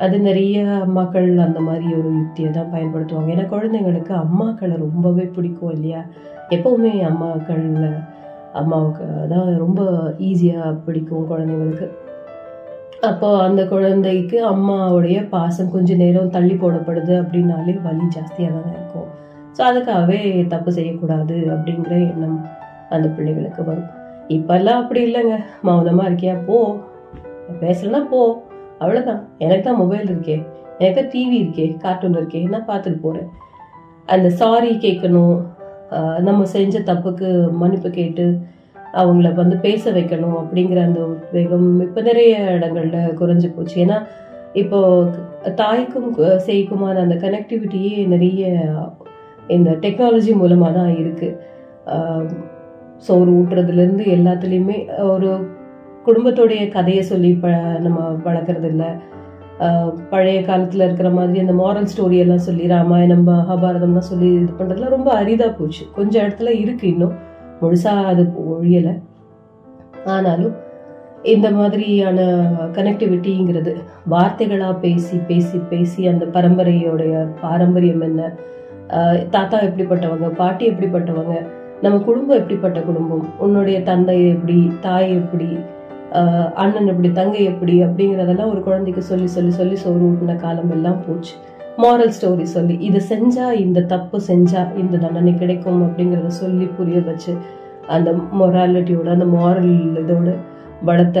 அது 0.00 0.20
நிறைய 0.20 0.64
அம்மாக்கள் 0.86 1.36
அந்த 1.36 1.60
மாதிரி 1.60 1.86
ஒரு 1.94 2.10
யுக்தியை 2.16 2.50
தான் 2.50 2.72
பயன்படுத்துவாங்க. 2.72 3.32
ஏன்னா 3.34 3.46
குழந்தைங்களுக்கு 3.54 4.12
அம்மாக்களை 4.24 4.76
ரொம்பவே 4.76 5.22
பிடிக்கும் 5.22 5.70
இல்லையா? 5.70 6.02
எப்போவுமே 6.48 6.92
அம்மாக்கள் 7.00 7.66
அம்மாவுக்கு 8.52 9.04
தான் 9.28 9.56
ரொம்ப 9.56 9.82
ஈஸியாக 10.18 10.78
பிடிக்கும் 10.84 11.28
குழந்தைங்களுக்கு. 11.30 11.88
அப்போ 13.00 13.28
அந்த 13.42 13.66
குழந்தைக்கு 13.66 14.38
அம்மாவுடைய 14.48 15.28
பாசம் 15.28 15.70
கொஞ்சம் 15.70 15.96
நேரம் 15.96 16.30
தள்ளி 16.30 16.54
போடப்படுது 16.54 17.14
அப்படின்னாலே 17.22 17.82
வலி 17.82 18.06
ஜாஸ்தியாக 18.16 18.56
தான் 18.56 18.74
இருக்கும். 18.74 19.08
ஸோ 19.56 19.60
அதுக்காகவே 19.60 20.46
தப்பு 20.46 20.72
செய்யக்கூடாது 20.72 21.36
அப்படிங்கிற 21.54 21.94
எண்ணம் 22.10 22.38
அந்த 22.88 23.08
பிள்ளைகளுக்கு 23.08 23.64
வரும். 23.64 23.88
இப்பெல்லாம் 24.28 24.80
அப்படி 24.82 25.00
இல்லைங்க. 25.04 25.36
மௌனமாக 25.62 26.08
இருக்கியா? 26.10 26.34
போ. 26.46 26.76
பேசலன்னா 27.60 28.08
போ. 28.10 28.42
அவ்வளோதான் 28.80 29.22
எனக்கு 29.38 29.64
தான் 29.64 29.76
மொபைல் 29.76 30.06
இருக்கே. 30.10 30.36
எனக்கு 30.78 31.00
தான் 31.00 31.10
டிவி 31.12 31.36
இருக்கே 31.42 31.76
கார்ட்டூன் 31.76 32.16
இருக்கே. 32.16 32.48
நான் 32.48 32.68
பார்த்துட்டு 32.68 33.00
போகிறேன் 33.00 33.28
அந்த 34.06 34.30
சாரி 34.30 34.70
கேட்கணும். 34.76 35.36
நம்ம 36.20 36.44
செஞ்ச 36.44 36.80
தப்புக்கு 36.80 37.28
மன்னிப்பு 37.52 37.90
கேட்டு 37.90 38.24
அவங்கள 38.94 39.34
வந்து 39.34 39.56
பேச 39.56 39.90
வைக்கணும் 39.92 40.36
அப்படிங்கிற 40.40 40.78
அந்த 40.82 41.00
உத்வேகம் 41.00 41.80
இப்போ 41.80 42.00
நிறைய 42.00 42.58
இடங்கள்ல 42.58 42.98
குறைஞ்சு 43.20 43.48
போச்சு. 43.56 43.84
ஏன்னா 43.84 43.98
இப்போ 44.52 44.78
தாய்க்கும் 45.54 46.16
கு- 46.16 46.40
சேய்க்குமான 46.46 46.96
அந்த 46.98 47.14
கனெக்டிவிட்டியே 47.14 48.06
நிறைய 48.06 48.40
இந்த 49.48 49.70
டெக்னாலஜி 49.70 50.32
மூலமாக 50.34 50.72
தான் 50.78 50.92
இருக்குது 50.94 51.36
சோறு 52.96 53.30
ஊட்டுறதுலேருந்து 53.30 54.04
எல்லாத்துலேயுமே 54.16 54.76
ஒரு 55.10 55.28
குடும்பத்தோடைய 56.06 56.62
கதையை 56.68 57.02
சொல்லி 57.02 57.30
ப 57.42 57.48
நம்ம 57.86 58.00
வளர்க்குறது 58.26 58.68
இல்லை 58.72 58.90
பழைய 60.10 60.38
காலத்தில் 60.42 60.84
இருக்கிற 60.86 61.08
மாதிரி 61.10 61.38
அந்த 61.44 61.54
மாரல் 61.62 61.88
ஸ்டோரி 61.92 62.18
எல்லாம் 62.24 62.46
சொல்லி 62.46 62.66
ராமாயணம் 62.66 63.26
மகாபாரதம்லாம் 63.28 64.08
சொல்லி 64.10 64.28
இது 64.36 64.52
பண்ணுறதுலாம் 64.58 64.96
ரொம்ப 64.96 65.10
அரிதாக 65.12 65.50
போச்சு. 65.58 65.82
கொஞ்சம் 65.96 66.24
இடத்துல 66.26 66.52
இருக்குது 66.62 66.90
இன்னும். 66.92 67.14
முழுசாக 67.60 68.10
அது 68.12 68.22
ஒழியலை. 68.52 68.94
ஆனாலும் 70.04 70.54
இந்த 71.32 71.46
மாதிரியான 71.50 72.20
கனெக்டிவிட்டிங்கிறது 72.76 73.72
வார்த்தைகளாக 74.12 74.74
பேசி 74.84 75.16
பேசி 75.30 75.58
பேசி 75.72 76.02
அந்த 76.12 76.26
பரம்பரையோடைய 76.36 77.14
பாரம்பரியம் 77.40 78.04
என்ன? 78.08 78.30
தாத்தா 79.30 79.56
எப்படிப்பட்டவங்க 79.66 80.28
பாட்டி 80.40 80.64
எப்படிப்பட்டவங்க 80.70 81.34
நம்ம 81.82 81.98
குடும்பம் 81.98 82.38
எப்படிப்பட்ட 82.38 82.78
குடும்பம் 82.88 83.26
உன்னுடைய 83.38 83.76
தந்தை 83.82 84.16
எப்படி 84.32 84.56
தாய் 84.80 85.10
எப்படி 85.16 85.50
அண்ணன் 86.62 86.90
எப்படி 86.92 87.08
தங்கை 87.18 87.42
எப்படி 87.52 87.74
அப்படிங்கிறதெல்லாம் 87.86 88.52
ஒரு 88.54 88.60
குழந்தைக்கு 88.66 89.02
சொல்லி 89.10 89.28
சொல்லி 89.36 89.52
சொல்லி 89.58 89.76
சோறு 89.82 90.02
ஊட்டின 90.08 90.36
காலம் 90.44 90.72
எல்லாம் 90.76 91.00
போச்சு. 91.06 91.34
மாரல் 91.82 92.14
ஸ்டோரி 92.16 92.46
சொல்லி 92.54 92.74
இது 92.88 93.00
செஞ்சா 93.10 93.46
இந்த 93.64 93.80
தப்பு 93.92 94.16
செஞ்சா 94.30 94.62
இந்த 94.82 94.94
தண்டனை 95.04 95.32
கிடைக்கும் 95.42 95.82
அப்படிங்கிறத 95.86 96.30
சொல்லி 96.42 96.66
புரிய 96.78 97.00
வச்சு 97.08 97.32
அந்த 97.96 98.10
மொராலிட்டியோட 98.40 99.10
அந்த 99.16 99.28
மாரல் 99.36 99.70
இதோட 100.02 100.32
வளர்த்த 100.88 101.20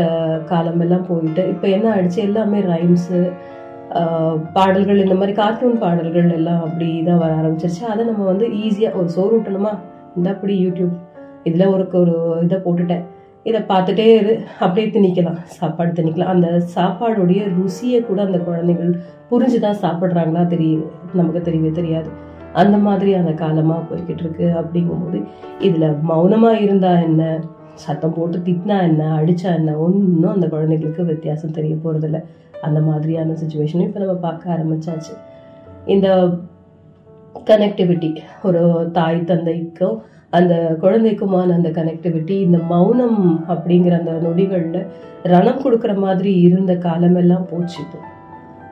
காலமெல்லாம் 0.50 1.06
போயிட்டு 1.08 1.42
இப்போ 1.52 1.66
என்ன 1.76 1.86
ஆயிடுச்சு? 1.94 2.20
எல்லாமே 2.28 2.58
ரைம்ஸு 2.72 3.20
பாடல்கள் 4.56 5.02
இந்த 5.04 5.14
மாதிரி 5.20 5.32
கார்ட்டூன் 5.40 5.80
பாடல்கள் 5.84 6.28
எல்லாம் 6.38 6.60
அப்படி 6.66 6.88
தான் 7.08 7.22
வர 7.22 7.30
ஆரம்பிச்சிருச்சு. 7.40 7.82
அதை 7.92 8.02
நம்ம 8.10 8.26
வந்து 8.32 8.46
ஈஸியாக 8.64 8.98
ஒரு 9.00 9.08
சோறு 9.16 9.32
ஊட்டணுமா? 9.38 9.72
இந்த 10.16 10.28
அப்படி 10.34 10.54
யூடியூப் 10.66 10.94
இதில் 11.48 11.72
ஒரு 11.74 11.84
ஒரு 12.02 12.14
இதை 12.46 12.58
போட்டுட்டேன். 12.66 13.04
இதை 13.44 13.60
பார்த்துட்டே 13.60 14.14
இரு. 14.14 14.40
அப்படியே 14.60 14.86
திணிக்கலாம். 14.86 15.42
சாப்பாடு 15.44 15.92
திணிக்கலாம். 15.92 16.34
அந்த 16.34 16.62
சாப்பாடுடைய 16.74 17.52
ருசியை 17.58 18.06
கூட 18.06 18.22
அந்த 18.22 18.38
குழந்தைகள் 18.38 19.00
புரிஞ்சுதான் 19.30 19.80
சாப்பிட்றாங்களா 19.82 20.42
தெரியுது. 20.46 20.86
நமக்கு 21.12 21.50
தெரியவே 21.50 21.72
தெரியாது. 21.72 22.08
அந்த 22.52 22.76
மாதிரியான 22.76 23.30
காலமாக 23.30 23.94
போய்கிட்டு 23.94 24.18
இருக்கு 24.18 24.44
அப்படிங்கும்போது 24.44 25.24
இதில் 25.58 25.94
மௌனமாக 26.02 26.58
இருந்தா 26.58 26.92
என்ன? 26.94 27.40
சத்தம் 27.74 28.14
போட்டு 28.14 28.38
திட்டினா 28.38 28.82
என்ன? 28.82 29.20
அடித்தா 29.20 29.54
என்ன? 29.54 29.76
ஒன்றும் 29.76 30.32
அந்த 30.32 30.48
குழந்தைகளுக்கு 30.48 31.04
வித்தியாசம் 31.04 31.50
தெரிய 31.50 31.74
போகிறதில்ல 31.74 32.22
அந்த 32.62 32.80
மாதிரியான 32.80 33.32
சுச்சுவேஷனும் 33.32 33.82
இப்போ 33.82 33.98
நம்ம 33.98 34.14
பார்க்க 34.14 34.54
ஆரம்பிச்சாச்சு. 34.54 35.14
இந்த 35.86 36.28
கனெக்டிவிட்டி 37.44 38.16
ஒரு 38.42 38.88
தாய் 38.92 39.24
தந்தைக்கும் 39.24 40.02
அந்த 40.32 40.78
குழந்தைக்குமான 40.82 41.54
அந்த 41.54 41.68
கனெக்டிவிட்டி 41.68 42.34
இந்த 42.46 42.58
மௌனம் 42.58 43.46
அப்படிங்கிற 43.48 43.94
அந்த 43.98 44.12
நொடிகளில் 44.26 44.86
ரணம் 45.24 45.62
கொடுக்குற 45.64 45.96
மாதிரி 45.96 46.40
இருந்த 46.40 46.74
காலமெல்லாம் 46.76 47.48
போச்சு 47.50 47.82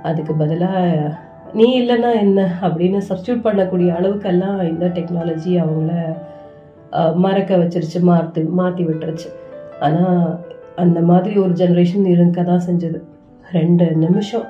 அதுக்கு 0.02 0.34
பதிலாக 0.34 1.14
நீ 1.54 1.66
இல்லைன்னா 1.80 2.10
என்ன? 2.14 2.40
அப்படின்னு 2.62 2.98
சப்ஸ்டியூட் 3.08 3.44
பண்ணக்கூடிய 3.44 3.88
அளவுக்கெல்லாம் 3.98 4.58
இந்த 4.68 4.86
டெக்னாலஜி 4.86 5.52
அவங்கள 5.62 5.92
மறக்க 7.14 7.56
வச்சிருச்சு 7.56 8.00
மாற்றி 8.00 8.42
மாற்றி 8.42 8.84
விட்டுருச்சு. 8.84 9.28
ஆனால் 9.80 10.40
அந்த 10.76 11.00
மாதிரி 11.00 11.36
ஒரு 11.38 11.52
ஜென்ரேஷன் 11.52 12.06
இருக்க 12.06 12.42
தான் 12.42 12.66
செஞ்சது. 12.68 12.98
ரெண்டு 13.52 13.96
நிமிஷம் 13.96 14.46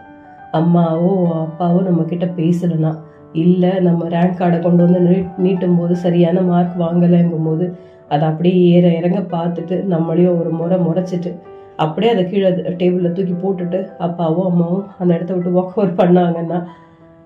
அம்மாவோ 0.53 1.13
அப்பாவோ 1.45 1.81
நம்மக்கிட்ட 1.89 2.27
பேசலைன்னா 2.37 2.93
இல்லை 3.33 3.71
நம்ம 3.71 4.09
ரேங்க் 4.09 4.39
கார்டை 4.39 4.59
கொண்டு 4.59 4.85
வந்து 4.85 5.01
நீ 5.01 5.17
நீட்டும் 5.43 5.79
போது 5.79 5.97
சரியான 5.97 6.41
மார்க் 6.41 6.81
வாங்கலைங்கும் 6.81 7.45
போது 7.45 7.77
அதை 8.09 8.29
அப்படியே 8.29 8.71
ஏற 8.71 8.89
இறங்க 8.95 9.19
பார்த்துட்டு 9.19 9.85
நம்மளையும் 9.91 10.39
ஒரு 10.39 10.51
முறை 10.51 10.79
முறைச்சிட்டு 10.79 11.39
அப்படியே 11.77 12.13
அதை 12.13 12.27
கீழே 12.27 12.49
டேபிளில் 12.51 13.13
தூக்கி 13.13 13.65
போட்டுட்டு 13.65 13.97
அப்பாவும் 13.97 14.51
அம்மாவும் 14.51 14.87
அந்த 14.99 15.15
இடத்த 15.15 15.35
விட்டு 15.35 15.51
வாக் 15.51 15.73
அவுட் 15.77 16.01
பண்ணாங்கன்னா 16.01 16.65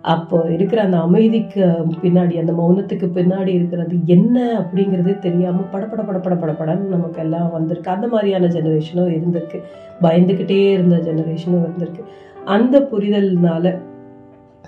அப்போ 0.02 0.46
இருக்கிற 0.50 0.82
அந்த 0.82 1.00
அமைதிக்கு 1.00 1.66
பின்னாடி 2.02 2.38
அந்த 2.38 2.52
மௌனத்துக்கு 2.52 3.06
பின்னாடி 3.14 3.46
இருக்கிறது 3.46 3.96
என்ன 4.04 4.60
அப்படிங்கிறதே 4.60 5.18
தெரியாமல் 5.18 5.68
படபட 5.70 6.02
படபட 6.02 6.34
படப்படன்னு 6.34 6.78
நமக்கு 6.78 7.20
எல்லாம் 7.20 7.52
வந்திருக்கு. 7.52 7.90
அந்த 7.90 8.08
மாதிரியான 8.08 8.46
ஜெனரேஷனும் 8.46 9.16
இருந்திருக்கு. 9.16 9.62
பயந்துக்கிட்டே 10.02 10.70
இருந்த 10.70 10.96
ஜெனரேஷனும் 10.96 11.66
இருந்திருக்கு. 11.66 12.02
அந்த 12.44 12.80
புரிதல்னால 12.80 13.78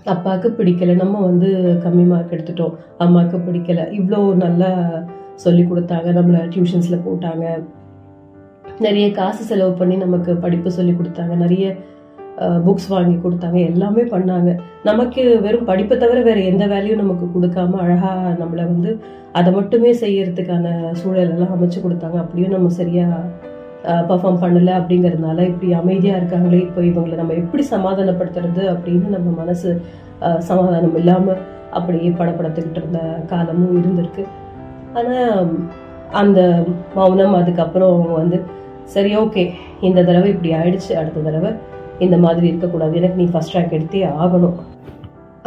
அப்பாவுக்கு 0.04 0.48
பிடிக்கல. 0.58 0.94
நம்ம 0.94 1.20
வந்து 1.20 1.48
கம்மி 1.84 2.04
மார்க் 2.06 2.34
எடுத்துட்டோம். 2.36 2.74
அம்மாவுக்கு 2.98 3.38
பிடிக்கல. 3.38 3.80
இவ்வளோ 4.00 4.20
நல்லா 4.34 4.70
சொல்லி 5.34 5.62
கொடுத்தாங்க. 5.62 6.08
நம்மளை 6.18 6.40
டியூஷன்ஸில் 6.54 7.04
போட்டாங்க. 7.06 7.46
நிறைய 8.80 9.06
காசு 9.12 9.44
செலவு 9.44 9.72
பண்ணி 9.72 9.96
நமக்கு 9.96 10.36
படிப்பு 10.36 10.70
சொல்லி 10.70 10.92
கொடுத்தாங்க. 10.92 11.34
நிறைய 11.44 11.76
புக்ஸ் 12.66 12.88
வாங்கி 12.88 13.16
கொடுத்தாங்க. 13.16 13.58
எல்லாமே 13.72 14.02
பண்ணாங்க. 14.02 14.50
நமக்கு 14.84 15.22
வெறும் 15.40 15.64
படிப்பை 15.64 15.98
தவிர 15.98 16.22
வேற 16.22 16.40
எந்த 16.40 16.66
வேலையும் 16.66 17.02
நமக்கு 17.02 17.26
கொடுக்காம 17.34 17.78
அழகா 17.84 18.12
நம்மளை 18.40 18.64
வந்து 18.72 18.92
அதை 19.32 19.52
மட்டுமே 19.52 19.92
செய்யறதுக்கான 19.92 20.66
சூழலெல்லாம் 21.02 21.54
அமைச்சு 21.56 21.78
கொடுத்தாங்க. 21.84 22.16
அப்படியும் 22.24 22.52
நம்ம 22.52 22.68
சரியா 22.68 23.06
பர்ஃபார்ம் 24.08 24.40
பண்ணலை 24.42 24.72
அப்படிங்கிறதுனால 24.78 25.38
இப்படி 25.50 25.72
அமைதியாக 25.72 26.20
இருக்காங்களே 26.20 26.60
இப்போ 26.66 26.80
இவங்களை 26.80 27.14
நம்ம 27.14 27.32
எப்படி 27.32 27.64
சமாதானப்படுத்துறது 27.70 28.62
அப்படின்னு 28.74 29.08
நம்ம 29.16 29.28
மனசு 29.42 29.70
சமாதானம் 30.38 30.96
இல்லாமல் 30.96 31.42
அப்படியே 31.70 32.10
படப்படத்துக்கிட்டு 32.10 32.80
இருந்த 32.80 33.00
காலமும் 33.26 33.78
இருந்திருக்கு. 33.80 34.24
ஆனால் 34.98 35.48
அந்த 36.10 36.40
மௌனம் 36.94 37.34
அதுக்கப்புறம் 37.34 37.92
அவங்க 37.92 38.12
வந்து 38.12 38.38
சரி 38.94 39.12
ஓகே 39.16 39.44
இந்த 39.80 40.04
தடவை 40.04 40.28
இப்படி 40.30 40.52
ஆயிடுச்சு 40.54 40.92
அடுத்த 41.00 41.20
தடவை 41.20 41.50
இந்த 41.98 42.16
மாதிரி 42.16 42.46
இருக்கக்கூடாது 42.46 42.96
எனக்கு 42.96 43.20
நீ 43.22 43.26
ஃபஸ்ட் 43.32 43.56
ரேங்க் 43.56 43.76
எடுத்தே 43.78 44.02
ஆகணும். 44.22 44.56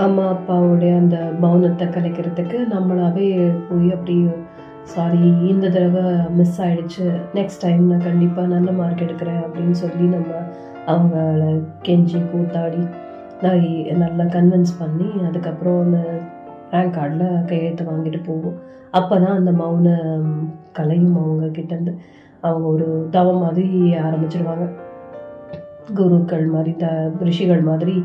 அம்மா 0.05 0.25
அப்பாவுடைய 0.33 0.91
அந்த 0.97 1.17
மௌனத்தை 1.41 1.85
கலைக்கிறதுக்கு 1.95 2.57
நம்மளாவே 2.73 3.27
போய் 3.69 3.87
அப்படி 3.95 4.15
சாரி 4.91 5.25
இந்த 5.51 5.69
தடவை 5.69 6.03
மிஸ் 6.37 6.59
ஆயிடுச்சு. 6.61 7.05
நெக்ஸ்ட் 7.37 7.63
டைம் 7.63 7.83
நான் 7.89 8.05
கண்டிப்பாக 8.05 8.47
நல்ல 8.53 8.69
மார்க் 8.71 9.03
எடுக்கிறேன் 9.05 9.41
அப்படின்னு 9.45 9.75
சொல்லி 9.81 10.05
நம்ம 10.13 10.31
அவங்கள 10.91 11.41
கெஞ்சி 11.87 12.19
கூத்தாடி 12.31 12.81
நான் 13.41 14.01
நல்லா 14.03 14.25
கன்வின்ஸ் 14.35 14.73
பண்ணி 14.79 15.09
அதுக்கப்புறம் 15.27 15.79
அந்த 15.85 15.99
ரேங்க் 16.71 16.95
கார்டில் 16.97 17.45
கையெழுத்து 17.45 17.83
வாங்கிட்டு 17.89 18.21
போவோம். 18.27 18.57
அப்போ 18.91 19.15
தான் 19.19 19.37
அந்த 19.39 19.51
மௌன 19.63 19.87
கலையும் 20.71 21.17
அவங்க 21.21 21.45
கிட்டேருந்து 21.59 21.93
அவங்க 22.41 22.67
ஒரு 22.67 22.87
தவம் 23.11 23.43
மாதிரி 23.45 23.67
ஆரம்பிச்சிடுவாங்க 24.07 24.67
குருக்கள் 25.93 26.45
மாதிரி 26.55 26.73
த 26.75 26.87
ரிஷிகள் 27.19 27.63
மாதிரி 27.69 27.95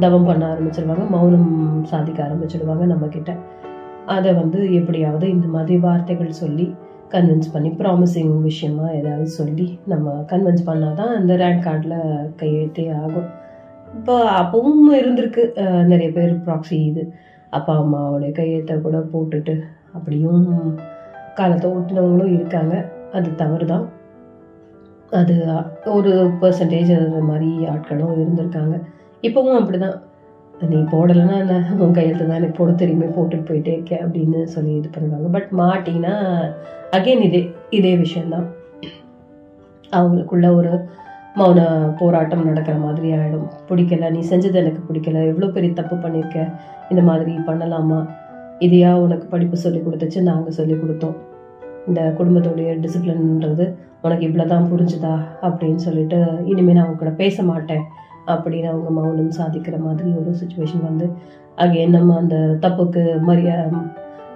தவம் 0.00 0.24
பண்ண 0.24 0.44
ஆரம்பிச்சிருவாங்க. 0.54 1.04
மௌனம் 1.08 1.50
சாதிக்க 1.84 2.20
ஆரம்பிச்சிடுவாங்க 2.28 2.84
நம்மக்கிட்ட 2.92 3.32
அதை 4.06 4.30
வந்து 4.32 4.74
எப்படியாவது 4.74 5.26
இந்த 5.30 5.46
மாதிரி 5.46 5.76
வார்த்தைகள் 5.78 6.40
சொல்லி 6.42 6.66
கன்வின்ஸ் 7.10 7.52
பண்ணி 7.52 7.70
ப்ராமிசிங் 7.78 8.34
விஷயமா 8.42 8.86
ஏதாவது 8.90 9.26
சொல்லி 9.26 9.78
நம்ம 9.86 10.24
கன்வின்ஸ் 10.32 10.66
பண்ணாதான் 10.66 11.12
அந்த 11.18 11.32
ரேங்க் 11.36 11.66
கார்டில் 11.66 11.98
கையெழுத்தே 12.36 12.86
ஆகும். 13.02 13.28
இப்போ 13.94 14.14
அப்பவும் 14.40 14.94
இருந்திருக்கு. 15.00 15.42
நிறைய 15.84 16.12
பேர் 16.12 16.32
ப்ராக்ஸி 16.46 16.78
இது. 16.90 17.02
அப்பா 17.50 17.74
அம்மாவோடைய 17.82 18.32
கையெழுத்தை 18.32 18.76
கூட 18.80 18.98
போட்டுட்டு 19.12 19.54
அப்படியும் 19.92 20.42
காலத்தை 21.34 21.70
ஓட்டினவங்களும் 21.70 22.34
இருக்காங்க. 22.38 22.74
அது 23.12 23.34
தவறு 23.34 23.66
தான் 23.66 23.84
அது 25.10 25.34
ஒரு 25.84 26.12
பர்சன்டேஜ் 26.40 26.90
அது 26.98 27.22
மாதிரி 27.30 27.50
ஆட்களும் 27.74 28.16
இருந்திருக்காங்க. 28.22 28.74
இப்போவும் 29.22 29.58
அப்படிதான். 29.58 29.98
நீ 30.60 30.78
போடலைன்னா 30.92 31.36
என்ன? 31.42 31.54
உன் 31.84 31.94
கையெழுத்து 31.96 32.26
தான் 32.26 32.38
எனக்கு 32.40 32.58
போட 32.58 32.72
தெரியுமே 32.72 33.06
போட்டுட்டு 33.06 33.46
போயிட்டே 33.48 33.72
இருக்கேன் 33.76 34.02
அப்படின்னு 34.04 34.40
சொல்லி 34.54 34.72
இது 34.80 34.88
பண்ணுவாங்க. 34.96 35.28
பட் 35.36 35.48
மாட்டினா 35.60 36.12
அகைன் 36.90 37.24
இதே 37.28 37.40
இதே 37.70 37.96
விஷயந்தான் 37.96 38.46
அவங்களுக்குள்ள 39.92 40.46
ஒரு 40.54 40.72
மௌன 41.38 41.60
போராட்டம் 42.00 42.46
நடக்கிற 42.48 42.76
மாதிரி 42.84 43.08
ஆகிடும் 43.16 43.46
பிடிக்கல 43.68 44.10
நீ 44.10 44.20
செஞ்சது 44.30 44.60
எனக்கு 44.62 44.82
பிடிக்கல 44.88 45.22
எவ்வளோ 45.30 45.46
பெரிய 45.46 45.72
தப்பு 45.72 45.96
பண்ணியிருக்க 46.04 46.46
இந்த 46.90 47.02
மாதிரி 47.02 47.32
பண்ணலாமா? 47.48 48.00
இதையா 48.58 48.92
உனக்கு 49.04 49.26
படிப்பு 49.26 49.56
சொல்லி 49.56 49.80
கொடுத்துச்சு 49.80 50.20
நாங்கள் 50.22 50.56
சொல்லி 50.58 50.74
கொடுத்தோம். 50.74 51.16
இந்த 51.88 52.00
குடும்பத்துடைய 52.18 52.70
டிசிப்ளின்ன்றது 52.84 53.64
உனக்கு 54.00 54.26
இவ்வளோ 54.28 54.46
தான் 54.46 54.68
புரிஞ்சுதா 54.70 55.14
அப்படின்னு 55.42 55.76
சொல்லிட்டு 55.76 56.18
இனிமேல் 56.52 56.76
நான் 56.76 56.84
அவங்க 56.84 57.00
கூட 57.02 57.10
பேச 57.10 57.42
மாட்டேன். 57.42 57.84
அப்படின்னு 58.26 58.62
அவங்க 58.62 58.90
மௌனம் 58.90 59.30
சாதிக்கிற 59.30 59.78
மாதிரி 59.78 60.10
ஒரு 60.10 60.34
சுச்சுவேஷன் 60.44 60.82
வந்து 60.82 61.10
அகைன் 61.56 61.88
நம்ம 61.88 62.16
அந்த 62.16 62.36
தப்புக்கு 62.36 63.20
மரியா 63.20 63.54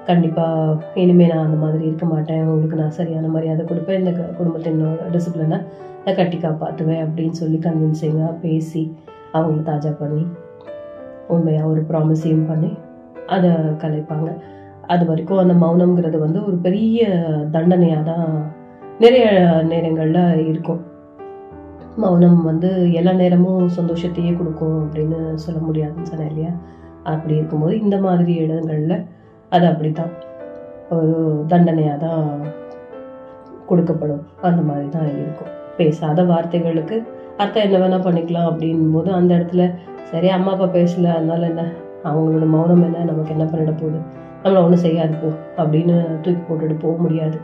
கண்டிப்பாக 0.05 0.85
இனிமேல் 0.95 1.29
நான் 1.29 1.45
அந்த 1.45 1.57
மாதிரி 1.57 1.85
இருக்க 1.87 2.07
மாட்டேன். 2.07 2.45
உங்களுக்கு 2.45 2.77
நான் 2.77 2.91
சரியான 2.91 3.27
மரியாதை 3.29 3.65
கொடுப்பேன். 3.65 3.99
இந்த 3.99 4.11
க- 4.11 4.23
குடும்பத்தின் 4.23 4.87
டிசிப்ளினை 5.13 5.65
நான் 6.05 6.15
கட்டி 6.17 6.37
காப்பாற்றுவேன் 6.37 7.07
அப்படின்னு 7.07 7.31
சொல்லி 7.31 7.57
கன்வின்சிங்காக 7.57 8.35
பேசி 8.41 8.97
அவங்கள 9.35 9.63
தாஜா 9.63 9.97
பண்ணி 9.99 10.27
உண்மையாக 11.29 11.69
ஒரு 11.69 11.85
ப்ராமிஸையும் 11.89 12.47
பண்ணி 12.49 12.77
அதை 13.27 13.51
கலைப்பாங்க. 13.51 14.35
அது 14.87 15.07
வரைக்கும் 15.07 15.39
அந்த 15.39 15.67
மௌனம்ங்கிறது 15.67 16.19
வந்து 16.19 16.47
ஒரு 16.47 16.57
பெரிய 16.57 17.09
தண்டனையாக 17.51 18.03
தான் 18.03 18.53
நிறைய 18.99 19.61
நேரங்களில் 19.69 20.47
இருக்கும். 20.47 20.88
மௌனம் 22.03 22.43
வந்து 22.43 22.93
எல்லா 22.93 23.13
நேரமும் 23.13 23.69
சந்தோஷத்தையே 23.69 24.37
கொடுக்கும் 24.37 24.77
அப்படின்னு 24.85 25.35
சொல்ல 25.35 25.61
முடியாதுன்னு 25.61 26.07
சொன்னேன் 26.07 26.29
இல்லையா? 26.29 26.53
அப்படி 27.03 27.35
இருக்கும்போது 27.35 27.81
இந்த 27.81 27.97
மாதிரி 27.97 28.33
இடங்களில் 28.35 29.05
அது 29.51 29.67
அப்படித்தான். 29.67 30.13
ஒரு 30.91 31.45
தண்டனையாக 31.47 31.99
தான் 32.07 32.23
கொடுக்கப்படும். 33.71 34.23
அந்த 34.41 34.63
மாதிரி 34.63 34.89
தான் 34.89 35.09
இருக்கும். 35.09 35.53
பேசாத 35.77 36.23
வார்த்தைகளுக்கு 36.23 36.97
அர்த்தம் 37.37 37.63
என்ன 37.63 37.79
வேணால் 37.79 38.07
பண்ணிக்கலாம் 38.07 38.49
அப்படின் 38.51 38.93
போது 38.93 39.13
அந்த 39.13 39.31
இடத்துல 39.35 39.75
சரி 40.05 40.29
அம்மா 40.29 40.53
அப்பா 40.53 40.65
பேசல 40.65 41.13
அதனால 41.13 41.47
என்ன? 41.47 41.65
அவங்களோட 42.05 42.47
மௌனம் 42.47 42.83
என்ன? 42.83 43.05
நமக்கு 43.05 43.31
என்ன 43.31 43.45
பண்ணிட 43.45 43.73
போகுது? 43.81 44.01
நம்மளை 44.43 44.63
ஒன்றும் 44.65 44.85
செய்யாது 44.87 45.15
போ 45.17 45.29
அப்படின்னு 45.63 45.95
தூக்கி 46.21 46.43
போட்டுட்டு 46.49 46.77
போக 46.79 47.03
முடியாது. 47.03 47.39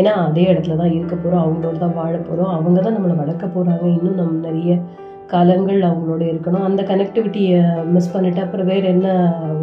ஏன்னா 0.00 0.12
அதே 0.28 0.44
இடத்துல 0.52 0.76
தான் 0.80 0.94
இருக்க 0.96 1.14
போகிறோம் 1.16 1.42
அவங்களோட 1.44 1.76
தான் 1.84 1.96
வாழ 2.00 2.14
போகிறோம் 2.18 2.52
அவங்க 2.56 2.78
தான் 2.86 2.96
நம்மளை 2.96 3.14
வளர்க்க 3.22 3.46
போகிறாங்க 3.54 3.84
இன்னும் 3.96 4.18
நம்ம 4.20 4.40
நிறைய 4.48 4.72
காலங்கள் 5.32 5.80
அவங்களோட 5.88 6.22
இருக்கணும். 6.32 6.66
அந்த 6.68 6.82
கனெக்டிவிட்டியை 6.90 7.60
மிஸ் 7.94 8.12
பண்ணிட்டு 8.14 8.40
அப்புறம் 8.44 8.68
வேறு 8.72 8.86
என்ன 8.94 9.08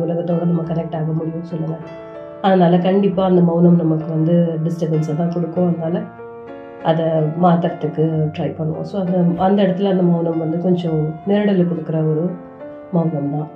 உலகத்தோட 0.06 0.42
நம்ம 0.50 0.66
கனெக்ட் 0.72 0.98
ஆக 1.00 1.12
முடியும் 1.20 1.50
சொல்லுங்கள் 1.52 1.86
அதனால் 2.48 2.84
கண்டிப்பாக 2.88 3.32
அந்த 3.32 3.42
மௌனம் 3.50 3.82
நமக்கு 3.84 4.10
வந்து 4.16 4.36
டிஸ்டர்பன்ஸை 4.66 5.14
தான் 5.22 5.34
கொடுக்கும். 5.36 5.70
அதனால் 5.72 6.00
அதை 6.90 7.06
மாற்றுறதுக்கு 7.44 8.06
ட்ரை 8.38 8.50
பண்ணுவோம். 8.58 8.88
ஸோ 8.92 8.96
அந்த 9.04 9.18
அந்த 9.46 9.60
இடத்துல 9.66 9.92
அந்த 9.94 10.06
மௌனம் 10.10 10.42
வந்து 10.44 10.58
கொஞ்சம் 10.68 11.02
நெருடல் 11.30 11.70
கொடுக்குற 11.72 12.00
ஒரு 12.12 12.26
மௌனம் 12.96 13.34
தான் 13.36 13.50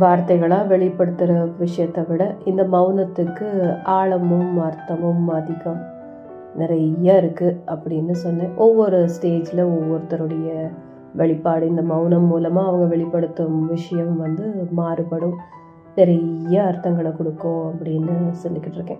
வார்த்தைகளாக 0.00 0.76
வெளிப்படுத்துகிற 0.76 1.56
விஷயத்தை 1.58 2.04
விட 2.08 2.34
இந்த 2.44 2.62
மௌனத்துக்கு 2.62 3.76
ஆழமும் 3.84 4.58
அர்த்தமும் 4.60 5.26
அதிகம். 5.26 5.82
நிறைய 6.56 7.22
இருக்குது 7.22 7.56
அப்படின்னு 7.66 8.10
சொன்னேன். 8.10 8.50
ஒவ்வொரு 8.56 9.06
ஸ்டேஜில் 9.06 9.62
ஒவ்வொருத்தருடைய 9.74 10.70
வெளிப்பாடு 11.14 11.68
இந்த 11.68 11.82
மௌனம் 11.82 12.24
மூலமாக 12.24 12.68
அவங்க 12.68 12.86
வெளிப்படுத்தும் 12.86 13.66
விஷயம் 13.66 14.16
வந்து 14.16 14.68
மாறுபடும். 14.70 15.36
நிறைய 15.96 16.62
அர்த்தங்களை 16.62 17.16
கொடுக்கும் 17.16 17.72
அப்படின்னு 17.72 18.14
சொல்லிக்கிட்டு 18.30 18.74
இருக்கேன். 18.74 18.98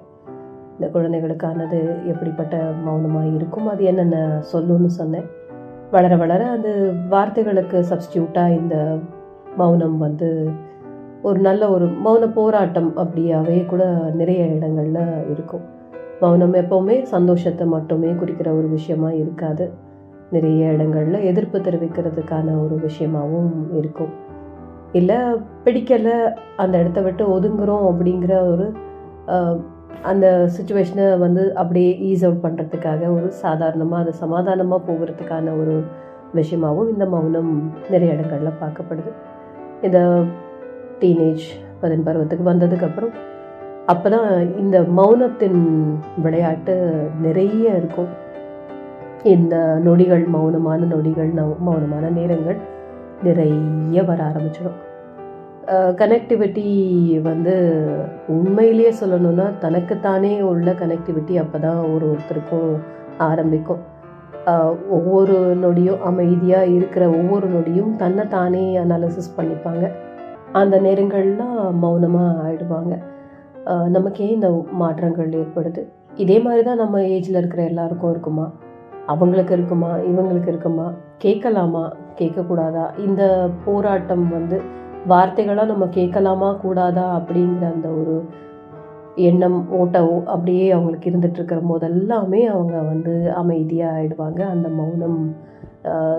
இந்த 0.78 0.98
குழந்தைகளுக்கானது 0.98 2.04
எப்படிப்பட்ட 2.04 2.56
மௌனமாக 2.84 3.26
இருக்கும் 3.26 3.68
அது 3.68 3.84
என்னென்ன 3.84 4.42
சொல்லுன்னு 4.52 4.86
சொன்னேன். 4.86 5.24
வளர 5.90 6.16
வளர 6.16 6.50
அது 6.50 6.92
வார்த்தைகளுக்கு 7.10 7.84
சப்ஸ்டியூட்டாக 7.90 8.56
இந்த 8.56 8.96
மௌனம் 9.56 9.98
வந்து 9.98 10.50
ஒரு 11.22 11.38
நல்ல 11.40 11.62
ஒரு 11.70 11.86
மௌன 12.04 12.24
போராட்டம் 12.34 12.90
அப்படியாவே 13.02 13.56
கூட 13.66 13.84
நிறைய 14.14 14.42
இடங்கள்ல 14.56 15.00
இருக்கும். 15.32 15.64
மௌனம் 16.20 16.54
எப்போவுமே 16.60 16.96
சந்தோஷத்தை 17.14 17.64
மட்டுமே 17.66 18.10
குறிக்கிற 18.12 18.48
ஒரு 18.54 18.68
விஷயமா 18.68 19.10
இருக்காது. 19.12 19.66
நிறைய 20.30 20.70
இடங்கள்ல 20.76 21.18
எதிர்ப்பு 21.30 21.58
தெரிவிக்கிறதுக்கான 21.58 22.54
ஒரு 22.64 22.76
விஷயமாகவும் 22.86 23.56
இருக்கும். 23.80 24.12
இல்லை 24.92 25.18
பிடிக்கலை 25.64 26.16
அந்த 26.56 26.74
இடத்த 26.78 27.00
விட்டு 27.00 27.24
ஒதுங்குறோம் 27.36 27.86
அப்படிங்கிற 27.90 28.34
ஒரு 28.52 28.66
அந்த 30.02 30.26
சுச்சுவேஷனை 30.56 31.18
வந்து 31.18 31.54
அப்படியே 31.54 31.92
ஈஸ் 32.08 32.24
அவுட் 32.26 32.44
பண்ணுறதுக்காக 32.44 33.02
ஒரு 33.16 33.28
சாதாரணமாக 33.44 34.02
அது 34.02 34.12
சமாதானமாக 34.12 34.86
போகிறதுக்கான 34.88 35.54
ஒரு 35.60 35.74
விஷயமாகவும் 36.34 36.90
இந்த 36.92 37.06
மௌனம் 37.06 37.52
நிறைய 37.90 38.14
இடங்களில் 38.14 38.60
பார்க்கப்படுது. 38.62 39.12
இந்த 39.82 39.98
டீனேஜ் 41.00 41.46
பதின் 41.80 42.04
பருவத்துக்கு 42.06 42.44
வந்ததுக்கப்புறம் 42.52 43.14
அப்போ 43.92 44.08
தான் 44.14 44.30
இந்த 44.62 44.76
மௌனத்தின் 44.98 45.60
விளையாட்டு 46.24 46.74
நிறைய 47.24 47.64
இருக்கும். 47.80 48.08
இந்த 49.34 49.56
நொடிகள் 49.84 50.24
மௌனமான 50.34 50.86
நொடிகள் 50.92 51.30
மௌனமான 51.66 52.04
நேரங்கள் 52.18 52.58
நிறைய 53.26 54.02
வர 54.08 54.18
ஆரம்பிச்சிடும். 54.30 54.78
கனெக்டிவிட்டி 56.00 56.66
வந்து 57.28 57.54
உண்மையிலேயே 58.34 58.90
சொல்லணும்னா 59.00 59.46
தனக்குத்தானே 59.64 60.32
உள்ள 60.50 60.74
கனெக்டிவிட்டி 60.82 61.36
அப்போ 61.42 61.58
தான் 61.66 61.80
ஒரு 61.92 62.04
ஒருத்தருக்கும் 62.12 62.72
ஆரம்பிக்கும் 63.28 63.82
ஒவ்வொரு 64.96 65.36
நொடியும் 65.62 66.02
அமைதியாக 66.10 66.72
இருக்கிற 66.76 67.04
ஒவ்வொரு 67.18 67.46
நொடியும் 67.54 67.94
தன்னை 68.02 68.24
தானே 68.34 68.64
அனாலிசிஸ் 68.82 69.36
பண்ணிப்பாங்க. 69.38 69.84
அந்த 70.52 70.80
நேரங்கள்லாம் 70.80 71.58
மௌனமாக 71.82 72.42
ஆயிடுவாங்க. 72.46 72.94
நமக்கே 73.88 74.28
இந்த 74.28 74.48
மாற்றங்கள் 74.72 75.28
ஏற்படுது. 75.28 75.82
இதே 76.14 76.38
மாதிரி 76.40 76.62
தான் 76.62 76.76
நம்ம 76.76 77.00
ஏஜில் 77.00 77.38
இருக்கிற 77.40 77.62
எல்லாருக்கும் 77.62 78.10
இருக்குமா? 78.10 78.52
அவங்களுக்கு 79.06 79.54
இருக்குமா? 79.54 79.90
இவங்களுக்கு 79.96 80.46
இருக்குமா? 80.46 80.92
கேட்கலாமா? 81.18 81.92
கேட்கக்கூடாதா? 82.18 82.98
இந்த 82.98 83.48
போராட்டம் 83.64 84.28
வந்து 84.28 84.60
வார்த்தைகளாக 85.08 85.70
நம்ம 85.72 85.86
கேட்கலாமா 85.86 86.52
கூடாதா? 86.52 87.06
அப்படிங்கிற 87.18 87.66
அந்த 87.74 87.88
ஒரு 87.88 88.16
எண்ணம் 89.14 89.58
ஓட்டவோ 89.80 90.24
அப்படியே 90.24 90.70
அவங்களுக்கு 90.70 91.10
இருந்துட்டு 91.10 91.38
இருக்கிற 91.40 91.60
போதெல்லாமே 91.70 92.40
அவங்க 92.46 92.76
வந்து 92.78 93.32
அமைதியாக 93.34 93.98
ஆயிடுவாங்க. 93.98 94.40
அந்த 94.54 94.68
மௌனம் 94.68 95.34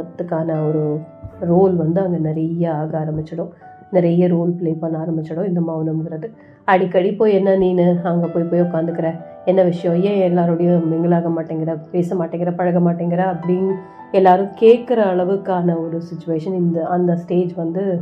த்துக்கான 0.10 0.68
ஒரு 0.68 1.00
ரோல் 1.40 1.76
வந்து 1.76 2.02
அங்கே 2.02 2.18
நிறைய 2.18 2.76
ஆக 2.76 3.06
ஆரம்பிச்சிடும். 3.06 3.50
நிறைய 3.92 4.28
ரோல் 4.28 4.50
ப்ளே 4.50 4.72
பண்ண 4.72 4.98
ஆரம்பிச்சிடும் 4.98 5.48
இந்த 5.48 5.62
மௌனம்ங்கிறது. 5.62 6.32
அடிக்கடி 6.64 7.12
போய் 7.12 7.34
என்ன 7.34 7.58
நீனு? 7.58 8.02
அங்கே 8.02 8.28
போய் 8.28 8.44
போய் 8.44 8.62
உட்காந்துக்கிற? 8.62 9.22
என்ன 9.46 9.64
விஷயம்? 9.64 10.04
ஏன் 10.04 10.38
எல்லாரோடையும் 10.38 10.84
மிங்கிளாக 10.92 11.32
மாட்டேங்கிற? 11.38 11.78
பேச 11.92 12.16
மாட்டேங்கிற? 12.16 12.56
பழக 12.56 12.80
மாட்டேங்கிற? 12.80 13.36
அப்படின்னு 13.36 13.72
எல்லாரும் 14.12 14.50
கேட்குற 14.60 15.00
அளவுக்கான 15.14 15.88
ஒரு 15.88 16.02
சுச்சுவேஷன் 16.02 16.54
இந்த 16.54 16.86
அந்த 16.86 17.16
ஸ்டேஜ் 17.16 17.54
வந்து 17.54 18.02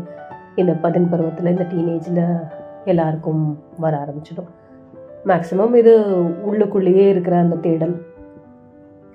இந்த 0.56 0.74
பதின் 0.74 1.10
பருவத்தில் 1.10 1.45
இந்த 1.45 1.63
டீனேஜில் 1.63 2.39
எல்லாருக்கும் 2.86 3.60
வர 3.80 4.08
ஆரம்பிச்சிடும். 4.08 4.50
மேக்ஸிமம் 5.26 5.76
இது 5.76 6.00
உள்ளுக்குள்ளேயே 6.52 7.08
இருக்கிற 7.10 7.38
அந்த 7.38 7.56
தேடல் 7.56 8.02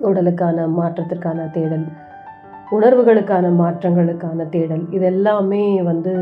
உடலுக்கான 0.01 0.67
மாற்றத்திற்கான 0.79 1.51
தேடல் 1.51 1.85
உணர்வுகளுக்கான 2.75 3.45
மாற்றங்களுக்கான 3.61 4.45
தேடல். 4.55 4.83
இது 4.95 5.05
எல்லாமே 5.13 5.63
வந்து 5.89 6.13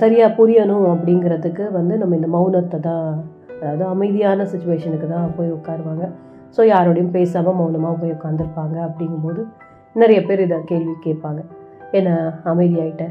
சரியாக 0.00 0.36
புரியணும் 0.38 0.86
அப்படிங்கிறதுக்கு 0.92 1.64
வந்து 1.78 1.94
நம்ம 1.98 2.16
இந்த 2.20 2.28
மௌனத்தை 2.36 2.78
தான் 2.80 3.06
அதாவது 3.60 3.84
அமைதியான 3.94 4.44
சுச்சுவேஷனுக்கு 4.52 5.06
தான் 5.06 5.34
போய் 5.36 5.54
உட்காருவாங்க. 5.56 6.04
ஸோ 6.56 6.60
யாரோடையும் 6.72 7.14
பேசாமல் 7.16 7.58
மௌனமாக 7.60 7.94
போய் 8.00 8.14
உட்காந்துருப்பாங்க 8.16 8.76
அப்படிங்கும்போது 8.88 9.42
நிறைய 10.00 10.20
பேர் 10.26 10.44
இதை 10.46 10.58
கேள்வி 10.64 10.94
கேட்பாங்க. 11.06 11.40
என்ன 11.98 12.10
அமைதியாயிட்ட? 12.44 13.04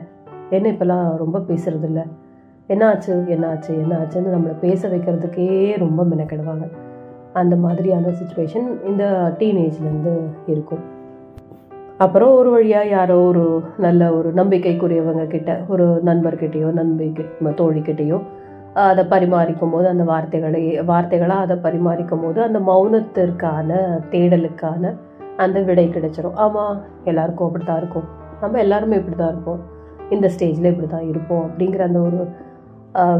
என்ன 0.50 0.65
இப்போல்லாம் 0.74 1.08
ரொம்ப 1.24 1.38
பேசுறது 1.50 1.88
இல்லை 1.89 2.06
என்னாச்சு? 2.74 3.13
என்னாச்சு? 3.36 3.72
என்னாச்சுன்னு 3.84 4.36
நம்மளை 4.36 4.56
பேச 4.65 4.82
வைக்கிறதுக்கே 4.89 5.48
ரொம்ப 5.84 6.04
மெனக்கிடுவாங்க. 6.04 6.67
அந்த 7.34 7.56
மாதிரியான 7.56 8.13
சுச்சுவேஷன் 8.20 8.67
இந்த 8.89 9.04
டீனேஜ்லேருந்து 9.39 10.13
இருக்கும். 10.54 10.86
அப்புறம் 11.99 12.31
ஒரு 12.39 12.49
வழியாக 12.55 12.91
யாரோ 12.95 13.15
ஒரு 13.27 13.43
நல்ல 13.86 14.01
ஒரு 14.17 14.29
நம்பிக்கைக்குரியவங்க 14.39 15.23
கிட்ட 15.27 15.51
ஒரு 15.73 15.86
நண்பர்கிட்டேயோ 16.10 16.69
நம்பிக்கை 16.79 17.23
தோழிக்கிட்டேயோ 17.62 18.17
அதை 18.89 19.03
பரிமாறிக்கும் 19.13 19.73
போது 19.75 19.88
அந்த 19.91 20.03
வார்த்தைகளை 20.12 20.62
வார்த்தைகளாக 20.91 21.45
அதை 21.45 21.55
பரிமாறிக்கும் 21.65 22.23
போது 22.25 22.39
அந்த 22.47 22.60
மௌனத்திற்கான 22.69 23.79
தேடலுக்கான 24.12 24.93
அந்த 25.43 25.57
விடை 25.69 25.86
கிடைச்சிரும். 25.95 26.38
ஆமாம் 26.45 26.77
எல்லாருக்கும் 27.10 27.47
அப்படி 27.47 27.65
தான் 27.65 27.81
இருக்கும். 27.81 28.07
நம்ம 28.41 28.60
எல்லாருமே 28.65 28.99
இப்படி 29.01 29.17
தான் 29.17 29.33
இருப்போம். 29.33 29.62
இந்த 30.15 30.27
ஸ்டேஜில் 30.36 30.71
இப்படி 30.71 30.89
தான் 30.95 31.07
இருப்போம் 31.12 31.43
அப்படிங்கிற 31.47 31.83
அந்த 31.89 32.01
ஒரு 32.07 32.19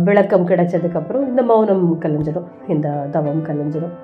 விளக்கம் 0.07 0.49
கிடைச்சதுக்கப்புறம் 0.51 1.25
இந்த 1.31 1.41
மௌனம் 1.51 1.85
கலைஞ்சிடும் 2.03 2.47
இந்த 2.75 2.89
தவம் 3.15 3.41
கலைஞ்சிடும் 3.49 3.95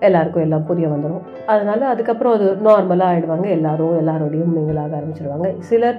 எல்லாருக்கும் 0.00 0.42
எல்லாம் 0.42 0.64
புரிய 0.64 0.88
வந்துடும் 0.88 1.22
அதனால் 1.46 1.80
அதுக்கப்புறம் 1.80 2.32
அது 2.32 2.56
நார்மலாக 2.64 3.12
ஆகிடுவாங்க 3.12 3.48
எல்லாரும் 3.48 3.98
எல்லாரோடையும் 4.00 4.54
மிங்கலாக 4.54 4.96
ஆரம்பிச்சிடுவாங்க 4.96 5.58
சிலர் 5.58 5.98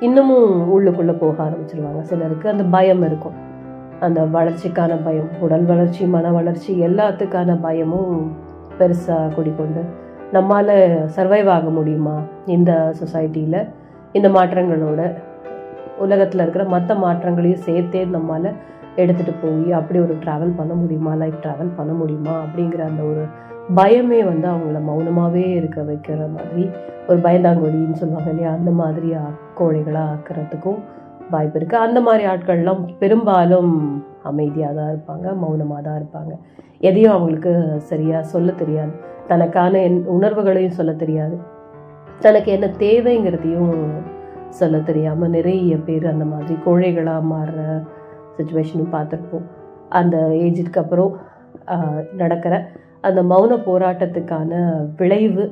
இன்னமும் 0.00 0.70
உள்ளுக்குள்ளே 0.74 1.18
போக 1.18 1.42
ஆரம்பிச்சிடுவாங்க 1.42 2.00
சிலருக்கு 2.00 2.48
அந்த 2.48 2.64
பயம் 2.64 3.02
இருக்கும். 3.02 3.50
அந்த 4.00 4.20
வளர்ச்சிக்கான 4.22 5.02
பயம் 5.04 5.28
உடல் 5.40 5.64
வளர்ச்சி 5.64 6.06
மன 6.06 6.32
வளர்ச்சி 6.32 6.86
எல்லாத்துக்கான 6.86 7.60
பயமும் 7.60 8.32
பெருசாக 8.78 9.34
குடிக்கொண்டு 9.34 9.82
நம்மால் 10.32 11.06
சர்வைவ் 11.16 11.48
ஆக 11.48 11.68
முடியுமா? 11.68 12.20
இந்த 12.46 12.92
சொசைட்டியில் 13.00 13.68
இந்த 14.12 14.28
மாற்றங்களோட 14.28 15.14
உலகத்தில் 15.98 16.40
இருக்கிற 16.40 16.64
மற்ற 16.64 16.94
மாற்றங்களையும் 16.94 17.64
சேர்த்தே 17.66 18.04
நம்மால் 18.04 18.52
எடுத்துகிட்டு 18.96 19.34
போய் 19.42 19.72
அப்படி 19.72 19.98
ஒரு 19.98 20.14
ட்ராவல் 20.24 20.56
பண்ண 20.56 20.74
முடியுமா? 20.74 21.14
லைஃப் 21.14 21.38
ட்ராவல் 21.42 21.76
பண்ண 21.76 21.92
முடியுமா? 21.92 22.34
அப்படிங்கிற 22.44 22.80
அந்த 22.80 23.02
ஒரு 23.02 23.24
பயமே 23.74 24.24
வந்து 24.24 24.48
அவங்கள 24.48 24.78
மௌனமாகவே 24.88 25.44
இருக்க 25.54 25.82
வைக்கிற 25.82 26.30
மாதிரி 26.36 26.70
ஒரு 27.08 27.18
பயந்தாங்கொடின்னு 27.18 27.92
சொல்லுவாங்க 27.92 28.30
இல்லையா? 28.30 28.52
அந்த 28.52 28.70
மாதிரி 28.70 29.10
கோழைகளாக 29.58 30.14
ஆக்கிறதுக்கும் 30.14 30.78
வாய்ப்பு 31.30 31.58
இருக்குது 31.58 31.84
அந்த 31.86 32.00
மாதிரி 32.00 32.24
ஆட்கள்லாம் 32.26 32.82
பெரும்பாலும் 32.98 34.02
அமைதியாக 34.22 34.74
தான் 34.74 34.90
இருப்பாங்க 34.94 35.36
மௌனமாக 35.36 35.82
தான் 35.82 35.98
இருப்பாங்க. 36.00 36.32
எதையும் 36.78 37.12
அவங்களுக்கு 37.12 37.52
சரியாக 37.78 38.24
சொல்ல 38.24 38.52
தெரியாது. 38.52 38.90
தனக்கான 39.26 39.80
என் 39.82 40.06
உணர்வுகளையும் 40.06 40.78
சொல்ல 40.78 40.92
தெரியாது. 40.92 41.38
தனக்கு 42.20 42.52
என்ன 42.52 42.66
தேவைங்கிறதையும் 42.78 43.76
சொல்ல 44.48 44.78
தெரியாமல் 44.78 45.30
நிறைய 45.30 45.76
பேர் 45.76 46.06
அந்த 46.06 46.24
மாதிரி 46.24 46.58
கோழைகளாக 46.66 47.28
மாறுற 47.32 47.82
சுச்சுவேஷனும் 48.36 48.94
பார்த்துருப்போம். 48.94 49.46
அந்த 49.98 50.16
ஏஜுக்கு 50.44 50.80
அப்புறம் 50.82 51.12
நடக்கிற 52.22 52.54
அந்த 53.08 53.20
மௌன 53.32 53.52
போராட்டத்துக்கான 53.66 54.52
விளைவு 55.00 55.44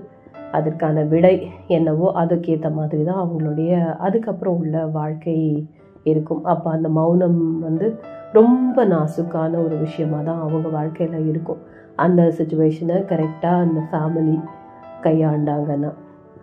அதற்கான 0.59 1.03
விடை 1.13 1.35
என்னவோ 1.77 2.07
அதுக்கேற்ற 2.23 2.69
மாதிரி 2.79 3.03
தான் 3.09 3.21
அவங்களுடைய 3.25 3.73
அதுக்கப்புறம் 4.07 4.57
உள்ள 4.63 4.77
வாழ்க்கை 4.99 5.37
இருக்கும். 6.11 6.43
அப்போ 6.53 6.69
அந்த 6.77 6.89
மௌனம் 6.99 7.41
வந்து 7.67 7.87
ரொம்ப 8.39 8.85
நாசுக்கான 8.93 9.53
ஒரு 9.65 9.77
விஷயமா 9.85 10.19
தான் 10.29 10.43
அவங்க 10.47 10.69
வாழ்க்கையில் 10.79 11.29
இருக்கும். 11.31 11.61
அந்த 12.05 12.23
சுச்சுவேஷனை 12.39 12.99
கரெக்டாக 13.13 13.65
அந்த 13.67 13.81
ஃபேமிலி 13.91 14.37
கையாண்டாங்கன்னா 15.07 15.91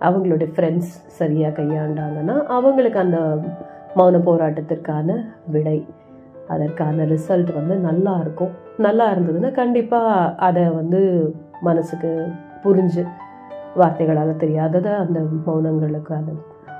அவங்களுடைய 0.07 0.49
ஃப்ரெண்ட்ஸ் 0.55 0.91
சரியாக 1.19 1.55
கையாண்டாங்கன்னா 1.59 2.35
அவங்களுக்கு 2.55 2.99
அந்த 3.05 3.19
மௌன 3.99 4.19
போராட்டத்திற்கான 4.27 5.15
விடை 5.53 5.77
அதற்கான 6.53 7.05
ரிசல்ட் 7.13 7.51
வந்து 7.59 7.75
நல்லா 7.87 8.13
இருக்கும். 8.23 8.51
நல்லா 8.85 9.05
இருந்ததுன்னா 9.13 9.51
கண்டிப்பாக 9.61 10.33
அதை 10.47 10.63
வந்து 10.79 11.01
மனசுக்கு 11.67 12.11
புரிஞ்சு 12.63 13.03
வார்த்தைகளால் 13.81 14.41
தெரியாததை 14.43 14.91
அந்த 15.03 15.19
மௌனங்களுக்கான 15.47 16.35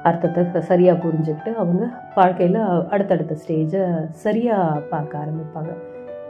அர்த்தத்தை 0.09 0.61
சரியாக 0.61 1.01
புரிஞ்சுக்கிட்டு 1.03 1.51
அவங்க 1.61 1.83
வாழ்க்கையில் 2.15 2.61
அடுத்தடுத்த 2.93 3.35
ஸ்டேஜை 3.43 3.83
சரியாக 4.25 4.81
பார்க்க 4.91 5.23
ஆரம்பிப்பாங்க. 5.23 5.71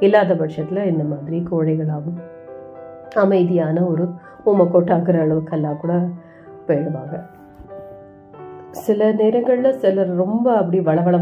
இல்லாத 0.06 0.34
பட்சத்தில் 0.42 0.90
இந்த 0.92 1.04
மாதிரி 1.04 1.38
கோழைகளாகவும் 1.52 2.20
அமைதியான 3.24 3.84
ஒரு 3.92 4.06
உமக்கோட்டாக்குற 4.52 5.18
அளவுக்கெல்லாம் 5.26 5.82
கூட 5.84 5.94
போயிடுவாங்க. 6.68 7.16
சில 8.72 9.12
நேரங்களில் 9.12 9.78
சிலர் 9.78 10.16
ரொம்ப 10.16 10.56
அப்படி 10.56 10.80
வளவள 10.80 11.16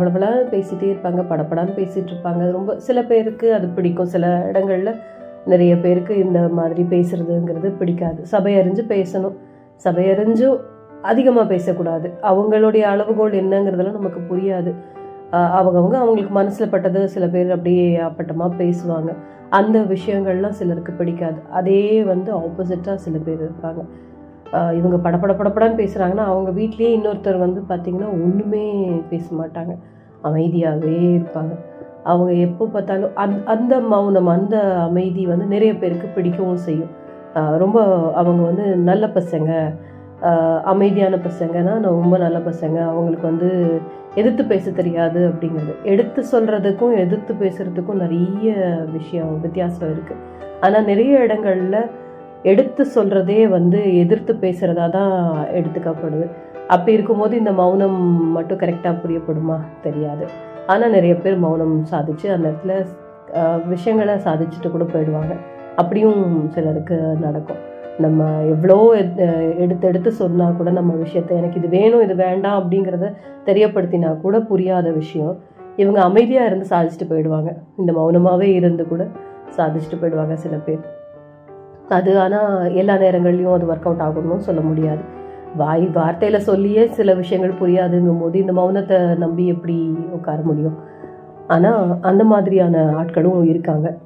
பேசிகிட்டே 0.51 0.89
இருப்பாங்க 0.93 1.21
படப்படான்னு 1.29 1.75
பேசிகிட்டு 1.75 2.13
இருப்பாங்க. 2.13 2.51
ரொம்ப 2.51 2.79
சில 2.79 3.03
பேருக்கு 3.03 3.53
அது 3.53 3.67
பிடிக்கும். 3.67 4.05
சில 4.05 4.45
இடங்களில் 4.47 4.95
நிறைய 5.45 5.77
பேருக்கு 5.77 6.17
இந்த 6.17 6.39
மாதிரி 6.39 6.83
பேசுகிறதுங்கிறது 6.83 7.77
பிடிக்காது. 7.77 8.23
சபையறிஞ்சு 8.31 8.83
பேசணும். 8.87 9.35
சபையறிஞ்சும் 9.83 10.57
அதிகமாக 11.01 11.47
பேசக்கூடாது. 11.47 12.13
அவங்களுடைய 12.21 12.81
அளவுகோல் 12.81 13.31
என்னங்கிறதெல்லாம் 13.31 13.91
நமக்கு 13.91 14.35
புரியாது. 14.35 14.73
அவங்கவுங்க 15.31 15.93
அவங்களுக்கு 15.93 16.31
மனசில் 16.31 16.69
பட்டது 16.69 17.09
சில 17.09 17.27
பேர் 17.27 17.51
அப்படியே 17.51 17.97
அப்பட்டமாக 17.97 18.51
பேசுவாங்க. 18.57 19.15
அந்த 19.49 19.79
விஷயங்கள்லாம் 19.79 20.49
சிலருக்கு 20.49 20.91
பிடிக்காது. 20.91 21.35
அதே 21.49 22.03
வந்து 22.03 22.37
ஆப்போசிட்டாக 22.37 22.95
சில 22.95 23.17
பேர் 23.17 23.43
இருப்பாங்க. 23.43 23.85
இவங்க 24.77 24.97
படப்பட 25.05 25.33
படபடன்னு 25.39 25.79
பேசுகிறாங்கன்னா 25.81 26.25
அவங்க 26.31 26.49
வீட்லேயே 26.59 26.91
இன்னொருத்தர் 26.97 27.43
வந்து 27.45 27.61
பார்த்திங்கன்னா 27.69 28.09
ஒன்றுமே 28.25 28.65
பேச 29.11 29.27
மாட்டாங்க. 29.39 29.73
அமைதியாகவே 30.27 30.99
இருப்பாங்க. 31.17 31.53
அவங்க 32.11 32.31
எப்போ 32.45 32.63
பார்த்தாலும் 32.73 33.15
அந் 33.23 33.35
அந்த 33.53 33.75
மௌனம் 33.93 34.29
அந்த 34.35 34.57
அமைதி 34.87 35.23
வந்து 35.31 35.45
நிறைய 35.53 35.71
பேருக்கு 35.81 36.07
பிடிக்கவும் 36.17 36.63
செய்யும். 36.67 36.93
ரொம்ப 37.63 37.79
அவங்க 38.19 38.41
வந்து 38.49 38.65
நல்ல 38.89 39.05
பசங்க. 39.17 39.51
அமைதியான 40.71 41.15
பசங்கன்னா 41.27 41.73
நான் 41.81 41.97
ரொம்ப 42.01 42.17
நல்ல 42.23 42.37
பசங்க. 42.49 42.77
அவங்களுக்கு 42.91 43.25
வந்து 43.31 43.49
எதிர்த்து 44.21 44.43
பேச 44.51 44.71
தெரியாது 44.79 45.21
அப்படிங்கிறது. 45.29 45.73
எடுத்து 45.93 46.21
சொல்கிறதுக்கும் 46.31 46.93
எதிர்த்து 47.03 47.33
பேசுகிறதுக்கும் 47.41 48.01
நிறைய 48.03 48.53
விஷயம் 48.97 49.33
வித்தியாசம் 49.45 49.91
இருக்குது 49.93 50.21
ஆனால் 50.65 50.87
நிறைய 50.91 51.23
இடங்களில் 51.25 51.79
எடுத்து 52.45 52.85
சொல்கிறதே 52.95 53.47
வந்து 53.47 53.97
எதிர்த்து 53.97 54.33
பேசுகிறதா 54.33 54.89
தான் 54.89 55.45
எடுத்துக்கப்படுது. 55.53 56.31
அப்படி 56.67 56.93
இருக்கும்போது 56.93 57.37
இந்த 57.37 57.51
மௌனம் 57.51 58.31
மட்டும் 58.31 58.57
கரெக்டாக 58.57 58.99
புரியப்படுமா? 59.07 59.59
தெரியாது. 59.81 60.27
ஆனால் 60.67 60.91
நிறைய 60.91 61.15
பேர் 61.15 61.37
மௌனம் 61.37 61.85
சாதிச்சு 61.91 62.27
அந்த 62.27 62.51
இடத்துல 62.51 62.85
விஷயங்களை 63.67 64.13
சாதிச்சுட்டு 64.13 64.69
கூட 64.71 64.83
போயிடுவாங்க. 64.83 65.39
அப்படியும் 65.75 66.49
சிலருக்கு 66.49 66.95
நடக்கும். 66.95 67.57
நம்ம 67.97 68.41
எவ்வளோ 68.41 68.95
எத்- 68.95 69.57
எடுத்து 69.57 69.87
எடுத்து 69.87 70.11
சொன்னால் 70.11 70.57
கூட 70.57 70.71
நம்ம 70.71 70.93
விஷயத்த 70.93 71.29
எனக்கு 71.29 71.59
இது 71.59 71.67
வேணும் 71.67 72.01
இது 72.01 72.15
வேண்டாம் 72.15 72.71
அப்படிங்கிறத 72.71 73.13
தெரியப்படுத்தினா 73.45 74.21
கூட 74.21 74.39
புரியாத 74.39 74.91
விஷயம். 74.91 75.37
இவங்க 75.75 76.01
அமைதியாக 76.01 76.45
இருந்து 76.45 76.67
சாதிச்சுட்டு 76.69 77.11
போயிடுவாங்க. 77.11 77.55
இந்த 77.77 77.93
மௌனமாகவே 77.93 78.53
இருந்து 78.53 78.87
கூட 78.87 79.07
சாதிச்சுட்டு 79.57 80.01
போயிடுவாங்க 80.01 80.33
சில 80.33 80.55
பேர். 80.55 80.94
அது 81.89 82.19
ஆனால் 82.19 82.73
எல்லா 82.73 82.95
நேரங்கள்லையும் 82.95 83.53
அது 83.53 83.65
ஒர்க் 83.65 83.87
அவுட் 83.89 84.03
ஆகணும்னு 84.05 84.37
சொல்ல 84.37 84.61
முடியாது. 84.61 84.99
வாய் 85.55 85.89
வார்த்தையில் 85.93 86.37
சொல்லியே 86.37 86.87
சில 86.87 87.13
விஷயங்கள் 87.13 87.59
புரியாதுங்கும் 87.59 88.19
போது 88.19 88.39
இந்த 88.39 88.53
மௌனத்தை 88.53 89.17
நம்பி 89.17 89.47
எப்படி 89.47 89.95
உட்கார 90.11 90.41
முடியும்? 90.41 90.77
ஆனால் 91.47 91.99
அந்த 92.01 92.23
மாதிரியான 92.23 92.93
ஆட்களும் 93.01 93.43
இருக்காங்க. 93.43 93.97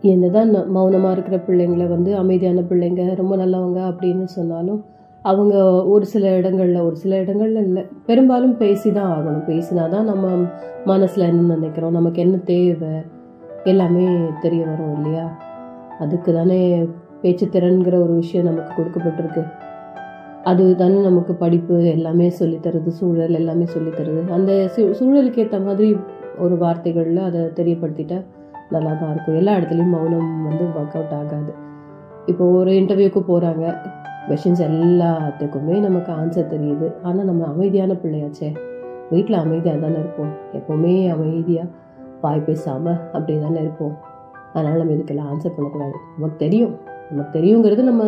என்னதான் 0.00 0.70
மௌனமாக 0.70 1.12
இருக்கிற 1.12 1.36
பிள்ளைங்களை 1.46 1.88
வந்து 1.88 2.16
அமைதியான 2.16 2.60
பிள்ளைங்க 2.60 3.14
ரொம்ப 3.14 3.36
நல்லவங்க 3.36 3.80
அப்படின்னு 3.90 4.24
சொன்னாலும் 4.24 4.84
அவங்க 5.22 5.84
ஒரு 5.84 6.04
சில 6.06 6.28
இடங்களில் 6.28 6.80
ஒரு 6.80 6.96
சில 6.96 7.16
இடங்களில் 7.16 7.64
இல்லை. 7.64 7.86
பெரும்பாலும் 8.06 8.56
பேசி 8.56 8.92
தான் 8.92 9.12
ஆகணும். 9.16 9.46
பேசினா 9.48 9.88
தான் 9.88 10.04
நம்ம 10.04 10.28
மனசில் 10.84 11.26
என்ன 11.26 11.54
நினைக்கிறோம்? 11.54 11.92
நமக்கு 11.92 12.22
என்ன 12.22 12.36
தேவை? 12.36 12.88
எல்லாமே 13.64 14.08
தெரிய 14.40 14.64
வரும் 14.64 14.94
இல்லையா? 14.96 15.38
அதுக்கு 15.98 16.34
தானே 16.34 16.88
பேச்சுத்திறன்கிற 17.22 17.94
ஒரு 18.02 18.12
விஷயம் 18.12 18.48
நமக்கு 18.48 18.72
கொடுக்கப்பட்டிருக்கு. 18.78 19.42
அது 20.50 20.76
தானே 20.76 20.98
நமக்கு 21.00 21.32
படிப்பு 21.34 21.74
எல்லாமே 21.84 22.32
சொல்லித்தருது 22.38 22.90
சூழல் 22.98 23.38
எல்லாமே 23.40 23.64
சொல்லித்தருது. 23.74 24.20
அந்த 24.28 24.52
சூழலுக்கு 24.76 25.42
ஏற்ற 25.44 25.58
மாதிரி 25.60 25.88
ஒரு 26.38 26.56
வார்த்தைகளில் 26.58 27.18
அதை 27.18 27.40
தெரியப்படுத்திட்டா 27.40 28.18
நல்லா 28.70 28.92
தான் 28.92 29.10
இருக்கும். 29.10 29.36
எல்லா 29.36 29.54
இடத்துலையும் 29.56 29.94
மௌனம் 29.96 30.30
வந்து 30.48 30.64
ஒர்க் 30.64 30.96
அவுட் 30.98 31.14
ஆகாது. 31.20 31.52
இப்போ 32.26 32.44
ஒரு 32.44 32.70
இன்டர்வியூக்கு 32.70 33.20
போகிறாங்க 33.30 33.64
கொஷின்ஸ் 34.28 34.62
எல்லாத்துக்குமே 34.68 35.76
நமக்கு 35.80 36.10
ஆன்சர் 36.12 36.52
தெரியுது. 36.54 36.88
ஆனால் 37.02 37.24
நம்ம 37.24 37.46
அமைதியான 37.46 37.92
பிள்ளையாச்சே. 38.02 38.50
வீட்டில் 39.10 39.42
அமைதியாக 39.44 39.78
தானே 39.84 39.98
இருப்போம். 39.98 40.32
எப்போவுமே 40.58 40.94
அமைதியாக 41.14 41.68
வாய் 42.20 42.46
பேசாமல் 42.48 42.98
அப்படி 43.12 43.40
தானே 43.40 43.60
இருப்போம். 43.60 43.94
அதனால் 44.52 44.78
நம்ம 44.78 44.92
இதுக்கெல்லாம் 44.92 45.30
ஆன்சர் 45.32 45.56
பண்ணக்கூடாது. 45.56 45.96
நமக்கு 46.16 46.38
தெரியும். 46.44 46.74
நமக்கு 47.10 47.38
தெரியுங்கிறது 47.38 47.82
நம்ம 47.82 48.04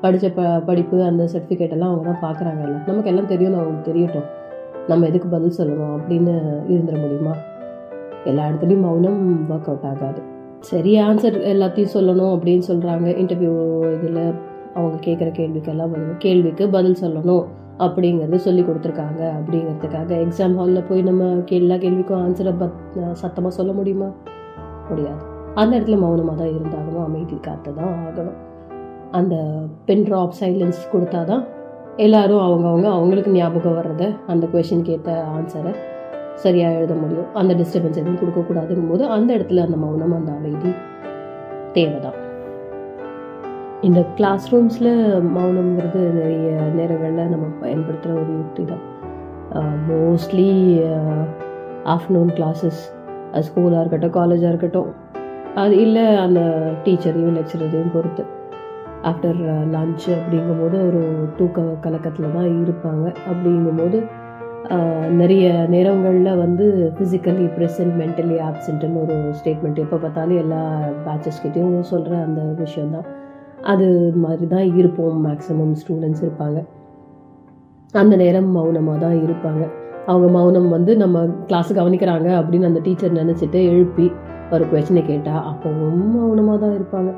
படித்த 0.00 0.30
ப 0.30 0.42
படிப்பு 0.42 1.02
அந்த 1.02 1.28
சர்டிஃபிகேட் 1.32 1.70
எல்லாம் 1.70 1.90
அவங்க 1.92 2.16
தான் 2.20 2.34
பார்க்குறாங்கல்ல 2.34 2.86
நமக்கு 2.86 3.10
எல்லாம் 3.10 3.26
தெரியும்னு 3.26 3.58
அவங்களுக்கு 3.58 3.92
தெரியட்டும். 3.92 4.24
நம்ம 4.88 5.06
எதுக்கு 5.06 5.28
பதில் 5.28 5.52
சொல்லணும் 5.58 5.98
அப்படின்னு 5.98 6.52
இருந்துட 6.68 7.00
முடியுமா? 7.00 7.34
எல்லா 8.24 8.46
இடத்துலையும் 8.46 8.80
மௌனம் 8.80 9.50
ஒர்க் 9.50 9.66
அவுட் 9.66 9.84
ஆகாது. 9.84 10.22
சரி 10.60 11.00
ஆன்சர் 11.00 11.38
எல்லாத்தையும் 11.46 11.86
சொல்லணும் 11.94 12.38
அப்படின்னு 12.38 12.62
சொல்கிறாங்க 12.68 13.08
இன்டர்வியூ 13.08 13.92
இதில் 13.92 14.34
அவங்க 14.74 14.96
கேட்குற 15.04 15.28
கேள்விக்கெல்லாம் 15.28 15.90
பதில் 15.90 16.16
கேள்விக்கு 16.18 16.68
பதில் 16.68 16.96
சொல்லணும் 17.00 17.44
அப்படிங்கிறது 17.78 18.34
சொல்லி 18.34 18.62
கொடுத்துருக்காங்க. 18.62 19.20
அப்படிங்கிறதுக்காக 19.20 20.26
எக்ஸாம் 20.26 20.54
ஹாலில் 20.54 20.84
போய் 20.88 21.02
நம்ம 21.02 21.24
கே- 21.24 21.52
எல்லா 21.52 21.74
கேள்விக்கும் 21.74 22.28
ஆன்சரை 22.28 22.54
பத் 22.60 23.12
சத்தமாக 23.12 23.54
சொல்ல 23.54 23.72
முடியுமா? 23.72 24.10
முடியாது. 24.88 25.36
அந்த 25.60 25.72
இடத்துல 25.76 25.98
மௌனமாக 26.04 26.36
தான் 26.40 26.54
இருந்தாகணும் 26.56 27.04
அமைதி 27.06 27.36
காத்து 27.46 27.70
தான் 27.78 27.94
ஆகணும். 28.06 28.38
அந்த 29.18 29.34
பென் 29.86 30.04
ட்ராப் 30.08 30.34
சைலன்ஸ் 30.40 30.80
கொடுத்தா 30.92 31.20
தான் 31.30 31.44
எல்லாரும் 32.06 32.42
அவங்கவுங்க 32.46 32.88
அவங்களுக்கு 32.96 33.30
ஞாபகம் 33.38 33.78
வர்றத 33.78 34.04
அந்த 34.32 34.44
கொஷனுக்கு 34.52 34.94
ஏற்ற 34.96 35.12
ஆன்சரை 35.36 35.72
சரியாக 36.42 36.76
எழுத 36.78 36.94
முடியும். 37.00 37.30
அந்த 37.40 37.52
டிஸ்டர்பன்ஸ் 37.60 38.00
எதுவும் 38.02 38.20
கொடுக்கக்கூடாதுங்கும் 38.20 38.90
போது 38.92 39.04
அந்த 39.16 39.30
இடத்துல 39.38 39.64
அந்த 39.66 39.78
மௌனம் 39.84 40.14
அந்த 40.18 40.32
அமைதி 40.38 40.70
தேவைதான். 41.76 42.18
இந்த 43.88 44.00
கிளாஸ் 44.18 44.46
ரூம்ஸில் 44.52 44.92
மௌனம்ங்கிறது 45.34 46.00
நிறைய 46.18 46.46
நேரங்களில் 46.78 47.32
நம்ம 47.34 47.48
பயன்படுத்துகிற 47.64 48.14
ஒரு 48.22 48.32
யுக்தி 48.38 48.64
தான். 48.70 48.84
மோஸ்ட்லி 49.90 50.48
ஆஃப்டர்நூன் 51.94 52.32
கிளாஸஸ் 52.38 52.80
ஸ்கூலாக 53.46 53.82
இருக்கட்டும் 53.82 54.16
காலேஜாக 54.18 54.52
இருக்கட்டும் 54.52 54.90
அது 55.60 55.74
இல்லை 55.84 56.04
அந்த 56.16 56.40
டீச்சரையும் 56.84 57.36
லெக்சரையும் 57.38 57.94
பொறுத்து. 57.94 58.24
ஆஃப்டர் 59.08 59.38
லஞ்ச் 59.74 60.06
uh, 60.06 60.14
அப்படிங்கும்போது 60.18 60.76
ஒரு 60.88 61.02
தூக்க 61.36 61.64
கலக்கத்தில் 61.84 62.34
தான் 62.36 62.48
இருப்பாங்க. 62.64 63.04
அப்படிங்கும்போது 63.30 63.98
uh, 64.74 65.04
நிறைய 65.20 65.44
நேரங்களில் 65.74 66.40
வந்து 66.44 66.66
ஃபிசிக்கலி 66.96 67.46
ப்ரெசன்ட் 67.56 67.94
மென்டலி 68.00 68.38
ஆப்சண்ட்னு 68.48 69.00
ஒரு 69.04 69.16
ஸ்டேட்மெண்ட் 69.38 69.82
எப்போ 69.84 69.96
பார்த்தாலும் 69.96 70.40
எல்லா 70.44 70.62
பேச்சஸ்கிட்டையும் 71.06 71.90
சொல்கிற 71.92 72.14
அந்த 72.22 72.42
விஷயந்தான் 72.64 73.08
அது 73.64 73.86
மாதிரி 74.24 74.46
தான் 74.46 74.68
இருப்போம். 74.80 75.16
மேக்ஸிமம் 75.28 75.74
ஸ்டூடெண்ட்ஸ் 75.80 76.24
இருப்பாங்க. 76.26 76.58
அந்த 77.94 78.14
நேரம் 78.16 78.50
மௌனமாக 78.56 78.98
தான் 79.06 79.18
இருப்பாங்க. 79.26 79.62
அவங்க 80.06 80.28
மௌனம் 80.38 80.68
வந்து 80.68 80.92
நம்ம 80.96 81.26
கிளாஸ் 81.46 81.70
கவனிக்கிறாங்க 81.78 82.28
அப்படின்னு 82.40 82.68
அந்த 82.70 82.80
டீச்சர் 82.84 83.18
நினச்சிட்டு 83.22 83.60
எழுப்பி 83.72 84.06
ஒரு 84.50 84.64
கொஷினை 84.72 85.06
கேட்டால் 85.06 85.46
அப்போவும் 85.50 86.04
மௌனமாக 86.12 86.58
தான் 86.58 86.76
இருப்பாங்க. 86.78 87.10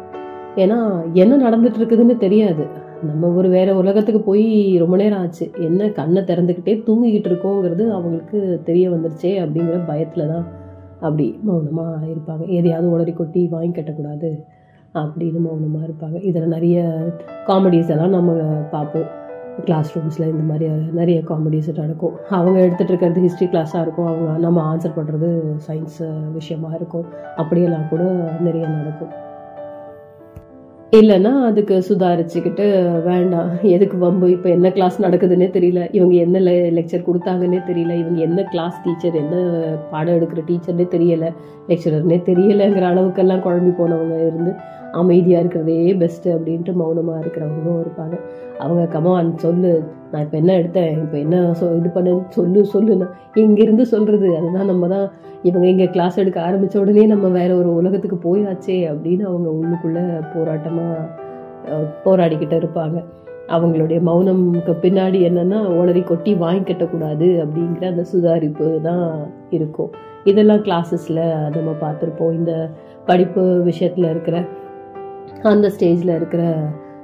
ஏன்னா 0.56 0.78
என்ன 1.12 1.50
நடந்துட்டு 1.50 1.78
இருக்குதுன்னு 1.80 2.16
தெரியாது. 2.16 2.64
நம்ம 3.08 3.28
ஒரு 3.28 3.48
வேற 3.48 3.74
உலகத்துக்கு 3.74 4.20
போய் 4.20 4.46
ரொம்ப 4.78 4.96
நேரம் 4.96 5.18
ஆச்சு. 5.18 5.50
என்ன 5.58 5.90
கண்ணை 5.98 6.22
திறந்துக்கிட்டே 6.22 6.74
தூங்கிக்கிட்டு 6.88 7.30
இருக்கோங்கிறது 7.32 7.84
அவங்களுக்கு 7.96 8.60
தெரிய 8.64 8.90
வந்துருச்சே 8.90 9.32
அப்படிங்கிற 9.44 9.86
பயத்தில் 9.86 10.32
தான் 10.32 10.46
அப்படி 11.00 11.38
மௌனமாக 11.42 12.02
இருப்பாங்க. 12.06 12.44
எதையாவது 12.58 12.88
உளறி 12.94 13.14
கொட்டி 13.14 13.42
வாங்கி 13.50 13.72
கட்டக்கூடாது 13.76 14.30
அப்படின்னு 14.94 15.40
மௌனமாக 15.46 15.88
இருப்பாங்க. 15.88 16.18
இதில் 16.22 16.54
நிறைய 16.56 16.78
காமெடிஸ் 17.46 17.92
எல்லாம் 17.96 18.16
நம்ம 18.18 18.32
பார்ப்போம். 18.70 19.08
கிளாஸ் 19.64 19.98
ரூம்ஸில் 19.98 20.28
இந்த 20.28 20.42
மாதிரி 20.42 20.70
நிறைய 20.92 21.22
காமெடிஸ் 21.28 21.80
நடக்கும். 21.80 22.14
அவங்க 22.28 22.60
எடுத்துகிட்டு 22.60 22.92
இருக்கிறது 22.92 23.20
ஹிஸ்ட்ரி 23.20 23.46
கிளாஸாக 23.46 23.80
இருக்கும். 23.80 24.06
அவங்க 24.06 24.38
நம்ம 24.38 24.76
ஆன்சர் 24.76 24.98
பண்ணுறது 24.98 25.30
சயின்ஸ் 25.68 26.32
விஷயமா 26.32 26.70
இருக்கும். 26.74 27.06
அப்படியெல்லாம் 27.36 27.88
கூட 27.90 28.02
நிறைய 28.40 28.66
நடக்கும். 28.66 29.12
இல்லைன்னா 30.92 31.32
அதுக்கு 31.44 31.84
சுதாரிச்சுக்கிட்டு 31.88 32.64
வேண்டாம் 33.04 33.50
எதுக்கு 33.62 33.98
வம்பு? 33.98 34.30
இப்போ 34.30 34.48
என்ன 34.48 34.72
கிளாஸ் 34.72 35.02
நடக்குதுன்னே 35.02 35.48
தெரியல. 35.56 35.88
இவங்க 35.92 36.14
என்ன 36.14 36.38
லெக்சர் 36.78 37.06
கொடுத்தாங்கன்னே 37.08 37.60
தெரியல. 37.68 37.92
இவங்க 37.98 38.20
என்ன 38.20 38.42
கிளாஸ் 38.42 38.82
டீச்சர் 38.84 39.14
என்ன 39.14 39.36
பாடம் 39.90 40.14
எடுக்கிற 40.14 40.42
டீச்சர்னே 40.46 40.86
தெரியலை. 40.96 41.30
லெக்சரர்னே 41.68 42.18
தெரியலைங்கிற 42.30 42.86
அளவுக்கெல்லாம் 42.92 43.44
குழம்பி 43.46 43.72
போனவங்க 43.78 44.26
இருந்து 44.26 44.52
அமைதியாக 45.00 45.42
இருக்கிறதே 45.42 45.78
பெஸ்ட்டு 46.02 46.34
அப்படின்ட்டு 46.36 46.72
மௌனமாக 46.80 47.22
இருக்கிறவங்களும் 47.22 47.82
இருப்பாங்க. 47.84 48.16
அவங்க 48.58 48.82
கமான் 48.94 49.30
சொல்லு. 49.44 49.72
நான் 50.10 50.24
இப்போ 50.24 50.36
என்ன 50.36 50.52
எடுத்தேன்? 50.60 50.94
இப்போ 51.04 51.16
என்ன 51.18 51.36
சொ 51.60 51.66
இது 51.78 51.90
பண்ணேன்னு 51.94 52.24
சொல்லு 52.38 52.60
சொல்லுன்னா 52.72 53.08
இங்கேருந்து 53.42 53.84
சொல்கிறது 53.94 54.28
அதுதான் 54.38 54.70
நம்ம 54.72 54.88
தான் 54.94 55.06
இவங்க 55.42 55.66
இங்கே 55.66 55.86
கிளாஸ் 55.94 56.20
எடுக்க 56.22 56.40
ஆரம்பித்த 56.40 56.80
உடனே 56.80 57.06
நம்ம 57.06 57.28
வேற 57.38 57.50
ஒரு 57.54 57.70
உலகத்துக்கு 57.74 58.18
போயாச்சே 58.26 58.78
அப்படின்னு 58.92 59.24
அவங்க 59.30 59.48
உள்ளுக்குள்ளே 59.60 60.04
போராட்டமாக 60.34 61.08
போராடிக்கிட்டு 62.04 62.56
இருப்பாங்க. 62.62 62.98
அவங்களுடைய 63.54 63.98
மௌனம்க்கு 64.08 64.72
பின்னாடி 64.82 65.18
என்னென்னா 65.28 65.58
உளறி 65.80 66.02
கொட்டி 66.04 66.34
வாங்கி 66.34 66.64
கட்டக்கூடாது 66.66 67.28
அப்படிங்கிற 67.44 67.84
அந்த 67.92 68.02
சுதாரிப்பு 68.12 68.80
தான் 68.88 69.06
இருக்கும். 69.50 69.90
இதெல்லாம் 70.24 70.62
கிளாஸஸில் 70.66 71.22
நம்ம 71.56 71.70
பார்த்துருப்போம். 71.84 72.32
இந்த 72.32 72.52
படிப்பு 73.08 73.42
விஷயத்தில் 73.68 74.10
இருக்கிற 74.10 74.36
அந்த 75.42 75.68
ஸ்டேஜில் 75.68 76.14
இருக்கிற 76.14 76.42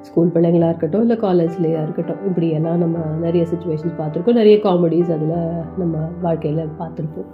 ஸ்கூல் 0.00 0.32
பிள்ளைங்களா 0.34 0.68
இருக்கட்டும் 0.68 1.00
இல்லை 1.00 1.16
காலேஜ்லேயா 1.16 1.80
இருக்கட்டும் 1.82 2.20
இப்படியெல்லாம் 2.26 2.78
நம்ம 2.78 2.98
நிறைய 3.20 3.46
சுச்சுவேஷன்ஸ் 3.52 3.96
பார்த்துருக்கோம். 3.98 4.38
நிறைய 4.40 4.56
காமெடிஸ் 4.56 5.10
அதில் 5.14 5.38
நம்ம 5.78 5.96
வாழ்க்கையில் 6.20 6.74
பார்த்துருக்கோம் 6.78 7.30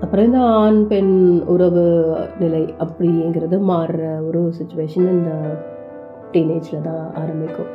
அப்புறம் 0.00 0.24
இந்த 0.24 0.38
ஆண் 0.38 0.86
பெண் 0.86 1.42
உறவு 1.46 1.84
நிலை 2.38 2.74
அப்படிங்கிறது 2.78 3.56
மாறுற 3.70 4.26
ஒரு 4.26 4.52
சுச்சுவேஷன் 4.58 5.08
இந்த 5.08 5.30
டீனேஜில் 6.32 6.80
தான் 6.80 7.14
ஆரம்பிக்கும். 7.14 7.70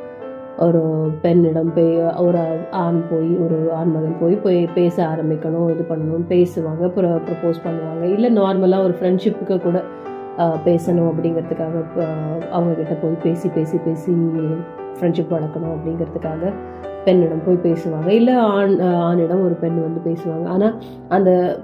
ஒரு 0.58 1.10
பெண்ணிடம் 1.22 1.74
போய் 1.74 1.98
ஒரு 2.18 2.42
ஆண் 2.72 3.02
போய் 3.12 3.38
ஒரு 3.38 3.72
ஆண்மகன் 3.74 4.20
போய் 4.20 4.36
போய் 4.36 4.68
பேச 4.76 4.96
ஆரம்பிக்கணும் 5.06 5.70
இது 5.70 5.86
பண்ணணும் 5.90 6.28
பேசுவாங்க 6.30 6.84
அப்புறம் 6.84 7.12
ப்ரப்போஸ் 7.12 7.60
பண்ணுவாங்க. 7.66 8.04
இல்லை 8.04 8.38
நார்மலாக 8.38 8.84
ஒரு 8.84 8.96
ஃப்ரெண்ட்ஷிப்புக்கு 9.02 9.58
கூட 9.62 9.84
பேசணும் 10.38 11.10
அப்படிங்கிறதுக்காக 11.12 11.84
அவங்கக்கிட்ட 12.54 12.98
போய் 13.02 13.18
பேசி 13.24 13.50
பேசி 13.50 13.78
பேசி 13.78 14.12
ஃப்ரெண்ட்ஷிப் 15.00 15.34
வளர்க்கணும் 15.34 15.76
அப்படிங்கிறதுக்காக 15.76 16.54
பெண்ணிடம் 17.06 17.44
போய் 17.46 17.60
பேசுவாங்க. 17.64 18.08
இல்லை 18.08 18.34
ஆண் 18.34 18.80
ஆணிடம் 18.82 19.46
ஒரு 19.46 19.58
பெண் 19.62 19.82
வந்து 19.82 20.02
பேசுவாங்க. 20.12 20.46
ஆனால் 20.46 20.82
அந்த 21.08 21.60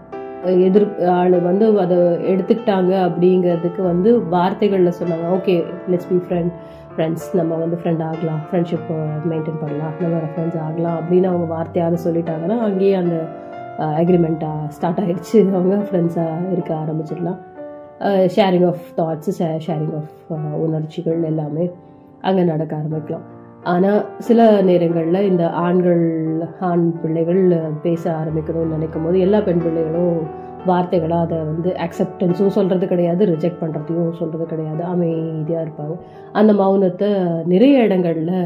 எதிர் 0.45 1.05
ஆள் 1.05 1.39
வந்து 1.39 1.79
அதை 1.79 1.97
எடுத்துக்கிட்டாங்க 2.33 2.93
அப்படிங்கிறதுக்கு 3.07 3.81
வந்து 3.81 4.27
வார்த்தைகளில் 4.27 4.93
சொன்னாங்க. 5.03 5.27
Okay 5.33 5.63
let's 5.89 6.09
be 6.09 6.15
friend 6.15 6.51
friends 6.95 7.27
நம்ம 7.33 7.55
வந்து 7.55 7.79
ஃப்ரெண்ட் 7.83 8.03
ஆகலாம். 8.03 8.39
ஃப்ரெண்ட்ஷிப் 8.51 8.89
மெயின்டைன் 9.29 9.59
பண்ணலாம். 9.59 9.93
நம்ம 9.99 10.17
ஃப்ரெண்ட்ஸ் 10.17 10.59
ஆகலாம். 10.59 10.99
அப்படின்னு 10.99 11.23
அவங்க 11.23 11.45
வார்த்தையாக 11.55 11.97
சொல்லிட்டாங்கன்னா 12.05 12.59
அங்கேயே 12.59 12.93
அந்த 12.93 13.25
அக்ரிமெண்ட்டாக 13.77 14.67
ஸ்டார்ட் 14.67 14.99
ஆகிடுச்சு 14.99 15.53
அவங்க 15.53 15.75
ஃப்ரெண்ட்ஸாக 15.75 16.51
இருக்க 16.51 16.73
ஆரம்பிச்சிடலாம். 16.73 17.37
Sharing 18.35 18.67
of 18.71 18.85
thoughts 18.99 19.31
sharing 19.65 19.95
of 19.99 20.31
உணர்ச்சிகள் 20.65 21.21
எல்லாமே 21.23 21.65
அங்கே 22.21 22.43
நடக்க 22.43 22.71
ஆரம்பிக்கலாம். 22.81 23.25
ஆனால் 23.71 24.01
சில 24.27 24.41
நேரங்களில் 24.61 25.27
இந்த 25.29 25.45
ஆண்கள் 25.63 26.03
ஆண் 26.67 26.85
பிள்ளைகள் 27.01 27.41
uh, 27.57 27.71
பேச 27.85 28.03
ஆரம்பிக்கணும்னு 28.19 28.75
நினைக்கும் 28.75 29.05
போது 29.05 29.17
எல்லா 29.19 29.39
பெண் 29.47 29.63
பிள்ளைகளும் 29.65 30.13
வார்த்தைகளாக 30.65 31.25
அதை 31.25 31.37
வந்து 31.51 31.69
அக்செப்டன்ஸும் 31.85 32.55
சொல்கிறது 32.57 32.85
கிடையாது 32.87 33.25
ரிஜெக்ட் 33.25 33.61
பண்ணுறதையும் 33.61 34.17
சொல்கிறது 34.19 34.45
கிடையாது 34.45 34.81
அமைதியாக 34.93 35.65
இருப்பாங்க. 35.65 35.95
அந்த 36.31 36.53
மௌனத்தை 36.53 37.09
நிறைய 37.53 37.83
இடங்களில் 37.83 38.37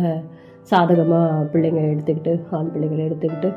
சாதகமாக 0.71 1.45
பிள்ளைங்க 1.53 1.81
எடுத்துக்கிட்டு 1.93 2.33
ஆண் 2.57 2.73
பிள்ளைகளை 2.73 3.03
எடுத்துக்கிட்டு 3.05 3.51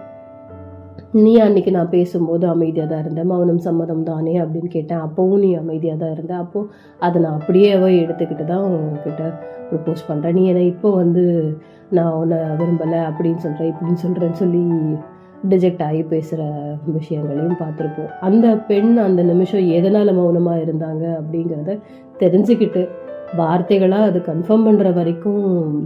நீ 1.22 1.32
அன்னைக்கு 1.44 1.70
நான் 1.76 1.92
பேசும்போது 1.94 2.44
அமைதியாக 2.52 2.88
தான் 2.90 3.02
இருந்தேன். 3.02 3.28
மௌனம் 3.32 3.60
சம்மதம் 3.66 4.06
தானே 4.08 4.32
அப்படின்னு 4.42 4.70
கேட்டேன். 4.74 5.02
அப்போவும் 5.06 5.42
நீ 5.44 5.50
அமைதியாக 5.60 5.98
தான் 6.02 6.14
இருந்த. 6.16 6.32
அப்போது 6.44 6.70
அதை 7.06 7.16
நான் 7.24 7.38
அப்படியே 7.40 7.68
எடுத்துக்கிட்டு 8.04 8.44
தான் 8.52 8.64
உங்ககிட்ட 8.70 9.24
ப்ரப்போஸ் 9.68 10.02
பண்ணுறேன் 10.08 10.36
நீ 10.38 10.42
என்னை 10.50 10.64
இப்போ 10.72 10.88
வந்து 11.02 11.24
நான் 11.96 12.16
உன்னை 12.20 12.38
விரும்பலை 12.60 13.00
அப்படின்னு 13.10 13.42
சொல்கிறேன் 13.44 13.70
இப்படின்னு 13.72 14.02
சொல்கிறேன்னு 14.04 14.40
சொல்லி 14.42 14.62
டிஜெக்ட் 15.52 15.82
ஆகி 15.86 16.02
பேசுகிற 16.12 16.42
விஷயங்களையும் 16.98 17.58
பார்த்துருப்போம். 17.62 18.12
அந்த 18.28 18.46
பெண் 18.70 18.92
அந்த 19.06 19.22
நிமிஷம் 19.32 19.66
எதனால் 19.78 20.16
மௌனமாக 20.18 20.64
இருந்தாங்க 20.66 21.04
அப்படிங்கிறத 21.20 21.78
தெரிஞ்சுக்கிட்டு 22.22 22.82
வார்த்தைகளாக 23.40 24.08
அது 24.10 24.18
கன்ஃபார்ம் 24.30 24.66
பண்ணுற 24.68 24.90
வரைக்கும் 24.98 25.42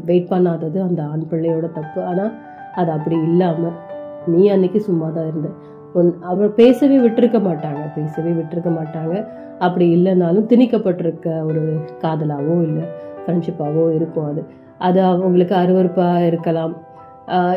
வெயிட் 0.08 0.32
பண்ணாதது 0.32 0.78
அந்த 0.88 1.00
ஆண் 1.12 1.30
பிள்ளையோட 1.32 1.66
தப்பு. 1.78 2.00
ஆனால் 2.10 2.32
அது 2.80 2.90
அப்படி 2.96 3.16
இல்லாமல் 3.28 3.76
நீ 4.32 4.42
அன்னைக்கு 4.54 4.80
சும்மா 4.88 5.08
தான் 5.16 5.28
இருந்த. 5.30 5.50
உன் 5.98 6.10
அவள் 6.30 6.56
பேசவே 6.60 6.98
விட்டுருக்க 7.04 7.38
மாட்டாங்க. 7.46 7.82
பேசவே 7.96 8.32
விட்டுருக்க 8.38 8.70
மாட்டாங்க. 8.78 9.14
அப்படி 9.66 9.86
இல்லைனாலும் 9.96 10.48
திணிக்கப்பட்டிருக்க 10.52 11.28
ஒரு 11.48 11.62
காதலாவோ 12.04 12.56
இல்லை 12.68 12.84
ஃப்ரெண்ட்ஷிப்பாவோ 13.22 13.84
இருக்கும் 13.98 14.28
அது. 14.30 14.42
அது 14.88 14.98
அவங்களுக்கு 15.10 15.54
அருவருப்பாக 15.62 16.28
இருக்கலாம். 16.30 16.74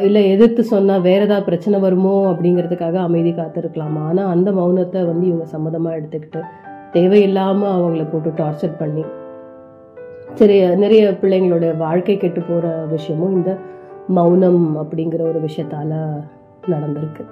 இல்லை 0.07 0.21
எதிர்த்து 0.33 0.61
சொன்னால் 0.71 1.05
வேறு 1.07 1.25
ஏதாவது 1.27 1.47
பிரச்சனை 1.49 1.77
வருமோ 1.85 2.15
அப்படிங்கிறதுக்காக 2.31 2.97
அமைதி 3.07 3.31
காத்திருக்கலாம்? 3.37 3.95
ஆனால் 4.07 4.31
அந்த 4.33 4.49
மௌனத்தை 4.59 5.01
வந்து 5.11 5.25
இவங்க 5.29 5.45
சம்மதமாக 5.53 5.97
எடுத்துக்கிட்டு 5.99 6.41
தேவையில்லாமல் 6.95 7.73
அவங்கள 7.75 8.03
போட்டு 8.11 8.31
டார்ச்சர் 8.41 8.79
பண்ணி 8.81 9.03
சரி 10.39 10.57
நிறைய 10.83 11.03
பிள்ளைங்களோட 11.21 11.65
வாழ்க்கை 11.85 12.15
கெட்டு 12.17 12.41
போகிற 12.41 12.67
விஷயமும் 12.93 13.35
இந்த 13.37 13.51
மௌனம் 14.17 14.63
அப்படிங்கிற 14.83 15.21
ஒரு 15.31 15.39
விஷயத்தால் 15.47 15.97
நடந்திருக்கு. 16.67 17.23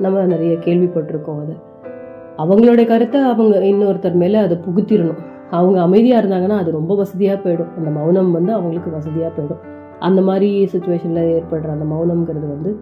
நம்ம 0.00 0.26
நிறைய 0.26 0.54
கேள்விப்பட்டிருக்கோம் 0.56 1.40
அதை. 1.42 1.56
அவங்களுடைய 2.38 2.88
கருத்தை 2.88 3.20
அவங்க 3.20 3.56
இன்னொருத்தர் 3.58 4.14
மேலே 4.14 4.38
அதை 4.38 4.58
புகுத்திடணும் 4.66 5.20
அவங்க 5.50 5.80
அமைதியாக 5.80 6.20
இருந்தாங்கன்னா 6.22 6.58
அது 6.58 6.70
ரொம்ப 6.70 6.94
வசதியாக 6.94 7.38
போயிடும். 7.44 7.70
அந்த 7.76 7.90
மௌனம் 7.90 8.30
வந்து 8.32 8.52
அவங்களுக்கு 8.52 8.90
வசதியாக 8.90 9.32
போயிடும். 9.36 9.62
அந்த 9.98 10.20
மாதிரி 10.20 10.68
சுச்சுவேஷனில் 10.72 11.32
ஏற்படுற 11.36 11.66
அந்த 11.66 11.84
மௌனம்ங்கிறது 11.84 12.46
வந்து 12.48 12.76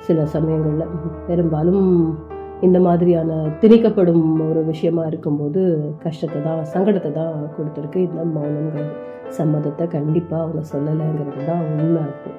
சில 0.00 0.24
சமயங்களில் 0.24 0.92
பெரும்பாலும் 1.26 2.18
இந்த 2.60 2.80
மாதிரியான 2.80 3.32
திணிக்கப்படும் 3.60 4.24
ஒரு 4.50 4.64
விஷயமா 4.64 5.06
இருக்கும்போது 5.06 5.60
கஷ்டத்தை 6.02 6.42
தான் 6.42 6.60
சங்கடத்தை 6.64 7.12
தான் 7.12 7.34
கொடுத்துருக்கு 7.56 7.96
இந்த 7.96 8.24
மௌனங்கிறது 8.24 8.92
சம்மதத்தை 9.28 9.86
கண்டிப்பாக 9.86 10.42
அவங்க 10.42 10.62
சொல்லலைங்கிறது 10.72 11.46
தான் 11.46 11.60
உண்மை 11.60 12.02
இருக்கும் 12.02 12.38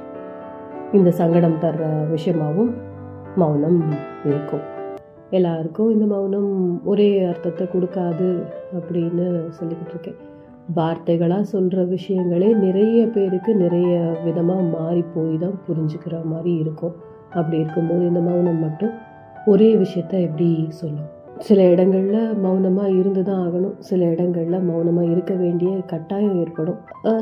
இந்த 0.94 1.12
சங்கடம் 1.12 1.60
தர்ற 1.60 2.08
விஷயமாவும் 2.10 2.72
மௌனம் 3.40 3.80
இருக்கும். 4.30 4.64
எல்லாருக்கும் 5.38 5.92
இந்த 5.94 6.06
மௌனம் 6.14 6.50
ஒரே 6.92 7.08
அர்த்தத்தை 7.28 7.66
கொடுக்காது 7.74 8.28
அப்படின்னு 8.78 9.26
சொல்லிக்கிட்டு 9.58 9.94
இருக்கேன். 9.96 10.18
வார்த்தைகளாக 10.78 11.46
சொல்கிற 11.54 11.84
விஷயங்களே 11.94 12.50
நிறைய 12.66 13.00
பேருக்கு 13.16 13.52
நிறைய 13.56 13.94
விதமாக 14.26 14.66
மாறி 14.76 15.04
போய் 15.14 15.34
தான் 15.44 15.58
புரிஞ்சுக்கிற 15.68 16.18
மாதிரி 16.34 16.52
இருக்கும். 16.64 16.94
அப்படி 17.38 17.58
இருக்கும்போது 17.64 18.04
இந்த 18.12 18.22
மௌனம் 18.28 18.62
மட்டும் 18.66 18.94
ஒரே 19.54 19.70
விஷயத்த 19.84 20.14
எப்படி 20.28 20.50
சொல்லும்? 20.82 21.10
சில 21.48 21.62
இடங்களில் 21.74 22.36
மௌனமாக 22.44 22.96
இருந்து 23.00 23.22
தான் 23.30 23.42
ஆகணும். 23.46 23.76
சில 23.90 24.02
இடங்களில் 24.06 24.66
மௌனமாக 24.70 25.12
இருக்க 25.14 25.34
வேண்டிய 25.34 25.72
கட்டாயம் 25.92 26.38
ஏற்படும். 26.42 26.80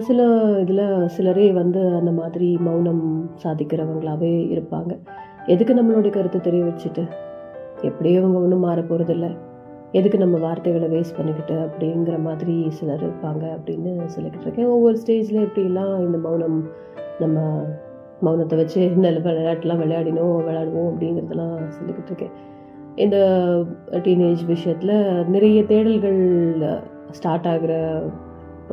சில 0.08 0.28
இதில் 0.64 0.86
சிலரே 1.16 1.48
வந்து 1.62 1.82
அந்த 2.00 2.12
மாதிரி 2.12 2.50
மௌனம் 2.68 3.04
சாதிக்கிறவங்களாவே 3.44 4.34
இருப்பாங்க. 4.56 4.94
எதுக்கு 5.54 5.74
நம்மளுடைய 5.78 6.12
கருத்தை 6.16 6.40
தெரிய 6.48 6.62
வச்சுட்டு? 6.68 7.04
எப்படியோ 7.88 8.18
அவங்க 8.22 8.40
ஒன்றும் 8.46 8.66
மாற 8.66 8.80
போகிறதில்ல 8.90 9.28
எதுக்கு 9.98 10.18
நம்ம 10.24 10.36
வார்த்தைகளை 10.46 10.88
வேஸ்ட் 10.96 11.16
பண்ணிக்கிட்டு 11.18 11.56
அப்படிங்கிற 11.66 12.16
மாதிரி 12.26 12.56
சிலர் 12.78 13.04
இருப்பாங்க 13.06 13.44
அப்படின்னு 13.56 13.92
சொல்லிக்கிட்டு 14.16 14.46
இருக்கேன். 14.48 14.70
ஒவ்வொரு 14.76 14.98
ஸ்டேஜில் 15.04 15.46
எப்படிலாம் 15.46 15.94
இந்த 16.06 16.18
மௌனம் 16.26 16.60
நம்ம 17.24 17.40
மௌனத்தை 18.26 18.56
வச்சு 18.62 18.82
நல்ல 19.06 19.18
விளையாட்டுலாம் 19.28 19.82
விளையாடினோம் 19.84 20.36
விளையாடுவோம் 20.40 20.90
அப்படிங்கிறதெல்லாம் 20.92 21.56
சொல்லிக்கிட்டு 21.78 22.12
இருக்கேன். 22.12 22.36
இந்த 23.04 23.18
டீனேஜ் 24.06 24.44
விஷயத்தில் 24.54 24.96
நிறைய 25.36 25.60
தேடல்கள் 25.72 26.22
ஸ்டார்ட் 27.18 27.48
ஆகிற 27.54 27.74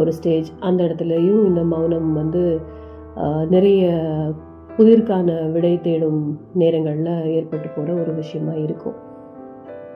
ஒரு 0.00 0.12
ஸ்டேஜ் 0.18 0.48
அந்த 0.68 0.80
இடத்துலையும் 0.86 1.44
இந்த 1.50 1.62
மௌனம் 1.74 2.10
வந்து 2.20 2.42
நிறைய 3.54 3.84
உயிருக்கான 4.78 5.50
விடை 5.50 5.80
தேடும் 5.80 6.40
நேரங்களில் 6.52 7.24
ஏற்பட்டு 7.24 7.68
போகிற 7.68 7.94
ஒரு 7.94 8.14
விஷயமா 8.14 8.52
இருக்கும். 8.52 8.94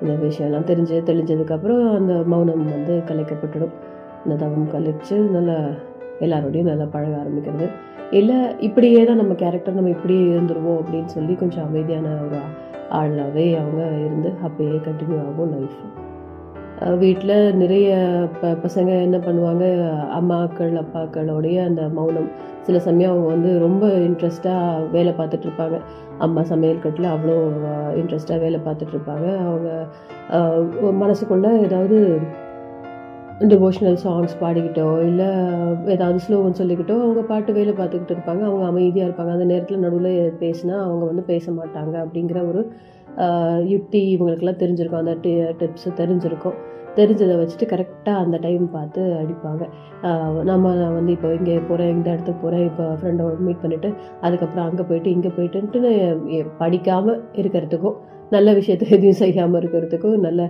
இந்த 0.03 0.13
விஷயம்லாம் 0.27 0.69
தெரிஞ்சு 0.71 0.97
தெளிஞ்சதுக்கப்புறம் 1.09 1.95
அந்த 1.95 2.15
மௌனம் 2.27 2.65
வந்து 2.65 3.03
கலைக்கப்பட்டுடும். 3.07 3.75
இந்த 4.25 4.37
தவம் 4.37 4.69
கலைச்சு 4.73 5.17
நல்லா 5.17 5.59
எல்லாரோடையும் 6.21 6.71
நல்லா 6.71 6.85
பழக 6.85 7.17
ஆரம்பிக்கிறது. 7.17 7.69
இல்லை 8.11 8.37
இப்படியே 8.59 9.05
தான் 9.05 9.17
நம்ம 9.17 9.35
கேரக்டர் 9.35 9.75
நம்ம 9.75 9.91
இப்படியே 9.91 10.21
இருந்துருவோம் 10.21 10.79
அப்படின்னு 10.81 11.05
சொல்லி 11.05 11.35
கொஞ்சம் 11.35 11.67
அமைதியான 11.67 12.09
ஒரு 12.09 12.39
ஆளாகவே 12.91 13.47
அவங்க 13.61 13.83
இருந்து 14.05 14.33
அப்படியே 14.43 14.77
கண்டினியூ 14.77 15.19
ஆகும் 15.29 15.53
லைஃப் 15.57 15.79
வீட்டில் 16.89 17.55
நிறைய 17.55 17.89
ப 18.41 18.49
பசங்க 18.63 18.91
என்ன 19.03 19.17
பண்ணுவாங்க? 19.19 19.65
அம்மாக்கள் 20.19 20.73
அப்பாக்களோடைய 20.83 21.65
அந்த 21.65 21.83
மௌனம். 21.89 22.29
சில 22.63 22.79
சமயம் 22.79 23.11
அவங்க 23.11 23.29
வந்து 23.29 23.59
ரொம்ப 23.59 23.87
இன்ட்ரெஸ்டாக 23.87 24.91
வேலை 24.91 25.13
பார்த்துட்ருப்பாங்க 25.19 25.81
அம்மா 26.19 26.43
சமையல் 26.43 26.83
கட்டில் 26.83 27.05
அவ்வளோ 27.05 27.37
இன்ட்ரெஸ்டாக 28.01 28.39
வேலை 28.39 28.61
பார்த்துட்ருப்பாங்க 28.65 29.27
அவங்க 29.47 29.69
மனசுக்குள்ளே 30.83 31.01
மனசுக்குள்ள 31.03 31.61
ஏதாவது 31.61 31.99
டிவோஷனல் 33.49 33.99
சாங்ஸ் 34.05 34.35
பாடிக்கிட்டோ 34.41 35.03
இல்லை 35.07 35.29
ஏதாவது 35.87 36.19
ஸ்லோகன் 36.29 36.59
சொல்லிக்கிட்டோ 36.61 36.97
அவங்க 37.03 37.21
பாட்டு 37.21 37.53
வேலை 37.53 37.73
பார்த்துக்கிட்டு 37.73 38.15
இருப்பாங்க. 38.17 38.43
அவங்க 38.49 38.65
அமைதியாக 38.67 39.11
இருப்பாங்க. 39.11 39.31
அந்த 39.31 39.45
நேரத்தில் 39.45 39.79
நடுவில் 39.79 40.33
பேசினா 40.41 40.75
அவங்க 40.87 41.05
வந்து 41.05 41.23
பேச 41.23 41.53
மாட்டாங்க 41.53 41.95
அப்படிங்கிற 42.05 42.49
ஒரு 42.49 42.73
யுக்தி 43.73 44.03
இவங்களுக்கெல்லாம் 44.17 44.61
தெரிஞ்சிருக்கும். 44.65 45.03
அந்த 45.05 45.15
டிப்ஸ் 45.61 45.89
தெரிஞ்சிருக்கும். 46.03 46.59
தெரிஞ்சதை 46.99 47.35
வச்சுட்டு 47.41 47.67
கரெக்டாக 47.73 48.23
அந்த 48.25 48.37
டைம் 48.45 48.65
பார்த்து 48.77 49.01
அடிப்பாங்க. 49.19 49.65
நம்ம 50.51 50.73
வந்து 50.97 51.13
இப்போ 51.17 51.29
இங்கே 51.39 51.57
போகிறேன் 51.69 51.93
இந்த 51.97 52.09
இடத்துக்கு 52.15 52.43
போகிறேன் 52.45 52.65
இப்போ 52.71 52.87
ஃப்ரெண்டோட 53.01 53.37
மீட் 53.49 53.63
பண்ணிவிட்டு 53.65 53.91
அதுக்கப்புறம் 54.27 54.67
அங்கே 54.69 54.87
போயிட்டு 54.89 55.11
இங்கே 55.17 55.33
போயிட்டுன்ட்டு 55.37 55.93
படிக்காமல் 56.63 57.21
இருக்கிறதுக்கும் 57.43 57.99
நல்ல 58.35 58.49
விஷயத்தை 58.59 58.87
எதையும் 58.97 59.19
செய்யாமல் 59.21 59.59
இருக்கிறதுக்கும் 59.61 60.25
நல்ல 60.27 60.41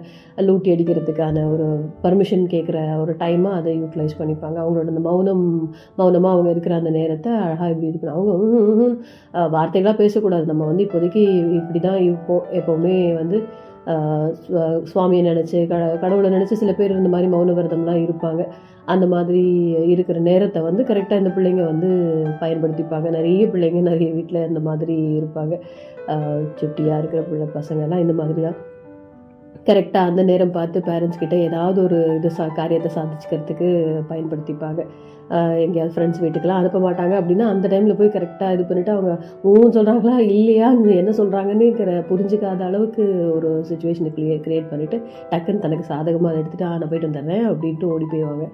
லூட்டி 0.48 0.68
அடிக்கிறதுக்கான 0.74 1.44
ஒரு 1.52 1.66
பர்மிஷன் 2.04 2.44
கேட்குற 2.54 2.78
ஒரு 3.02 3.12
டைமாக 3.22 3.58
அதை 3.60 3.72
யூட்டிலைஸ் 3.80 4.18
பண்ணிப்பாங்க. 4.20 4.56
அவங்களோட 4.62 4.92
அந்த 4.94 5.04
மௌனம் 5.08 5.44
மௌனமாக 6.00 6.34
அவங்க 6.36 6.50
இருக்கிற 6.54 6.76
அந்த 6.80 6.92
நேரத்தை 6.98 7.32
அழகாக 7.46 7.70
இப்படி 7.74 7.90
இது 7.90 8.00
பண்ண 8.00 8.16
அவங்க 8.18 9.48
வார்த்தைகளாக 9.56 9.96
பேசக்கூடாது. 10.02 10.46
நம்ம 10.52 10.66
வந்து 10.70 10.86
இப்போதைக்கு 10.88 11.24
இப்படி 11.60 11.80
தான் 11.88 12.00
இருப்போம் 12.08 12.44
எப்போவுமே 12.60 12.96
வந்து 13.20 13.38
சுவாமியை 14.90 15.22
நினச்சி 15.28 15.58
க 15.70 15.76
கடவுளை 16.00 16.30
நினச்சி 16.30 16.56
சில 16.62 16.72
பேர் 16.72 16.98
இந்த 16.98 17.10
மாதிரி 17.14 17.28
மௌன 17.34 17.54
விரதம்லாம் 17.58 18.02
இருப்பாங்க. 18.06 18.42
அந்த 18.84 19.06
மாதிரி 19.06 19.42
இருக்கிற 19.92 20.18
நேரத்தை 20.18 20.60
வந்து 20.62 20.82
கரெக்டாக 20.90 21.22
இந்த 21.22 21.32
பிள்ளைங்க 21.36 21.64
வந்து 21.72 21.88
பயன்படுத்திப்பாங்க. 22.40 23.08
நிறைய 23.18 23.46
பிள்ளைங்க 23.46 23.80
நிறைய 23.90 24.08
வீட்டில் 24.16 24.46
இந்த 24.48 24.60
மாதிரி 24.60 24.96
இருப்பாங்க. 25.20 25.56
சுட்டியாக 26.60 27.00
இருக்கிற 27.00 27.22
பிள்ளை 27.30 27.48
பசங்கள்லாம் 27.58 28.04
இந்த 28.06 28.12
மாதிரி 28.12 28.40
தான். 28.48 28.58
கரெக்டாக 29.68 30.10
அந்த 30.10 30.22
நேரம் 30.28 30.52
பார்த்து 30.56 30.78
பேரண்ட்ஸ் 30.88 31.20
கிட்ட 31.22 31.36
ஏதாவது 31.46 31.78
ஒரு 31.86 31.98
இது 32.18 32.28
சா 32.36 32.44
காரியத்தை 32.58 32.90
சாதிச்சுக்கிறதுக்கு 32.96 33.68
பயன்படுத்திப்பாங்க. 34.10 34.80
எங்கேயாவது 35.64 35.92
ஃப்ரெண்ட்ஸ் 35.94 36.22
வீட்டுக்கெலாம் 36.22 36.60
அனுப்ப 36.60 36.78
மாட்டாங்க. 36.84 37.14
அப்படின்னா 37.20 37.46
அந்த 37.54 37.66
டைமில் 37.72 37.98
போய் 37.98 38.14
கரெக்டாக 38.16 38.54
இது 38.56 38.64
பண்ணிவிட்டு 38.70 38.94
அவங்க 38.96 39.12
ஊன்னு 39.50 39.74
சொல்கிறாங்களா 39.76 40.16
இல்லையா? 40.38 40.68
இங்கே 40.78 40.96
என்ன 41.02 41.12
சொல்கிறாங்கன்னு 41.20 41.68
புரிஞ்சுக்காத 42.10 42.64
அளவுக்கு 42.70 43.04
ஒரு 43.36 43.50
சுச்சுவேஷனை 43.70 44.12
கிளியர் 44.16 44.44
க்ரியேட் 44.46 44.70
பண்ணிவிட்டு 44.72 44.98
டக்குன்னு 45.32 45.64
தனக்கு 45.66 45.90
சாதகமாக 45.92 46.32
அதை 46.32 46.40
எடுத்துகிட்டு 46.42 46.68
ஆ 46.70 46.72
நான் 46.80 46.92
போயிட்டு 46.92 47.10
வந்துடுறேன் 47.10 47.46
அப்படின்ட்டு 47.52 47.92
ஓடி 47.94 48.08
போயிடுவாங்க. 48.12 48.46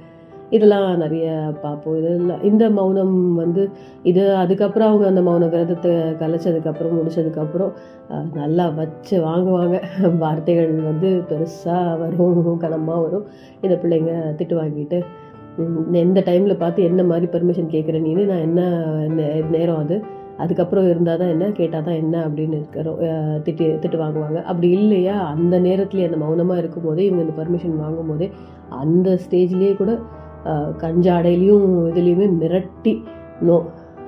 இதெல்லாம் 0.51 0.97
நிறைய 0.97 1.53
பார்ப்போம். 1.63 1.99
இதெல்லாம் 1.99 2.43
இந்த 2.43 2.71
மௌனம் 2.71 3.35
வந்து 3.35 3.71
இது 4.03 4.35
அதுக்கப்புறம் 4.35 4.89
அவங்க 4.89 5.07
அந்த 5.07 5.21
மௌன 5.21 5.51
விரதத்தை 5.51 5.91
கலைச்சதுக்கப்புறம் 5.93 6.97
முடிச்சதுக்கப்புறம் 6.97 7.73
நல்லா 8.35 8.69
வச்சு 8.69 9.25
வாங்குவாங்க. 9.25 9.83
வார்த்தைகள் 10.19 10.73
வந்து 10.73 11.23
பெருசாக 11.29 11.99
வரும் 11.99 12.57
கனமாக 12.57 13.01
வரும். 13.01 13.25
இந்த 13.61 13.79
பிள்ளைங்க 13.83 14.41
திட்டு 14.41 14.57
வாங்கிட்டு 14.57 15.05
எந்த 15.93 16.21
டைமில் 16.21 16.59
பார்த்து 16.59 16.83
என்ன 16.83 17.05
மாதிரி 17.05 17.27
பெர்மிஷன் 17.27 17.71
கேட்குற 17.71 18.01
நீ 18.01 18.13
நான் 18.13 18.39
என்ன 18.39 18.85
நே- 19.09 19.49
நேரம் 19.49 19.79
அது? 19.79 20.03
அதுக்கப்புறம் 20.37 20.85
இருந்தால் 20.85 21.19
தான் 21.19 21.29
என்ன? 21.29 21.51
கேட்டால் 21.51 21.85
தான் 21.85 21.95
என்ன? 21.95 22.29
அப்படின்னு 22.29 22.53
இருக்கிறோம் 22.53 23.01
திட்டு 23.45 23.79
திட்டு 23.83 23.97
வாங்குவாங்க. 23.97 24.43
அப்படி 24.43 24.71
இல்லையா? 24.71 25.25
அந்த 25.25 25.61
நேரத்துலேயே 25.61 26.05
அந்த 26.05 26.17
மௌனமாக 26.17 26.59
இருக்கும் 26.59 26.85
போதே 26.85 27.05
இவங்க 27.05 27.25
இந்த 27.25 27.43
பர்மிஷன் 27.43 27.77
வாங்கும் 27.77 28.09
போதே 28.09 28.31
அந்த 28.69 29.19
ஸ்டேஜ்லேயே 29.29 29.77
கூட 29.77 29.99
கஞ்சாடையிலையும் 30.83 31.69
இதுலேயுமே 31.91 32.27
மிரட்டி 32.43 32.95
நோ 33.49 33.57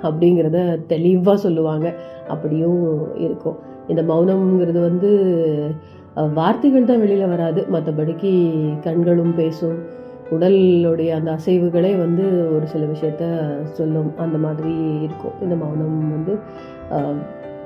அப்படிங்கிறத 0.02 0.58
தெளிவாக 0.92 1.36
சொல்லுவாங்க. 1.44 1.86
அப்படியும் 2.28 2.82
இருக்கும். 3.26 3.58
இந்த 3.88 4.02
மௌனம்ங்கிறது 4.10 4.80
வந்து 4.88 5.10
வார்த்தைகள் 6.34 6.88
தான் 6.90 7.02
வெளியில் 7.04 7.32
வராது. 7.34 7.60
மற்றபடிக்கு 7.72 8.32
கண்களும் 8.86 9.34
பேசும். 9.34 9.78
உடலுடைய 10.30 11.10
அந்த 11.18 11.28
அசைவுகளே 11.38 11.92
வந்து 11.98 12.24
ஒரு 12.54 12.66
சில 12.72 12.82
விஷயத்த 12.94 13.24
சொல்லும். 13.78 14.10
அந்த 14.24 14.38
மாதிரி 14.38 14.74
இருக்கும். 15.06 15.36
இந்த 15.44 15.54
மௌனம் 15.62 16.00
வந்து 16.16 16.34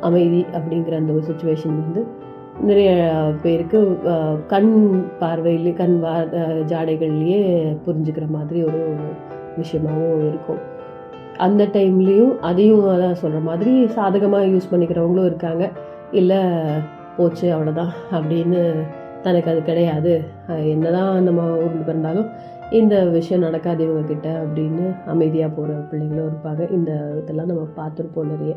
அமைதி 0.01 0.43
அப்படிங்கிற 0.59 0.95
அந்த 1.01 1.13
ஒரு 1.13 1.25
சுச்சுவேஷன் 1.31 1.81
வந்து 1.83 2.03
நிறைய 2.61 2.91
பேருக்கு 3.43 3.79
கண் 4.47 4.73
பார்வையிலே 5.21 5.73
கண் 5.81 5.97
வா 6.01 6.15
ஜாடைகள்லேயே 6.73 7.41
புரிஞ்சுக்கிற 7.87 8.27
மாதிரி 8.37 8.59
ஒரு 8.65 8.81
விஷயமாகவும் 9.61 10.27
இருக்கும். 10.29 10.61
அந்த 11.37 11.63
டைம்லேயும் 11.77 12.35
அதையும் 12.49 12.85
அதான் 12.95 13.21
சொல்கிற 13.23 13.41
மாதிரி 13.49 13.73
சாதகமாக 13.97 14.51
யூஸ் 14.53 14.71
பண்ணிக்கிறவங்களும் 14.73 15.29
இருக்காங்க. 15.31 15.65
இல்லை 16.21 16.41
போச்சு 17.17 17.47
அவ்வளோதான் 17.55 17.93
அப்படின்னு 18.19 18.61
தனக்கு 19.23 19.51
அது 19.51 19.63
கிடையாது. 19.63 20.13
என்னதான் 20.75 21.23
நம்ம 21.23 21.43
ஊரில் 21.65 21.89
பிறந்தாலும் 21.89 22.29
இந்த 22.81 22.95
விஷயம் 23.17 23.45
நடக்காது 23.47 23.83
இவங்கக்கிட்ட 23.87 24.29
அப்படின்னு 24.45 24.85
அமைதியாக 25.07 25.53
போகிற 25.57 25.79
பிள்ளைங்களும் 25.91 26.31
இருப்பாங்க. 26.31 26.63
இந்த 26.71 26.93
இதெல்லாம் 27.23 27.51
நம்ம 27.51 27.67
பார்த்துருப்போம் 27.81 28.31
நிறைய. 28.35 28.55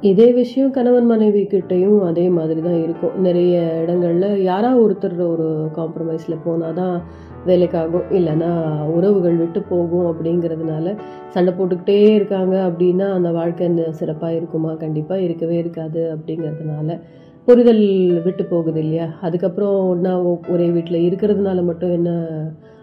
இதே 0.00 0.32
விஷயம் 0.32 0.70
கணவன் 0.70 1.06
மனைவி 1.06 1.42
கிட்டேயும் 1.42 2.00
அதே 2.00 2.28
மாதிரி 2.28 2.60
தான் 2.60 2.82
இருக்கும். 2.82 3.20
நிறைய 3.20 3.84
இடங்கள்ல 3.86 4.42
யாரா 4.42 4.78
ஒருத்தர் 4.78 5.18
ஒரு 5.18 5.70
போனால் 5.74 6.44
போனாதான் 6.44 7.02
வேலைக்காகும். 7.46 8.06
இல்லைன்னா 8.10 8.84
உறவுகள் 8.86 9.36
விட்டு 9.36 9.62
போகும் 9.62 10.14
அப்படிங்கிறதுனால 10.14 10.96
சண்டை 11.28 11.54
போட்டுக்கிட்டே 11.54 12.14
இருக்காங்க 12.14 12.56
அப்படின்னா 12.56 13.12
அந்த 13.12 13.30
வாழ்க்கை 13.30 13.68
சிறப்பாக 13.90 14.34
இருக்குமா? 14.34 14.74
கண்டிப்பாக 14.74 15.20
இருக்கவே 15.20 15.56
இருக்காது 15.56 16.16
அப்படிங்கிறதுனால 16.16 17.00
புரிதல் 17.44 18.20
விட்டு 18.22 18.44
போகுது 18.44 18.80
இல்லையா? 18.80 19.12
அதுக்கப்புறம் 19.20 19.88
ஒன்றா 19.88 20.22
ஒரே 20.48 20.70
வீட்டில் 20.70 21.10
இருக்கிறதுனால 21.10 21.64
மட்டும் 21.64 21.92
என்ன 21.92 22.10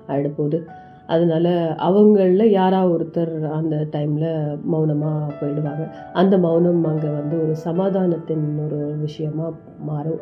ஆகிட 0.08 0.30
போகுது 0.36 0.68
அதனால 1.08 1.76
அவங்களில் 1.78 2.52
யாரா 2.52 2.88
ஒருத்தர் 2.88 3.50
அந்த 3.50 3.86
டைமில் 3.92 4.58
மௌனமாக 4.64 5.34
போயிடுவாங்க. 5.42 5.92
அந்த 6.14 6.38
மௌனம் 6.38 6.84
அங்கே 6.84 7.08
வந்து 7.08 7.44
ஒரு 7.44 7.56
சமாதானத்தின் 7.56 8.60
ஒரு 8.66 8.96
விஷயமாக 9.00 9.54
மாறும். 9.80 10.20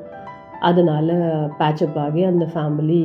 அதனால் 0.60 1.50
பேச்சப் 1.58 2.00
ஆகி 2.00 2.24
அந்த 2.24 2.48
ஃபேமிலி 2.54 3.04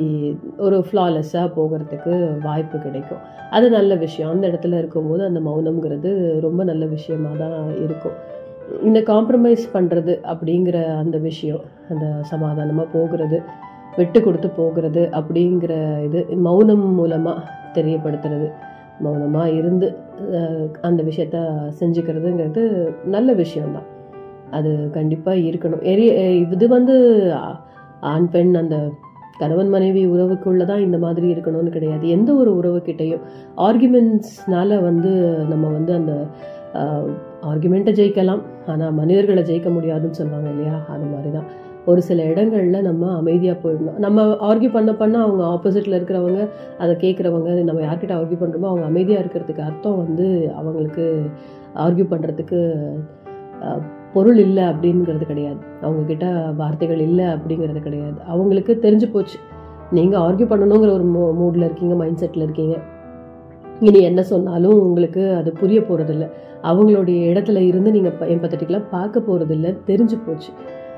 ஒரு 0.58 0.84
ஃப்ளாலெஸ்ஸாக 0.92 1.52
போகிறதுக்கு 1.56 2.42
வாய்ப்பு 2.42 2.78
கிடைக்கும். 2.78 3.18
அது 3.50 3.70
நல்ல 3.70 3.94
விஷயம். 3.94 4.30
அந்த 4.30 4.48
இடத்துல 4.48 4.78
இருக்கும்போது 4.78 5.24
அந்த 5.24 5.40
மௌனம்ங்கிறது 5.40 6.40
ரொம்ப 6.40 6.64
நல்ல 6.64 6.86
விஷயமா 6.86 7.28
தான் 7.38 7.76
இருக்கும். 7.82 8.34
இந்த 8.82 9.00
காம்ப்ரமைஸ் 9.00 9.64
பண்ணுறது 9.72 10.18
அப்படிங்கிற 10.24 10.96
அந்த 10.98 11.18
விஷயம் 11.18 11.60
அந்த 11.90 12.06
சமாதானமாக 12.22 12.88
போகிறது 12.92 13.42
விட்டு 13.98 14.18
கொடுத்து 14.26 14.48
போகிறது 14.60 15.02
அப்படிங்கிற 15.18 15.72
இது 16.06 16.20
மௌனம் 16.46 16.86
மூலமாக 16.98 17.44
தெரியப்படுத்துறது. 17.76 18.48
மௌனமாக 19.04 19.54
இருந்து 19.60 19.86
அந்த 20.88 21.00
விஷயத்த 21.08 21.38
செஞ்சுக்கிறதுங்கிறது 21.80 22.62
நல்ல 23.14 23.28
விஷயம்தான். 23.42 23.88
அது 24.56 24.70
கண்டிப்பாக 24.96 25.44
இருக்கணும். 25.48 25.82
எரி 25.92 26.06
இது 26.44 26.66
வந்து 26.76 26.94
ஆண் 28.12 28.30
பெண் 28.34 28.54
அந்த 28.62 28.76
கணவன் 29.40 29.70
மனைவி 29.74 30.02
உறவுக்குள்ள 30.12 30.62
தான் 30.70 30.84
இந்த 30.84 30.98
மாதிரி 31.04 31.26
இருக்கணும்னு 31.34 31.72
கிடையாது. 31.74 32.04
எந்த 32.16 32.30
ஒரு 32.40 32.50
உறவுக்கிட்டையும் 32.60 33.24
ஆர்குமெண்ட்ஸ்னால 33.66 34.78
வந்து 34.88 35.10
நம்ம 35.50 35.64
வந்து 35.76 35.92
அந்த 35.98 36.12
ஆர்குமெண்ட்டை 37.50 37.92
ஜெயிக்கலாம். 37.98 38.42
ஆனால் 38.72 38.96
மனிதர்களை 39.00 39.42
ஜெயிக்க 39.50 39.68
முடியாதுன்னு 39.76 40.18
சொல்லுவாங்க 40.20 40.48
இல்லையா? 40.54 40.76
அது 40.94 41.04
மாதிரி 41.12 41.30
தான் 41.36 41.48
ஒரு 41.90 42.00
சில 42.06 42.20
இடங்களில் 42.30 42.86
நம்ம 42.86 43.10
அமைதியாக 43.20 43.56
போயிடணும். 43.64 43.98
நம்ம 44.04 44.24
ஆர்கியூ 44.48 44.70
பண்ண 44.76 44.92
பண்ண 45.00 45.16
அவங்க 45.24 45.42
ஆப்போசிட்டில் 45.54 45.96
இருக்கிறவங்க 45.98 46.40
அதை 46.82 46.92
கேட்குறவங்க 47.04 47.50
நம்ம 47.68 47.82
யார்கிட்ட 47.86 48.14
ஆர்கியூ 48.18 48.38
பண்ணுறோமோ 48.42 48.70
அவங்க 48.70 48.86
அமைதியாக 48.90 49.22
இருக்கிறதுக்கு 49.24 49.66
அர்த்தம் 49.68 50.00
வந்து 50.04 50.26
அவங்களுக்கு 50.60 51.04
ஆர்கியூ 51.84 52.06
பண்ணுறதுக்கு 52.12 52.60
பொருள் 54.14 54.40
இல்லை 54.46 54.64
அப்படிங்கிறது 54.72 55.24
கிடையாது. 55.30 55.60
அவங்கக்கிட்ட 55.84 56.26
வார்த்தைகள் 56.60 57.00
இல்லை 57.06 57.26
அப்படிங்கிறது 57.34 57.80
கிடையாது. 57.86 58.18
அவங்களுக்கு 58.32 58.72
தெரிஞ்சு 58.84 59.06
போச்சு. 59.14 59.38
நீங்கள் 59.96 60.22
ஆர்கியூ 60.26 60.46
பண்ணணுங்கிற 60.52 60.92
ஒரு 60.98 61.06
மூ 61.14 61.22
மூடில் 61.40 61.66
இருக்கீங்க 61.66 61.96
மைண்ட் 62.02 62.20
செட்டில் 62.22 62.46
இருக்கீங்க. 62.46 62.76
இனி 63.86 64.00
என்ன 64.10 64.20
சொன்னாலும் 64.32 64.78
உங்களுக்கு 64.84 65.22
அது 65.38 65.50
புரிய 65.60 65.78
போகிறதில்ல 65.88 66.26
அவங்களுடைய 66.68 67.18
இடத்துல 67.30 67.62
இருந்து 67.70 67.90
நீங்கள் 67.96 68.32
எம்பத்தட்டிக்கெலாம் 68.34 68.88
பார்க்க 68.94 69.26
போகிறதில்ல 69.26 69.70
தெரிஞ்சு 69.90 70.16
போச்சு. 70.26 70.50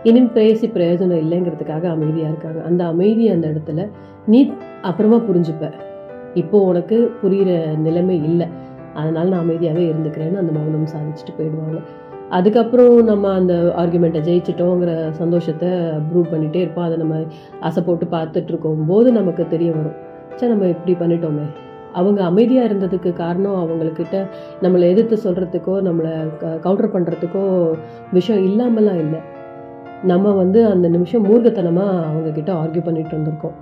இனிம் 0.05 0.33
பேசி 0.33 0.67
பிரயோஜனம் 0.67 1.23
இல்லைங்கிறதுக்காக 1.25 1.85
அமைதியாக 1.89 2.33
இருக்காங்க. 2.33 2.61
அந்த 2.63 2.85
அமைதியை 2.85 3.33
அந்த 3.35 3.49
இடத்துல 3.49 3.89
நீ 4.27 4.51
அப்புறமா 4.83 5.17
புரிஞ்சுப்ப. 5.17 5.73
இப்போ 6.35 6.59
உனக்கு 6.61 7.11
புரிகிற 7.23 7.77
நிலைமை 7.77 8.25
இல்லை. 8.25 8.47
அதனால 8.95 9.29
நான் 9.29 9.45
அமைதியாகவே 9.45 9.85
இருந்துக்கிறேன்னு 9.93 10.37
அந்த 10.37 10.53
மௌனம் 10.53 10.93
சாதிச்சுட்டு 10.95 11.33
போயிடுவாங்க. 11.39 11.81
அதுக்கப்புறம் 12.31 13.05
நம்ம 13.05 13.33
அந்த 13.33 13.73
ஆர்குமெண்ட்டை 13.77 14.21
ஜெயிச்சிட்டோங்கிற 14.29 15.11
சந்தோஷத்தை 15.11 15.69
ப்ரூவ் 16.09 16.33
பண்ணிகிட்டே 16.33 16.57
இருப்போம். 16.57 16.85
அதை 16.85 16.97
நம்ம 16.97 17.25
ஆசை 17.61 17.83
போட்டு 17.83 18.07
பார்த்துட்டு 18.07 18.47
இருக்கும்போது 18.47 19.13
நமக்கு 19.13 19.47
தெரிய 19.49 19.71
வரும். 19.71 19.97
சே 20.35 20.49
நம்ம 20.49 20.67
இப்படி 20.67 20.93
பண்ணிட்டோமே. 20.93 21.47
அவங்க 21.93 22.25
அமைதியாக 22.25 22.75
இருந்ததுக்கு 22.75 23.13
காரணம் 23.13 23.61
அவங்கக்கிட்ட 23.63 24.27
நம்மளை 24.63 24.81
எதிர்த்து 24.81 25.17
சொல்கிறதுக்கோ 25.25 25.75
நம்மளை 25.89 26.13
கவுண்டர் 26.61 26.95
பண்ணுறதுக்கோ 26.95 27.75
விஷயம் 28.13 28.45
இல்லாமலாம் 28.45 29.01
இல்லை. 29.05 29.21
நம்ம 30.03 30.33
வந்து 30.33 30.67
அந்த 30.67 30.89
நிமிஷம் 30.89 31.25
மூர்க்கத்தனமாக 31.25 32.03
அவங்கக்கிட்ட 32.11 32.53
ஆர்கியூ 32.53 32.85
பண்ணிட்டு 32.85 33.17
இருந்திருக்கோம். 33.17 33.53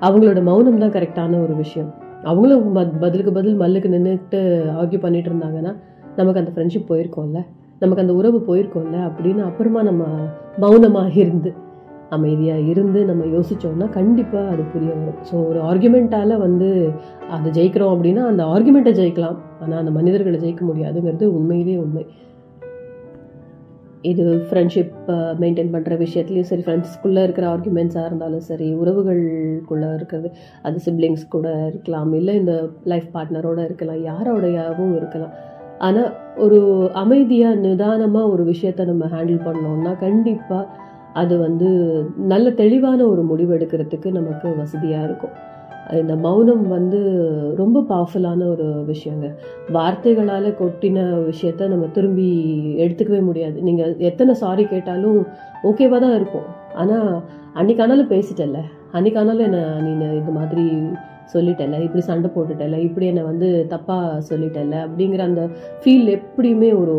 அவங்களோட 0.00 0.42
மௌனம் 0.42 0.78
தான் 0.78 0.90
கரெக்டான 0.90 1.42
ஒரு 1.42 1.56
விஷயம். 1.56 1.94
அவங்களும் 2.22 2.76
பத்- 2.76 2.98
பதிலுக்கு 3.00 3.32
பதில் 3.32 3.60
மல்லுக்கு 3.60 3.90
நின்றுட்டு 3.90 4.62
ஆர்கியூ 4.82 4.98
பண்ணிட்டு 4.98 5.30
இருந்தாங்கன்னா 5.30 5.76
நமக்கு 6.16 6.40
அந்த 6.40 6.50
ஃப்ரெண்ட்ஷிப் 6.54 6.92
போயிருக்கோம்ல? 6.92 7.44
நமக்கு 7.78 8.02
அந்த 8.02 8.14
உறவு 8.14 8.44
போயிருக்கோம்ல? 8.48 8.96
அப்படின்னு 8.96 9.44
அப்புறமா 9.44 9.82
நம்ம 9.82 10.04
மௌனமாக 10.58 11.10
இருந்து 11.12 11.52
அமைதியாக 12.10 12.60
இருந்து 12.60 13.04
நம்ம 13.04 13.24
யோசித்தோம்னா 13.24 13.88
கண்டிப்பாக 13.88 14.48
அது 14.48 14.62
புரிய 14.72 14.92
வரும். 14.92 15.14
ஸோ 15.32 15.48
ஒரு 15.48 15.60
ஆர்குமெண்ட்டால் 15.60 16.38
வந்து 16.38 16.90
அதை 17.30 17.50
ஜெயிக்கிறோம் 17.50 17.98
அப்படின்னா 17.98 18.26
அந்த 18.26 18.44
ஆர்குமெண்ட்டை 18.44 18.94
ஜெயிக்கலாம். 18.94 19.36
ஆனால் 19.60 19.78
அந்த 19.78 19.90
மனிதர்களை 19.90 20.38
ஜெயிக்க 20.38 20.62
முடியாதுங்கிறது 20.74 21.24
உண்மையிலேயே 21.24 21.76
உண்மை. 21.76 22.06
இது 24.10 24.24
ஃப்ரெண்ட்ஷிப் 24.48 24.94
மெயின்டைன் 25.42 25.68
uh, 25.68 25.74
பண்ணுற 25.74 25.94
விஷயத்துலையும் 26.02 26.48
சரி 26.50 26.62
ஃப்ரெண்ட்ஸ்குள்ளே 26.64 27.22
இருக்கிற 27.24 27.46
ஆர்குமெண்ட்ஸாக 27.54 28.08
இருந்தாலும் 28.10 28.44
சரி 28.48 28.68
உறவுகளுக்குள்ளே 28.74 29.90
இருக்கிறது 29.98 30.28
அது 30.62 30.78
சிப்ளிங்ஸ் 30.86 31.24
கூட 31.34 31.48
இருக்கலாம் 31.68 32.12
இல்லை 32.12 32.34
இந்த 32.34 32.54
லைஃப் 32.84 33.08
பார்ட்னரோட 33.14 33.58
இருக்கலாம் 33.68 34.00
யாரோடையாவும் 34.10 34.94
இருக்கலாம். 35.00 35.34
ஆனால் 35.78 36.10
ஒரு 36.36 36.58
அமைதியாக 37.02 37.60
நிதானமாக 37.66 38.32
ஒரு 38.34 38.44
விஷயத்தை 38.44 38.82
நம்ம 38.86 39.06
ஹேண்டில் 39.14 39.40
பண்ணோம்னா 39.46 39.94
கண்டிப்பாக 40.06 40.68
அது 41.20 41.34
வந்து 41.38 41.70
நல்ல 42.32 42.46
தெளிவான 42.62 43.00
ஒரு 43.06 43.22
முடிவு 43.22 43.52
எடுக்கிறதுக்கு 43.56 44.10
நமக்கு 44.12 44.48
வசதியாக 44.62 45.08
இருக்கும். 45.08 45.34
இந்த 46.00 46.14
மௌனம் 46.24 46.64
வந்து 46.74 46.98
ரொம்ப 47.60 47.78
பவர்ஃபுல்லான 47.90 48.48
ஒரு 48.54 48.66
விஷயங்க. 48.90 49.28
வார்த்தைகளால் 49.76 50.48
கொட்டின 50.60 50.98
விஷயத்த 51.30 51.68
நம்ம 51.72 51.88
திரும்பி 51.96 52.28
எடுத்துக்கவே 52.84 53.22
முடியாது. 53.28 53.56
நீங்கள் 53.68 53.96
எத்தனை 54.10 54.34
சாரி 54.42 54.64
கேட்டாலும் 54.74 55.18
ஓகேவாக 55.70 56.00
தான் 56.04 56.18
இருக்கும். 56.20 56.48
ஆனால் 56.74 57.10
அன்னைக்கானாலும் 57.60 58.12
பேசிட்டல 58.14 58.60
அன்னைக்கானாலும் 58.98 59.46
என்ன 59.48 59.58
நீ 59.86 59.90
இந்த 60.20 60.32
மாதிரி 60.38 60.66
சொல்லிட்டல 61.34 61.76
இப்படி 61.84 62.02
சண்டை 62.08 62.28
போட்டுட்டல 62.34 62.78
இப்படி 62.86 63.06
என்னை 63.10 63.22
வந்து 63.28 63.48
தப்பாக 63.70 64.16
சொல்லிட்டல 64.30 64.74
அப்படிங்கிற 64.86 65.22
அந்த 65.30 65.42
ஃபீல் 65.82 66.08
எப்படியுமே 66.18 66.70
ஒரு 66.80 66.96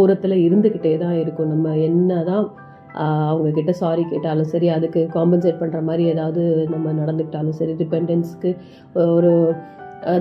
ஓரத்தில் 0.00 0.44
இருந்துக்கிட்டே 0.46 0.92
தான் 1.04 1.16
இருக்கும். 1.22 1.52
நம்ம 1.54 1.76
என்ன 1.88 2.22
தான் 2.30 2.46
அவங்கக்கிட்ட 2.94 3.70
சாரி 3.70 4.04
கேட்டாலும் 4.04 4.50
சரி 4.52 4.68
அதுக்கு 4.68 5.08
காம்பன்சேட் 5.14 5.60
பண்ணுற 5.60 5.82
மாதிரி 5.82 6.04
ஏதாவது 6.04 6.68
நம்ம 6.70 6.92
நடந்துக்கிட்டாலும் 6.92 7.58
சரி 7.60 7.72
டிபெண்டன்ஸ்க்கு 7.72 8.56
ஒரு 9.16 9.54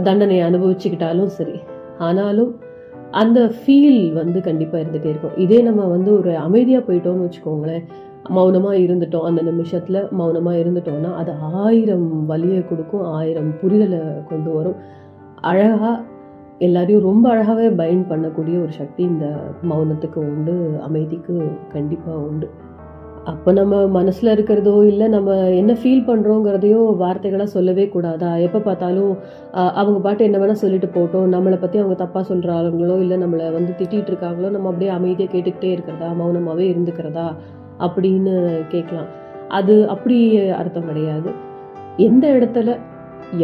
தண்டனையை 0.04 0.44
அனுபவிச்சுக்கிட்டாலும் 0.50 1.32
சரி. 1.40 1.56
ஆனாலும் 1.98 2.52
அந்த 3.12 3.40
ஃபீல் 3.60 4.14
வந்து 4.14 4.42
கண்டிப்பாக 4.42 4.84
இருந்துகிட்டே 4.84 5.10
இருக்கும். 5.10 5.38
இதே 5.38 5.62
நம்ம 5.62 5.86
வந்து 5.86 6.18
ஒரு 6.20 6.38
அமைதியாக 6.38 6.84
போயிட்டோம்னு 6.88 7.28
வச்சுக்கோங்களேன் 7.28 7.86
மௌனமாக 8.30 8.78
இருந்துட்டோம் 8.78 9.28
அந்த 9.30 9.42
நிமிஷத்தில் 9.42 10.08
மௌனமாக 10.12 10.58
இருந்துட்டோம்னா 10.58 11.12
அது 11.14 11.32
ஆயிரம் 11.66 12.26
வலியை 12.26 12.68
கொடுக்கும் 12.68 13.06
ஆயிரம் 13.06 13.50
புரிதலை 13.62 14.26
கொண்டு 14.28 14.54
வரும். 14.54 14.76
அழகாக 15.42 16.02
எல்லாரையும் 16.68 17.06
ரொம்ப 17.10 17.26
அழகாகவே 17.34 17.68
பைண்ட் 17.82 18.10
பண்ணக்கூடிய 18.10 18.56
ஒரு 18.64 18.74
சக்தி 18.80 19.02
இந்த 19.04 19.26
மௌனத்துக்கு 19.70 20.20
உண்டு 20.32 20.56
அமைதிக்கு 20.88 21.36
கண்டிப்பாக 21.74 22.24
உண்டு. 22.30 22.48
அப்போ 23.32 23.50
நம்ம 23.52 23.80
மனசில் 23.96 24.32
இருக்கிறதோ 24.34 24.74
இல்லை 24.90 25.08
நம்ம 25.08 25.38
என்ன 25.62 25.72
ஃபீல் 25.82 26.06
பண்ணுறோங்கிறதையோ 26.10 26.80
வார்த்தைகளாக 27.04 27.50
சொல்லவே 27.56 27.86
கூடாதா? 27.96 28.32
எப்போ 28.46 28.60
பார்த்தாலும் 28.60 29.12
அவங்க 29.80 29.98
பாட்டு 30.06 30.28
என்ன 30.28 30.38
வேணால் 30.38 30.62
சொல்லிட்டு 30.64 30.90
போட்டோம் 30.98 31.34
நம்மளை 31.36 31.58
பற்றி 31.60 31.80
அவங்க 31.84 31.98
தப்பாக 32.04 32.24
சொல்கிறாங்களோ 32.32 32.96
இல்லை 33.04 33.18
நம்மளை 33.24 33.48
வந்து 33.58 33.72
திட்டிகிட்டு 33.80 34.12
இருக்காங்களோ 34.14 34.50
நம்ம 34.56 34.70
அப்படியே 34.72 34.92
அமைதியாக 34.98 35.32
கேட்டுக்கிட்டே 35.36 35.72
இருக்கிறதா? 35.76 36.10
மௌனமாகவே 36.22 36.66
இருந்துக்கிறதா? 36.74 37.28
அப்படின்னு 37.88 38.34
கேட்கலாம். 38.74 39.10
அது 39.60 39.76
அப்படி 39.96 40.18
அர்த்தம் 40.62 40.90
கிடையாது. 40.92 41.30
எந்த 42.08 42.26
இடத்துல 42.38 42.76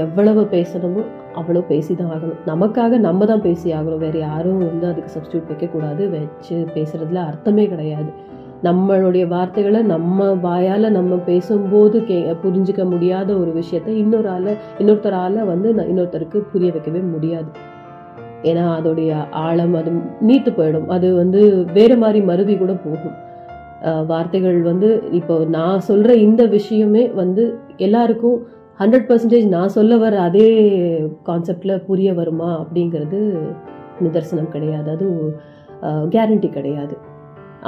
எவ்வளவு 0.03 0.41
பேசணுமோ 0.51 1.03
அவ்வளோ 1.39 1.61
பேசி 1.71 1.93
தான் 1.95 2.11
ஆகணும். 2.15 2.39
நமக்காக 2.51 2.97
நம்ம 3.07 3.25
தான் 3.31 3.43
பேசி 3.47 3.67
ஆகணும். 3.77 4.03
வேறு 4.05 4.19
யாரும் 4.19 4.61
வந்து 4.69 4.87
அதுக்கு 4.91 5.13
சப்ஸ்டியூட் 5.15 5.49
வைக்கக்கூடாது. 5.51 6.03
வச்சு 6.13 6.57
பேசுகிறதுல 6.75 7.21
அர்த்தமே 7.31 7.65
கிடையாது. 7.73 8.09
நம்மளுடைய 8.63 9.23
வார்த்தைகளை 9.27 9.79
நம்ம 9.93 10.27
வாயால் 10.45 10.95
நம்ம 10.97 11.15
பேசும்போது 11.29 11.97
கே 12.05 12.17
புரிஞ்சிக்க 12.43 12.83
முடியாத 12.93 13.29
ஒரு 13.41 13.51
விஷயத்த 13.61 13.89
இன்னொரு 14.03 14.29
ஆளை 14.29 14.53
இன்னொருத்தரால் 14.79 15.39
வந்து 15.51 15.67
இன்னொருத்தருக்கு 15.91 16.41
புரிய 16.51 16.71
வைக்கவே 16.71 17.01
முடியாது. 17.13 17.49
ஏன்னா 18.49 18.63
அதோடைய 18.77 19.11
ஆழம் 19.45 19.75
அது 19.81 19.91
நீத்து 20.29 20.51
போயிடும். 20.57 20.87
அது 20.95 21.07
வந்து 21.15 21.41
வேறு 21.77 21.95
மாதிரி 21.97 22.19
மருவி 22.31 22.55
கூட 22.57 22.73
போகும். 22.87 23.15
வார்த்தைகள் 24.11 24.59
வந்து 24.61 24.89
இப்போ 25.11 25.35
நான் 25.55 25.85
சொல்கிற 25.87 26.11
இந்த 26.27 26.43
விஷயமே 26.57 27.03
வந்து 27.21 27.43
எல்லாருக்கும் 27.85 28.37
ஹண்ட்ரட் 28.79 29.05
பர்சன்டேஜ் 29.09 29.45
நான் 29.47 29.73
சொல்ல 29.75 29.97
வர 29.97 30.15
அதே 30.21 30.47
கான்செப்டில் 31.27 31.83
புரிய 31.85 32.09
வருமா 32.13 32.49
அப்படிங்கிறது 32.61 33.19
நிதர்சனம் 34.05 34.49
கிடையாது. 34.55 34.87
அது 34.95 35.05
கேரண்டி 36.13 36.49
கிடையாது. 36.49 36.95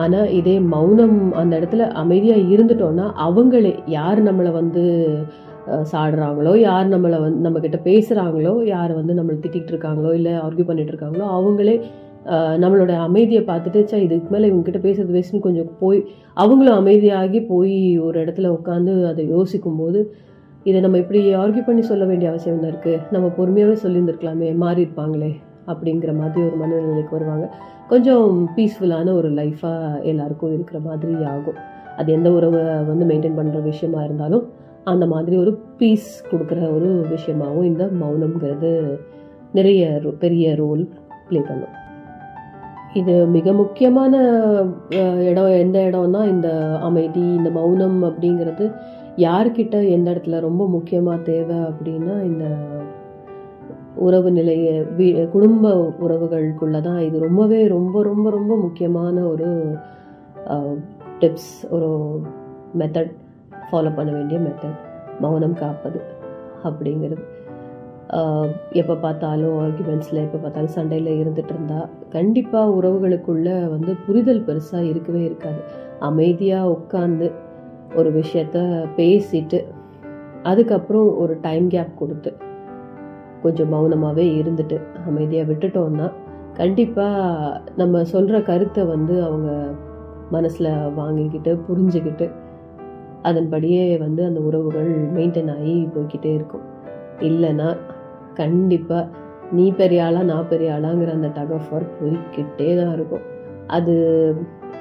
ஆனால் 0.01 0.31
இதே 0.39 0.55
மௌனம் 0.73 1.19
அந்த 1.33 1.53
இடத்துல 1.59 1.85
அமைதியாக 2.01 2.49
இருந்துட்டோம்னா 2.55 3.05
அவங்களே 3.27 3.71
யார் 3.97 4.19
நம்மளை 4.23 4.51
வந்து 4.51 4.83
சாடுறாங்களோ 5.91 6.51
யார் 6.57 6.91
நம்மளை 6.95 7.17
வந்து 7.21 7.41
நம்மக்கிட்ட 7.45 7.79
பேசுகிறாங்களோ 7.87 8.53
யார் 8.73 8.93
வந்து 8.99 9.13
நம்மளை 9.13 9.37
திட்டிகிட்டு 9.39 9.73
இருக்காங்களோ 9.75 10.11
இல்லை 10.19 10.33
ஆர்கியூ 10.45 10.67
பண்ணிகிட்டு 10.67 10.93
இருக்காங்களோ 10.95 11.25
அவங்களே 11.37 11.75
நம்மளோட 12.63 12.93
அமைதியை 13.07 13.41
பார்த்துட்டு 13.45 13.79
சே 13.83 13.97
இதுக்கு 14.03 14.31
மேலே 14.33 14.47
இவங்ககிட்ட 14.49 14.79
பேசுறது 14.85 15.13
வேஸ்ட்னு 15.17 15.45
கொஞ்சம் 15.47 15.69
போய் 15.79 15.99
அவங்களும் 16.33 16.79
அமைதியாகி 16.81 17.39
போய் 17.47 17.75
ஒரு 17.97 18.17
இடத்துல 18.23 18.49
உட்காந்து 18.57 18.93
அதை 19.07 19.23
யோசிக்கும்போது 19.29 19.99
இதை 20.67 20.79
நம்ம 20.85 20.97
இப்படி 21.03 21.19
ஆர்கியூ 21.41 21.63
பண்ணி 21.65 21.83
சொல்ல 21.89 22.03
வேண்டிய 22.09 22.27
அவசியம் 22.31 22.61
தான் 22.61 22.71
இருக்குது 22.73 23.01
நம்ம 23.13 23.27
பொறுமையாகவே 23.37 23.75
சொல்லியிருந்துருக்கலாமே 23.83 24.47
மாறி 24.63 24.81
இருப்பாங்களே 24.85 25.31
அப்படிங்கிற 25.71 26.11
மாதிரி 26.19 26.39
ஒரு 26.47 26.55
மனநிலைக்கு 26.61 27.15
வருவாங்க. 27.17 27.45
கொஞ்சம் 27.91 28.27
பீஸ்ஃபுல்லான 28.55 29.13
ஒரு 29.19 29.29
லைஃபாக 29.39 30.01
எல்லாருக்கும் 30.11 30.53
இருக்கிற 30.57 30.79
மாதிரி 30.87 31.13
ஆகும். 31.33 31.59
அது 31.99 32.09
எந்த 32.17 32.29
உறவை 32.37 32.61
வந்து 32.89 33.07
மெயின்டைன் 33.11 33.37
பண்ணுற 33.39 33.61
விஷயமா 33.69 34.01
இருந்தாலும் 34.07 34.45
அந்த 34.91 35.05
மாதிரி 35.13 35.35
ஒரு 35.43 35.51
பீஸ் 35.79 36.09
கொடுக்குற 36.31 36.59
ஒரு 36.75 36.89
விஷயமாகவும் 37.13 37.69
இந்த 37.71 37.85
மௌனம்ங்கிறது 38.01 38.71
நிறைய 39.57 39.81
பெரிய 40.23 40.55
ரோல் 40.61 40.83
ப்ளே 41.27 41.39
பண்ணும். 41.49 41.73
இது 42.99 43.13
மிக 43.37 43.53
முக்கியமான 43.61 44.13
இடம் 45.29 45.49
எந்த 45.63 45.77
இடம்னா 45.89 46.21
இந்த 46.33 46.49
அமைதி 46.87 47.25
இந்த 47.39 47.49
மௌனம் 47.57 47.97
அப்படிங்கிறது 48.09 48.65
யார்கிட்ட 49.17 49.75
எந்த 49.89 50.07
இடத்துல 50.11 50.39
ரொம்ப 50.39 50.63
முக்கியமாக 50.67 51.25
தேவை 51.29 51.57
அப்படின்னா 51.69 52.15
இந்த 52.23 52.45
உறவு 53.95 54.29
நிலைய 54.31 54.67
வீ 54.97 55.07
குடும்ப 55.35 55.71
உறவுகளுக்குள்ள 56.05 56.79
தான் 56.81 56.99
இது 56.99 57.17
ரொம்பவே 57.19 57.59
ரொம்ப 57.67 58.03
ரொம்ப 58.03 58.27
ரொம்ப 58.29 58.55
முக்கியமான 58.55 59.15
ஒரு 59.23 59.47
டிப்ஸ் 61.19 61.53
ஒரு 61.69 61.89
மெத்தட் 62.79 63.13
ஃபாலோ 63.69 63.91
பண்ண 63.95 64.09
வேண்டிய 64.11 64.39
மெத்தட் 64.39 64.77
மௌனம் 65.19 65.57
காப்பது 65.61 65.99
அப்படிங்கிறது. 66.63 67.23
எப்போ 68.71 68.95
பார்த்தாலும் 68.95 69.55
ஆர்குமெண்ட்ஸில் 69.63 70.23
எப்போ 70.25 70.37
பார்த்தாலும் 70.37 70.75
சண்டையில் 70.75 71.09
இருந்துட்டு 71.21 71.53
இருந்தா 71.55 71.79
கண்டிப்பாக 72.09 72.75
உறவுகளுக்குள்ள 72.79 73.49
வந்து 73.69 73.91
புரிதல் 74.05 74.45
பெருசாக 74.47 74.89
இருக்கவே 74.91 75.21
இருக்காது. 75.23 75.61
அமைதியாக 75.99 76.71
உட்காந்து 76.77 77.27
ஒரு 77.97 78.09
விஷயத்த 78.19 78.57
பேசிட்டு 78.97 79.59
அதுக்கப்புறம் 80.43 81.07
ஒரு 81.17 81.33
டைம் 81.41 81.67
கேப் 81.67 81.99
கொடுத்து 81.99 82.31
கொஞ்சம் 83.41 83.71
மௌனமாகவே 83.73 84.25
இருந்துட்டு 84.39 84.77
அமைதியாக 85.07 85.49
விட்டுட்டோம்னா 85.51 86.07
கண்டிப்பாக 86.53 87.61
நம்ம 87.75 88.03
சொல்கிற 88.03 88.37
கருத்தை 88.41 88.83
வந்து 88.85 89.15
அவங்க 89.23 89.49
மனசில் 90.31 90.69
வாங்கிக்கிட்டு 90.95 91.51
புரிஞ்சுக்கிட்டு 91.67 92.27
அதன்படியே 93.21 93.83
வந்து 93.97 94.21
அந்த 94.25 94.39
உறவுகள் 94.39 94.89
மெயின்டைன் 95.15 95.51
ஆகி 95.55 95.75
போய்க்கிட்டே 95.95 96.31
இருக்கும். 96.33 96.65
இல்லைன்னா 97.19 97.69
கண்டிப்பாக 98.33 99.05
நீ 99.51 99.65
பெரிய 99.71 100.05
ஆளா 100.05 100.21
நான் 100.23 100.49
பெரிய 100.49 100.69
ஆளாங்கிற 100.73 101.11
அந்த 101.11 101.29
டக் 101.37 101.53
ஆஃப் 101.53 101.69
ஒர்க் 101.75 101.97
போய்கிட்டே 101.99 102.69
தான் 102.79 102.93
இருக்கும். 102.93 103.25
அது 103.67 103.95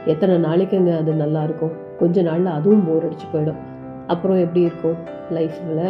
எத்தனை 0.04 0.34
நாளைக்குங்க 0.42 0.92
அது 0.98 1.12
நல்லாயிருக்கும் 1.12 1.74
கொஞ்ச 2.00 2.22
நாளில் 2.28 2.56
அதுவும் 2.58 2.86
போர் 2.88 3.06
அடிச்சு 3.08 3.28
போயிடும். 3.34 3.60
அப்புறம் 4.12 4.40
எப்படி 4.44 4.60
இருக்கும்? 4.68 4.98
லைஃப்பில் 5.36 5.84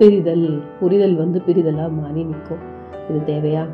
பிரிதல் 0.00 0.46
புரிதல் 0.80 1.16
வந்து 1.22 1.38
பிரிதலாக 1.46 1.96
மாறி 2.00 2.20
நிற்கும். 2.30 2.62
இது 3.08 3.20
தேவையா? 3.30 3.64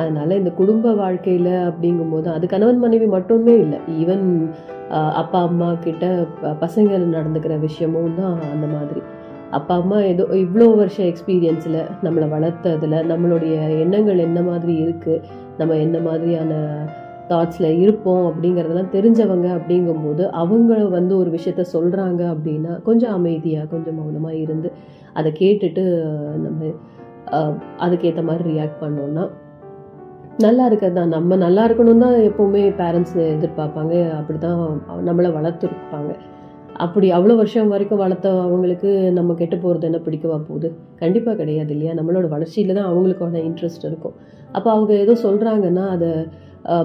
அதனால் 0.00 0.38
இந்த 0.40 0.50
குடும்ப 0.60 0.92
வாழ்க்கையில் 1.00 1.54
அப்படிங்கும்போது 1.70 2.28
அது 2.34 2.44
கணவன் 2.52 2.80
மனைவி 2.84 3.06
மட்டுமே 3.16 3.54
இல்லை 3.64 3.78
ஈவன் 4.02 4.24
அப்பா 5.20 5.40
அம்மா 5.48 5.68
கிட்ட 5.86 6.06
பசங்க 6.62 6.98
நடந்துக்கிற 7.16 7.54
விஷயமும் 7.66 8.16
தான் 8.20 8.38
அந்த 8.52 8.66
மாதிரி. 8.76 9.02
அப்பா 9.58 9.74
அம்மா 9.80 9.98
ஏதோ 10.12 10.24
இவ்வளோ 10.44 10.66
வருஷம் 10.80 11.08
எக்ஸ்பீரியன்ஸில் 11.10 11.78
நம்மளை 12.04 12.26
வளர்த்ததில் 12.34 12.98
நம்மளுடைய 13.10 13.56
எண்ணங்கள் 13.84 14.24
என்ன 14.28 14.40
மாதிரி 14.42 14.74
இருக்குது 14.84 15.22
நம்ம 15.58 15.76
என்ன 15.86 15.96
மாதிரியான 16.06 16.52
தாட்ஸில் 17.32 17.68
இருப்போம் 17.82 18.24
அப்படிங்கிறதெல்லாம் 18.30 18.94
தெரிஞ்சவங்க 18.96 19.48
அப்படிங்கும்போது 19.58 20.24
அவங்க 20.42 20.72
வந்து 20.96 21.14
ஒரு 21.18 21.30
விஷயத்த 21.36 21.64
சொல்கிறாங்க 21.74 22.22
அப்படின்னா 22.34 22.74
கொஞ்சம் 22.88 23.14
அமைதியாக 23.18 23.70
கொஞ்சம் 23.74 23.98
மௌனமாக 24.00 24.42
இருந்து 24.44 24.70
அதை 25.20 25.32
கேட்டுட்டு 25.42 25.84
நம்ம 26.46 26.72
அதுக்கேற்ற 27.84 28.22
மாதிரி 28.28 28.44
ரியாக்ட் 28.52 28.82
பண்ணோம்னா 28.84 29.24
நல்லா 30.44 30.64
இருக்கிறது 30.68 30.96
தான். 30.98 31.14
நம்ம 31.14 31.36
நல்லா 31.44 31.62
இருக்கணும் 31.68 32.02
தான் 32.02 32.14
எப்போவுமே 32.28 32.60
பேரண்ட்ஸ் 32.78 33.16
எதிர்பார்ப்பாங்க. 33.32 33.94
அப்படி 34.18 34.38
தான் 34.44 34.60
நம்மளை 35.08 35.30
வளர்த்துருப்பாங்க. 35.38 36.12
அப்படி 36.84 37.06
அவ்வளோ 37.16 37.34
வருஷம் 37.40 37.72
வரைக்கும் 37.72 38.00
வளர்த்த 38.02 38.28
அவங்களுக்கு 38.44 38.90
நம்ம 39.18 39.34
கெட்டு 39.40 39.56
போகிறது 39.64 39.86
என்ன 39.88 39.98
பிடிக்கவா 40.06 40.38
போகுது? 40.48 40.68
கண்டிப்பாக 41.02 41.36
கிடையாது 41.40 41.72
இல்லையா? 41.74 41.92
நம்மளோட 41.98 42.28
வளர்ச்சியில் 42.34 42.76
தான் 42.78 42.88
அவங்களுக்கான 42.92 43.42
இன்ட்ரெஸ்ட் 43.48 43.84
இருக்கும். 43.90 44.16
அப்போ 44.56 44.68
அவங்க 44.76 44.92
ஏதோ 45.04 45.16
சொல்கிறாங்கன்னா 45.26 45.84
அதை 45.96 46.10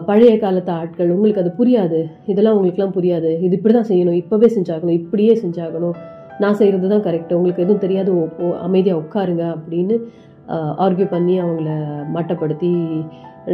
பழைய 0.09 0.33
காலத்து 0.43 0.71
ஆட்கள் 0.71 1.13
உங்களுக்கு 1.15 1.41
அது 1.43 1.51
புரியாது. 1.59 1.99
இதெல்லாம் 2.31 2.55
உங்களுக்குலாம் 2.57 2.95
புரியாது. 2.97 3.31
இது 3.45 3.53
இப்படி 3.57 3.73
தான் 3.73 3.89
செய்யணும். 3.91 4.19
இப்போவே 4.21 4.47
செஞ்சாகணும். 4.57 4.97
இப்படியே 5.01 5.33
செஞ்சாகணும். 5.43 5.97
நான் 6.43 6.57
செய்கிறது 6.59 6.87
தான் 6.93 7.05
கரெக்டு 7.07 7.37
உங்களுக்கு 7.37 7.63
எதுவும் 7.65 7.83
தெரியாது. 7.85 8.11
அமைதியாக 8.67 9.01
உட்காருங்க 9.03 9.43
அப்படின்னு 9.55 9.97
ஆர்கியூ 10.83 11.07
பண்ணி 11.13 11.33
அவங்கள 11.43 11.69
மட்டப்படுத்தி 12.15 12.71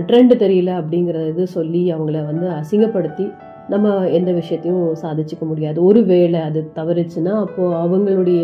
ட்ரெண்டு 0.09 0.36
தெரியல 0.43 0.71
அப்படிங்கிறத 0.82 1.32
இது 1.34 1.45
சொல்லி 1.57 1.82
அவங்கள 1.95 2.19
வந்து 2.30 2.47
அசிங்கப்படுத்தி 2.59 3.26
நம்ம 3.74 3.93
எந்த 4.17 4.30
விஷயத்தையும் 4.32 4.84
சாதிச்சுக்க 5.03 5.43
முடியாது. 5.51 5.78
ஒரு 5.89 6.01
வேளை 6.11 6.39
அது 6.47 6.61
தவறுச்சுன்னா 6.80 7.34
அப்போது 7.45 7.78
அவங்களுடைய 7.84 8.41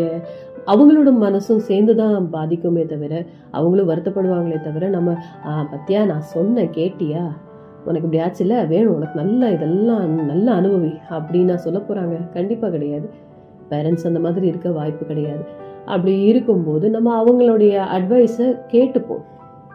அவங்களோட 0.72 1.10
மனசும் 1.26 1.62
சேர்ந்து 1.68 1.94
தான் 2.00 2.16
பாதிக்குமே 2.34 2.82
தவிர 2.86 3.12
அவங்களும் 3.58 3.90
வருத்தப்படுவாங்களே 3.90 4.58
தவிர 4.66 4.88
நம்ம 4.88 5.14
பத்தியா? 5.72 6.00
நான் 6.12 6.26
சொன்னேன் 6.34 6.74
கேட்டியா? 6.78 7.22
உனக்கு 7.88 8.06
இப்படி 8.06 8.22
ஆச்சுல 8.26 8.54
வேணும். 8.72 8.94
உனக்கு 8.98 9.16
நல்லா 9.22 9.46
இதெல்லாம் 9.56 10.04
நல்ல 10.32 10.46
அனுபவி 10.60 10.92
அப்படின்னு 11.16 11.56
சொல்ல 11.66 11.78
போகிறாங்க 11.88 12.16
கண்டிப்பாக 12.36 12.72
கிடையாது. 12.76 13.08
பேரண்ட்ஸ் 13.72 14.06
அந்த 14.10 14.20
மாதிரி 14.26 14.46
இருக்க 14.52 14.68
வாய்ப்பு 14.78 15.04
கிடையாது. 15.10 15.42
அப்படி 15.94 16.14
இருக்கும்போது 16.30 16.86
நம்ம 16.96 17.08
அவங்களுடைய 17.22 17.74
அட்வைஸை 17.96 18.48
கேட்டுப்போம். 18.72 19.24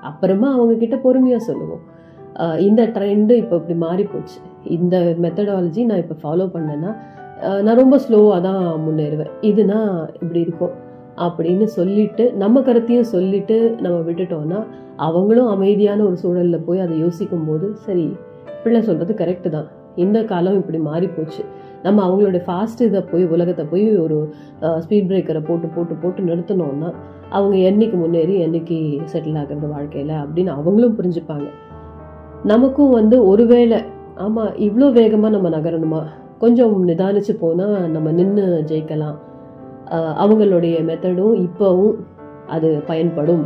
அப்புறமா 0.09 0.47
அவங்கக்கிட்ட 0.57 0.97
பொறுமையாக 1.05 1.47
சொல்லுவோம். 1.49 1.83
இந்த 2.67 2.81
ட்ரெண்டு 2.95 3.33
இப்போ 3.41 3.55
இப்படி 3.59 3.75
மாறி 3.83 4.03
போச்சு 4.13 4.39
இந்த 4.77 4.95
மெத்தடாலஜி 5.23 5.81
நான் 5.89 6.01
இப்போ 6.03 6.15
ஃபாலோ 6.23 6.45
பண்ணேன்னா 6.55 6.91
நான் 7.65 7.79
ரொம்ப 7.81 7.95
ஸ்லோவாக 8.05 8.39
தான் 8.47 8.63
முன்னேறுவேன். 8.87 9.31
இதுனா 9.49 9.79
இப்படி 10.21 10.39
இருக்கும். 10.47 10.73
அப்படின்னு 11.25 11.65
சொல்லிட்டு 11.77 12.23
நம்ம 12.43 12.61
கருத்தையும் 12.67 13.11
சொல்லிட்டு 13.13 13.57
நம்ம 13.83 13.97
விட்டுட்டோம்னா 14.07 14.59
அவங்களும் 15.07 15.49
அமைதியான 15.55 16.03
ஒரு 16.03 16.17
சூழலில் 16.23 16.65
போய் 16.67 16.83
அதை 16.85 16.95
யோசிக்கும் 17.05 17.47
போது 17.47 17.67
சரி 17.85 18.05
பிள்ளை 18.63 18.81
சொல்கிறது 18.81 19.13
கரெக்டு 19.21 19.49
தான். 19.55 19.67
இந்த 20.03 20.17
காலம் 20.31 20.57
இப்படி 20.59 20.79
மாறி 20.87 21.07
போச்சு. 21.07 21.41
நம்ம 21.83 21.99
அவங்களோட 22.07 22.39
ஃபாஸ்ட் 22.45 22.81
இதை 22.87 23.01
போய் 23.11 23.25
உலகத்தை 23.35 23.63
போய் 23.71 23.85
ஒரு 24.05 24.17
ஸ்பீட் 24.83 25.09
பிரேக்கரை 25.09 25.41
போட்டு 25.49 25.67
போட்டு 25.75 25.95
போட்டு 26.03 26.21
நிறுத்தினோம்னா 26.29 26.89
அவங்க 27.35 27.55
என்னைக்கு 27.69 27.97
முன்னேறி 28.01 28.35
என்னைக்கு 28.45 28.77
செட்டில் 29.11 29.39
ஆகிறது 29.41 29.69
வாழ்க்கையில் 29.75 30.15
அப்படின்னு 30.23 30.51
அவங்களும் 30.57 30.97
புரிஞ்சுப்பாங்க. 30.99 31.47
நமக்கும் 32.51 32.95
வந்து 32.99 33.17
ஒருவேளை 33.27 33.79
ஆமாம் 34.25 34.51
இவ்வளோ 34.67 34.87
வேகமாக 34.99 35.33
நம்ம 35.35 35.49
நகரணுமா? 35.57 36.01
கொஞ்சம் 36.43 36.75
நிதானிச்சு 36.89 37.33
போனால் 37.39 37.77
நம்ம 37.95 38.11
நின்று 38.11 38.45
ஜெயிக்கலாம். 38.71 39.15
அவங்களுடைய 40.23 40.75
மெத்தடும் 40.89 41.35
இப்போவும் 41.45 41.95
அது 42.55 42.69
பயன்படும் 42.89 43.45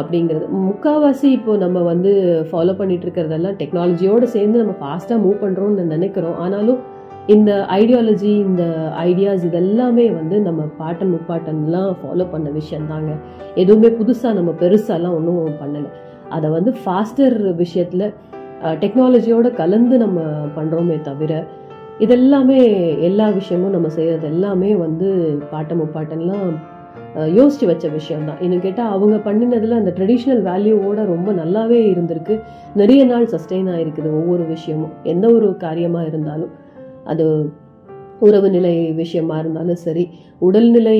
அப்படிங்கிறது. 0.00 0.46
முக்கால்வாசி 0.68 1.28
இப்போ 1.36 1.52
நம்ம 1.64 1.78
வந்து 1.90 2.12
ஃபாலோ 2.50 2.72
பண்ணிட்டு 2.80 3.06
இருக்கிறதெல்லாம் 3.06 3.58
டெக்னாலஜியோடு 3.60 4.26
சேர்ந்து 4.34 4.62
நம்ம 4.62 4.74
ஃபாஸ்ட்டாக 4.80 5.18
மூவ் 5.24 5.42
பண்ணுறோம்னு 5.44 5.84
நினைக்கிறோம். 5.94 6.36
ஆனாலும் 6.44 6.80
இந்த 7.34 7.50
ஐடியாலஜி 7.78 8.30
இந்த 8.48 8.64
ஐடியாஸ் 9.08 9.42
இதெல்லாமே 9.48 10.06
வந்து 10.18 10.36
நம்ம 10.46 10.60
பாட்டன் 10.78 11.12
முப்பாட்டன்லாம் 11.14 11.90
ஃபாலோ 12.00 12.24
பண்ண 12.32 12.48
விஷயம்தாங்க 12.60 13.10
எதுவுமே 13.62 13.90
புதுசாக 13.98 14.32
நம்ம 14.38 14.50
பெருசாலாம் 14.62 15.16
ஒன்றும் 15.18 15.60
பண்ணலை. 15.62 15.90
அதை 16.36 16.48
வந்து 16.56 16.72
ஃபாஸ்டர் 16.82 17.36
விஷயத்தில் 17.62 18.06
டெக்னாலஜியோட 18.82 19.48
கலந்து 19.60 19.96
நம்ம 20.04 20.20
பண்ணுறோமே 20.56 20.96
தவிர 21.08 21.32
இதெல்லாமே 22.04 22.60
எல்லா 23.08 23.26
விஷயமும் 23.38 23.74
நம்ம 23.76 23.88
செய்கிறது 23.96 24.26
எல்லாமே 24.34 24.70
வந்து 24.84 25.08
பாட்ட 25.52 25.72
முப்பாட்டன்லாம் 25.80 26.50
யோசித்து 27.34 27.66
யோசிச்சு 27.66 27.66
வச்ச 27.66 27.86
விஷயம்தான். 27.88 28.40
இன்னும் 28.40 28.60
கேட்டால் 28.60 28.92
அவங்க 28.96 29.16
பண்ணினதில் 29.24 29.78
அந்த 29.78 29.92
ட்ரெடிஷ்னல் 29.96 30.42
வேல்யூவோட 30.50 31.00
ரொம்ப 31.12 31.32
நல்லாவே 31.32 31.78
இருந்திருக்கு. 31.92 32.34
நிறைய 32.74 33.00
நாள் 33.04 33.26
சஸ்டெயின் 33.26 33.70
ஆகிருக்குது 33.76 34.10
ஒவ்வொரு 34.20 34.44
விஷயமும். 34.44 34.92
எந்த 35.02 35.26
ஒரு 35.28 35.48
காரியமாக 35.56 36.06
இருந்தாலும். 36.06 36.52
அது 37.04 37.26
உறவு 38.20 38.48
நிலை 38.50 38.74
விஷயமா 38.92 39.36
இருந்தாலும் 39.38 39.80
சரி 39.86 40.04
உடல்நிலை 40.38 40.98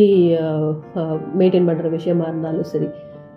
மெயின்டைன் 1.38 1.68
பண்ணுற 1.68 1.90
விஷயமா 1.90 2.24
இருந்தாலும் 2.30 2.68
சரி 2.72 2.88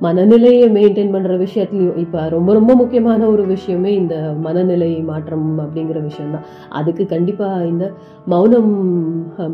மனநிலையை 0.01 0.67
மெயின்டைன் 0.75 1.11
பண்ணுற 1.11 1.33
விஷயத்துலையும் 1.43 1.99
இப்போ 2.03 2.21
ரொம்ப 2.29 2.49
ரொம்ப 2.53 2.71
முக்கியமான 2.75 3.21
ஒரு 3.27 3.43
விஷயமே 3.45 3.91
இந்த 3.93 4.15
மனநிலை 4.45 4.89
மாற்றம் 5.09 5.45
அப்படிங்கிற 5.59 5.99
விஷயம்தான். 6.07 6.47
அதுக்கு 6.69 7.03
கண்டிப்பாக 7.05 7.65
இந்த 7.65 7.85
மௌனம் 8.25 8.71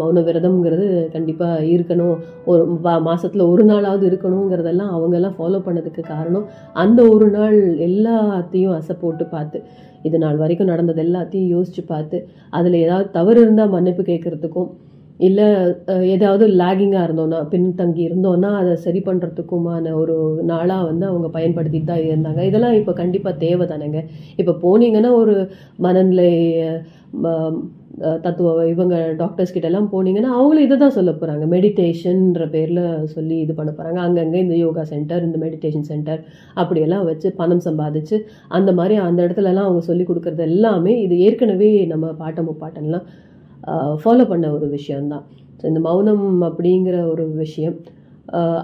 மௌன 0.01 0.23
விரதம்ங்கிறது 0.27 0.87
கண்டிப்பாக 1.15 1.67
இருக்கணும். 1.73 2.17
ஒரு 2.45 2.63
மாதத்தில் 3.07 3.49
ஒரு 3.51 3.63
நாளாவது 3.63 4.05
இருக்கணுங்கிறதெல்லாம் 4.09 4.93
அவங்கெல்லாம் 4.97 5.37
ஃபாலோ 5.37 5.61
பண்ணதுக்கு 5.67 6.03
காரணம் 6.07 6.47
அந்த 6.73 6.99
ஒரு 7.13 7.29
நாள் 7.29 7.59
எல்லாத்தையும் 7.89 8.75
அசை 8.79 8.95
போட்டு 8.95 9.25
பார்த்து 9.25 9.59
இது 10.03 10.17
நாள் 10.17 10.37
வரைக்கும் 10.37 10.71
நடந்தது 10.73 11.01
எல்லாத்தையும் 11.03 11.53
யோசித்து 11.55 11.83
பார்த்து 11.85 12.17
அதில் 12.49 12.83
ஏதாவது 12.83 13.07
தவறு 13.11 13.41
இருந்தால் 13.41 13.69
மன்னிப்பு 13.69 14.03
கேட்கறதுக்கும் 14.03 14.69
இல்லை 15.20 15.47
ஏதாவது 16.13 16.45
லேகிங்காக 16.61 17.07
இருந்தோன்னா 17.07 17.39
பின்தங்கி 17.53 18.01
இருந்தோன்னா 18.09 18.51
அதை 18.59 18.74
சரி 18.86 19.01
பண்ணுறதுக்குமான 19.07 19.93
ஒரு 20.01 20.15
நாளாக 20.43 20.88
வந்து 20.89 21.05
அவங்க 21.05 21.28
பயன்படுத்திட்டு 21.38 21.89
தான் 21.91 22.05
இருந்தாங்க. 22.09 22.41
இதெல்லாம் 22.49 22.78
இப்போ 22.80 22.93
கண்டிப்பாக 23.01 23.41
தேவை 23.45 23.67
தானேங்க 23.67 24.01
இப்போ 24.38 24.55
போனீங்கன்னா 24.63 25.11
ஒரு 25.22 25.36
மனநிலை 25.78 26.32
தத்துவ 28.26 28.49
இவங்க 28.65 28.95
டாக்டர்ஸ் 29.17 29.53
கிட்ட 29.53 29.67
எல்லாம் 29.67 29.89
போனீங்கன்னா 29.93 30.32
அவங்களும் 30.36 30.65
இதை 30.65 30.76
தான் 30.78 30.95
சொல்ல 30.97 31.11
போகிறாங்க 31.11 31.45
மெடிடேஷன்ற 31.53 32.43
பேரில் 32.49 32.84
சொல்லி 33.05 33.38
இது 33.39 33.53
பண்ண 33.53 33.72
போகிறாங்க 33.72 33.99
அங்கங்கே 33.99 34.43
இந்த 34.43 34.55
யோகா 34.55 34.84
சென்டர் 34.84 35.26
இந்த 35.28 35.38
மெடிடேஷன் 35.38 35.88
சென்டர் 35.91 36.22
அப்படியெல்லாம் 36.55 37.05
வச்சு 37.05 37.30
பணம் 37.36 37.65
சம்பாதிச்சு 37.67 38.17
அந்த 38.49 38.74
மாதிரி 38.74 38.97
அந்த 39.07 39.20
இடத்துலலாம் 39.28 39.67
அவங்க 39.70 39.84
சொல்லி 39.86 40.05
கொடுக்குறது 40.05 40.45
எல்லாமே 40.49 40.93
இது 41.01 41.17
ஏற்கனவே 41.20 41.72
நம்ம 41.86 42.13
பாட்டம் 42.20 42.47
முப்பாட்டன்லாம் 42.49 43.07
ஃபாலோ 44.01 44.26
பண்ண 44.32 44.45
ஒரு 44.57 44.67
விஷயந்தான் 44.78 45.26
ஸோ 45.59 45.65
இந்த 45.72 45.80
மௌனம் 45.88 46.28
அப்படிங்கிற 46.49 46.97
ஒரு 47.13 47.26
விஷயம் 47.41 47.78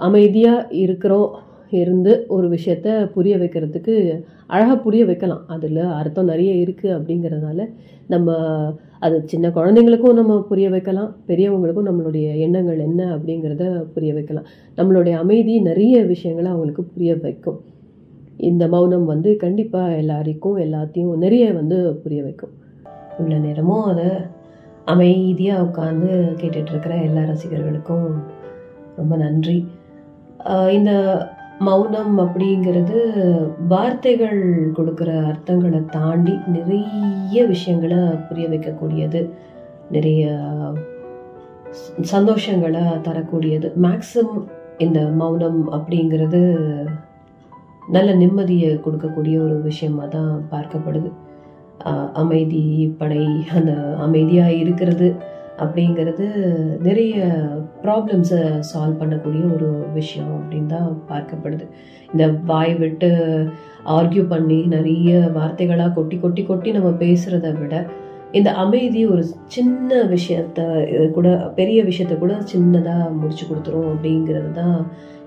அமைதியாக 0.06 0.68
இருக்கிறோம் 0.84 1.30
இருந்து 1.72 2.12
ஒரு 2.34 2.46
விஷயத்த 2.54 2.88
புரிய 3.14 3.34
வைக்கிறதுக்கு 3.38 3.94
அழகாக 4.54 4.76
புரிய 4.84 5.02
வைக்கலாம். 5.08 5.42
அதில் 5.54 5.80
அர்த்தம் 6.00 6.30
நிறைய 6.32 6.50
இருக்குது 6.64 6.94
அப்படிங்கிறதுனால 6.96 7.64
நம்ம 8.12 8.36
அது 9.06 9.16
சின்ன 9.32 9.46
குழந்தைங்களுக்கும் 9.56 10.18
நம்ம 10.18 10.36
புரிய 10.50 10.66
வைக்கலாம் 10.74 11.10
பெரியவங்களுக்கும் 11.30 11.88
நம்மளுடைய 11.88 12.26
எண்ணங்கள் 12.44 12.84
என்ன 12.88 13.02
அப்படிங்கிறத 13.14 13.64
புரிய 13.94 14.12
வைக்கலாம். 14.18 14.46
நம்மளுடைய 14.78 15.14
அமைதி 15.22 15.54
நிறைய 15.70 15.96
விஷயங்களை 16.12 16.48
அவங்களுக்கு 16.52 16.84
புரிய 16.94 17.12
வைக்கும். 17.24 17.58
இந்த 18.48 18.64
மௌனம் 18.74 19.06
வந்து 19.12 19.30
கண்டிப்பாக 19.44 19.98
எல்லாருக்கும் 20.02 20.56
எல்லாத்தையும் 20.66 21.22
நிறைய 21.24 21.44
வந்து 21.60 21.76
புரிய 22.04 22.22
வைக்கும். 22.22 22.54
இவ்வளோ 23.18 23.38
நேரமும் 23.44 23.84
அதை 23.92 24.08
அமைதியாக 24.92 25.64
உட்காந்து 25.66 26.10
கேட்டுட்ருக்கிற 26.40 26.92
எல்லா 27.06 27.22
ரசிகர்களுக்கும் 27.30 28.08
ரொம்ப 28.98 29.14
நன்றி. 29.24 29.56
இந்த 30.76 30.92
மௌனம் 31.68 32.14
அப்படிங்கிறது 32.24 32.98
வார்த்தைகள் 33.72 34.40
கொடுக்குற 34.78 35.10
அர்த்தங்களை 35.30 35.80
தாண்டி 35.96 36.34
நிறைய 36.56 37.44
விஷயங்களை 37.52 38.00
புரிய 38.28 38.46
வைக்கக்கூடியது. 38.52 39.22
நிறைய 39.94 40.22
சந்தோஷங்களை 42.14 42.84
தரக்கூடியது. 43.08 43.68
மேக்ஸிமம் 43.86 44.44
இந்த 44.84 45.00
மௌனம் 45.20 45.60
அப்படிங்கிறது 45.76 46.40
நல்ல 47.94 48.08
நிம்மதியை 48.22 48.70
கொடுக்கக்கூடிய 48.84 49.36
ஒரு 49.46 49.56
விஷயமா 49.68 50.04
தான் 50.16 50.32
பார்க்கப்படுது. 50.52 51.10
அமைதி 52.12 52.94
படை 52.98 53.24
அந்த 53.54 53.72
அமைதியாக 53.96 54.52
இருக்கிறது 54.52 55.08
அப்படிங்கிறது 55.58 56.26
நிறைய 56.80 57.16
ப்ராப்ளம்ஸை 57.84 58.40
சால்வ் 58.60 59.00
பண்ணக்கூடிய 59.00 59.42
ஒரு 59.54 59.68
விஷயம் 59.92 60.32
அப்படின்னு 60.38 60.66
தான் 60.66 61.02
பார்க்கப்படுது. 61.10 61.66
இந்த 62.12 62.26
வாய் 62.44 62.74
விட்டு 62.74 63.10
ஆர்கியூ 63.84 64.28
பண்ணி 64.28 64.58
நிறைய 64.66 65.30
வார்த்தைகளாக 65.34 65.92
கொட்டி 65.92 66.18
கொட்டி 66.18 66.42
கொட்டி 66.44 66.70
நம்ம 66.70 66.88
பேசுகிறத 66.88 67.58
விட 67.60 67.86
இந்த 68.32 68.50
அமைதி 68.52 69.06
ஒரு 69.06 69.24
சின்ன 69.46 70.02
விஷயத்த 70.04 70.60
கூட 71.14 71.52
பெரிய 71.54 71.84
விஷயத்த 71.84 72.18
கூட 72.18 72.34
சின்னதாக 72.52 73.12
முடிச்சு 73.20 73.44
கொடுத்துரும் 73.44 73.90
அப்படிங்கிறது 73.92 74.50
தான் 74.52 74.78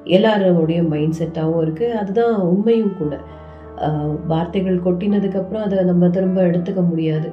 எல்லாரோடைய 0.06 0.88
மைண்ட் 0.88 1.20
செட்டாகவும் 1.20 1.64
இருக்குது 1.66 1.98
அதுதான் 2.02 2.36
உண்மையும் 2.36 2.98
கூட. 2.98 3.14
வார்த்தைகள் 4.28 4.80
கொட்டினதுக்கப்புறம் 4.80 5.64
அதை 5.64 5.84
நம்ம 5.84 6.10
திரும்ப 6.10 6.42
எடுத்துக்க 6.42 6.88
முடியாது. 6.88 7.32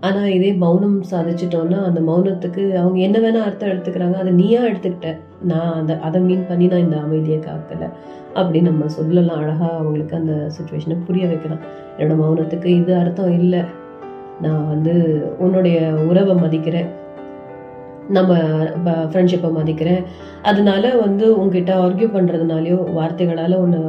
ஆனால் 0.00 0.26
இதே 0.26 0.52
மௌனம் 0.52 1.02
சாதிச்சிட்டோம்னா 1.10 1.84
அந்த 1.84 2.00
மௌனத்துக்கு 2.00 2.74
அவங்க 2.74 2.98
என்ன 2.98 3.18
வேணால் 3.18 3.44
அர்த்தம் 3.44 3.68
எடுத்துக்கிறாங்க. 3.68 4.14
அதை 4.14 4.32
நீயா 4.32 4.62
எடுத்துக்கிட்ட? 4.62 5.16
நான் 5.42 5.82
அதை 5.82 5.96
அதை 6.00 6.20
மீன் 6.20 6.46
பண்ணி 6.48 6.66
நான் 6.66 6.78
இந்த 6.78 7.00
அமைதியை 7.00 7.38
காக்கல. 7.38 7.90
அப்படின்னு 8.34 8.62
நம்ம 8.62 8.88
சொல்லலாம். 8.88 9.38
அழகாக 9.38 9.72
அவங்களுக்கு 9.72 10.16
அந்த 10.16 10.32
சுச்சுவேஷனை 10.32 10.96
புரிய 11.06 11.26
வைக்கலாம். 11.26 11.58
என்னோட 11.98 12.24
மௌனத்துக்கு 12.24 12.64
இது 12.64 12.94
அர்த்தம் 12.94 13.32
இல்லை. 13.32 13.60
நான் 14.42 14.68
வந்து 14.68 15.22
உன்னுடைய 15.38 15.94
உறவை 16.08 16.34
மதிக்கிறேன். 16.34 16.86
நம்ம 18.08 18.32
ஃப்ரெண்ட்ஷிப்பை 19.10 19.50
மதிக்கிறேன். 19.58 20.02
அதனால 20.42 20.84
வந்து 20.96 21.26
உங்ககிட்ட 21.40 21.72
ஆர்கியூ 21.84 22.08
பண்ணுறதுனாலையோ 22.16 22.78
வார்த்தைகளால் 22.98 23.54
ஒன்று 23.64 23.82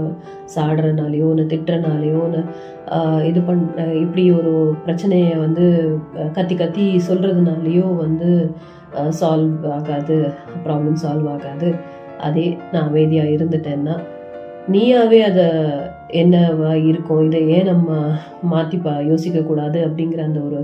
சாடுறதுனாலையோ 0.56 1.26
ஒன்று 1.32 1.46
திட்டுறனாலையோ 1.54 2.20
ஒன்று 2.26 2.44
இது 3.30 3.42
பண் 3.42 3.64
இப்படி 4.04 4.32
ஒரு 4.32 4.54
பிரச்சனையை 4.86 5.34
வந்து 5.46 5.66
கத்தி 6.38 6.56
கத்தி 6.56 6.86
சொல்கிறதுனாலையோ 7.10 7.88
வந்து 8.06 8.30
சால்வ் 9.20 9.66
ஆகாது 9.78 10.18
ப்ராப்ளம் 10.66 11.02
சால்வ் 11.04 11.30
ஆகாது. 11.36 11.70
அதே 12.28 12.58
நான் 12.72 12.88
அமைதியாக 12.90 13.36
இருந்துட்டேன்னா 13.36 13.96
நீயாவே 14.74 15.20
அதை 15.30 15.48
என்னவா 16.22 16.72
இருக்கும்? 16.90 17.22
இதை 17.28 17.40
ஏன் 17.56 17.70
நம்ம 17.72 17.90
மாற்றி 18.52 18.78
பா 18.78 18.94
யோசிக்கக்கூடாது 19.10 19.80
அப்படிங்கிற 19.88 20.22
அந்த 20.28 20.40
ஒரு 20.48 20.60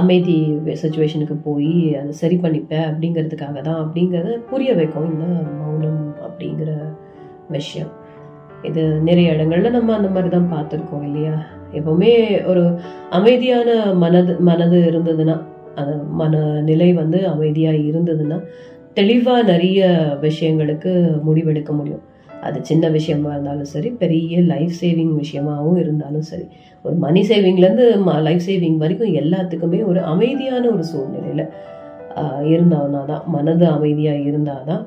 அமைதி 0.00 0.36
சுச்சுவேஷனுக்கு 0.82 1.36
போய் 1.48 1.74
அதை 2.00 2.12
சரி 2.22 2.36
பண்ணிப்பேன் 2.44 2.86
அப்படிங்கிறதுக்காக 2.90 3.60
தான் 3.68 3.80
அப்படிங்கிறத 3.84 4.36
புரிய 4.50 4.70
வைக்கும். 4.80 5.08
இந்த 5.12 5.26
மௌனம் 5.60 6.02
அப்படிங்கிற 6.26 6.70
விஷயம். 7.56 7.92
இது 8.68 8.82
நிறைய 9.08 9.34
இடங்கள்ல 9.34 9.70
நம்ம 9.78 9.94
அந்த 9.98 10.08
மாதிரி 10.14 10.30
தான் 10.36 10.52
பார்த்துருக்கோம் 10.54 11.04
இல்லையா? 11.08 11.36
எப்பவுமே 11.78 12.12
ஒரு 12.50 12.64
அமைதியான 13.18 13.70
மனது 14.04 14.34
மனது 14.50 14.78
இருந்ததுன்னா 14.90 15.36
அந்த 15.80 15.94
மனநிலை 16.20 16.90
வந்து 17.02 17.18
அமைதியாக 17.34 17.84
இருந்ததுன்னா 17.90 18.38
தெளிவாக 18.98 19.48
நிறைய 19.52 19.80
விஷயங்களுக்கு 20.20 20.92
முடிவெடுக்க 21.26 21.72
முடியும். 21.78 22.04
அது 22.46 22.58
சின்ன 22.70 22.88
விஷயமா 22.96 23.30
இருந்தாலும் 23.30 23.70
சரி 23.74 23.90
பெரிய 24.02 24.40
லைஃப் 24.52 24.74
சேவிங் 24.80 25.14
விஷயமாகவும் 25.22 25.78
இருந்தாலும் 25.84 26.26
சரி. 26.30 26.46
ஒரு 26.82 26.96
மணி 27.04 27.20
சேவிங்லேருந்து 27.30 27.86
லைஃப் 28.22 28.44
சேவிங் 28.46 28.76
வரைக்கும் 28.82 29.14
எல்லாத்துக்குமே 29.22 29.80
ஒரு 29.86 30.00
அமைதியான 30.14 30.64
ஒரு 30.68 30.84
சூழ்நிலையில் 30.84 31.46
இருந்தானா 32.52 33.04
தான் 33.04 33.24
மனது 33.26 33.64
அமைதியாக 33.76 34.24
இருந்தாதான் 34.30 34.82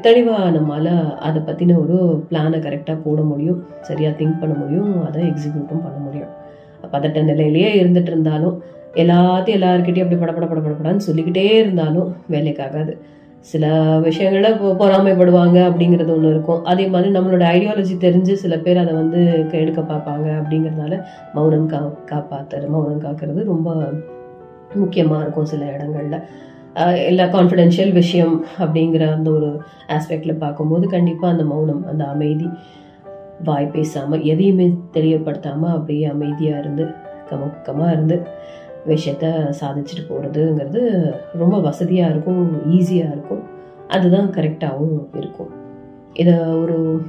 தெளிவாக 0.00 0.48
நம்மளால் 0.58 0.94
அதை 1.26 1.40
பற்றின 1.42 1.76
ஒரு 1.82 1.96
பிளானை 2.30 2.58
கரெக்டாக 2.64 2.98
போட 3.04 3.20
முடியும் 3.22 3.60
சரியாக 3.80 4.14
திங்க் 4.18 4.40
பண்ண 4.40 4.54
முடியும் 4.54 4.90
அதை 5.06 5.22
எக்ஸிக்யூட்டும் 5.30 5.84
பண்ண 5.84 5.98
முடியும். 5.98 6.32
பதட்ட 6.92 7.18
நிலையிலேயே 7.24 7.70
இருந்துட்டு 7.82 8.10
இருந்தாலும் 8.12 8.56
எல்லாத்தையும் 8.94 9.54
எல்லாருக்கிட்டையும் 9.58 10.06
அப்படி 10.06 10.20
படப்பட 10.22 10.46
படப்படப்படான்னு 10.50 11.04
சொல்லிக்கிட்டே 11.06 11.44
இருந்தாலும் 11.56 12.10
வேலைக்காகாது 12.30 12.92
சில 13.44 13.66
விஷயங்கள 14.00 14.46
பொ- 14.48 14.74
பொறாமைப்படுவாங்க 14.80 15.58
அப்படிங்கிறது 15.64 16.10
ஒன்று 16.10 16.30
இருக்கும். 16.30 16.64
அதே 16.64 16.86
மாதிரி 16.86 17.18
நம்மளோட 17.18 17.42
ஐடியாலஜி 17.56 17.94
தெரிஞ்சு 18.00 18.32
சில 18.32 18.58
பேர் 18.58 18.78
அதை 18.78 18.94
வந்து 18.94 19.46
எடுக்க 19.50 19.80
பார்ப்பாங்க 19.80 20.28
அப்படிங்கிறதுனால 20.28 21.02
மௌனம் 21.34 21.66
கா 21.66 21.92
காப்பாத்துறது 22.06 22.68
மௌனம் 22.68 23.02
காக்கிறது 23.02 23.44
ரொம்ப 23.44 23.88
முக்கியமாக 24.74 25.22
இருக்கும் 25.22 25.44
சில 25.44 25.64
இடங்கள்ல. 25.64 26.22
எல்லா 27.06 27.24
கான்ஃபிடென்ஷியல் 27.24 27.92
விஷயம் 27.92 28.44
அப்படிங்கிற 28.58 29.12
அந்த 29.12 29.30
ஒரு 29.30 29.62
ஆஸ்பெக்டில் 29.88 30.38
பார்க்கும்போது 30.38 30.88
கண்டிப்பாக 30.88 31.32
அந்த 31.32 31.44
மௌனம் 31.44 31.86
அந்த 31.86 32.04
அமைதி 32.04 32.48
வாய் 33.44 33.66
பேசாமல் 33.66 34.22
எதையுமே 34.22 34.74
தெரியப்படுத்தாமல் 34.92 35.74
அப்படியே 35.74 36.04
அமைதியாக 36.04 36.60
இருந்து 36.60 36.86
கமக்கமாக 37.30 37.92
இருந்து 37.92 38.22
விஷயத்த 38.86 39.26
சாதிச்சுட்டு 39.60 40.04
போகிறதுங்கிறது 40.08 40.80
ரொம்ப 41.38 41.60
வசதியாக 41.60 42.10
இருக்கும் 42.10 42.42
ஈஸியாக 42.70 43.14
இருக்கும். 43.16 43.42
அதுதான் 43.88 44.28
கரெக்டாகவும் 44.30 44.98
இருக்கும். 45.16 45.52
இதை 46.12 46.34
ஒரு 46.34 47.02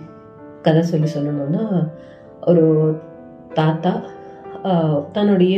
கதை 0.62 0.82
சொல்லி 0.82 1.10
சொல்லணும்னா 1.16 1.64
ஒரு 2.48 2.66
தாத்தா 3.54 4.02
தன்னுடைய 5.12 5.58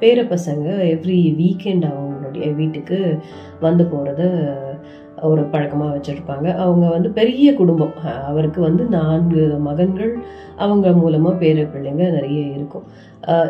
பேர 0.00 0.18
பசங்க 0.24 0.66
எவ்ரி 0.94 1.18
வீக்கெண்ட் 1.40 1.84
அவங்களுடைய 1.90 2.54
வீட்டுக்கு 2.54 3.18
வந்து 3.60 3.84
போகிறத 3.84 4.22
ஒரு 5.30 5.42
பழக்கமாக 5.52 5.94
வச்சுருப்பாங்க. 5.96 6.46
அவங்க 6.64 6.84
வந்து 6.94 7.10
பெரிய 7.20 7.48
குடும்பம். 7.60 7.94
அவருக்கு 8.30 8.60
வந்து 8.68 8.84
நான்கு 8.96 9.42
மகன்கள். 9.68 10.12
அவங்க 10.64 10.92
மூலமாக 11.00 11.40
பேர 11.42 11.66
பிள்ளைங்க 11.74 12.04
நிறைய 12.16 12.40
இருக்கும். 12.56 12.86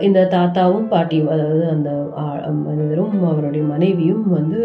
இந்த 0.06 0.20
தாத்தாவும் 0.34 0.90
பாட்டியும் 0.92 1.32
அதாவது 1.34 1.64
அந்த 1.74 1.90
மனிதரும் 2.66 3.16
அவருடைய 3.32 3.64
மனைவியும் 3.74 4.24
வந்து 4.38 4.60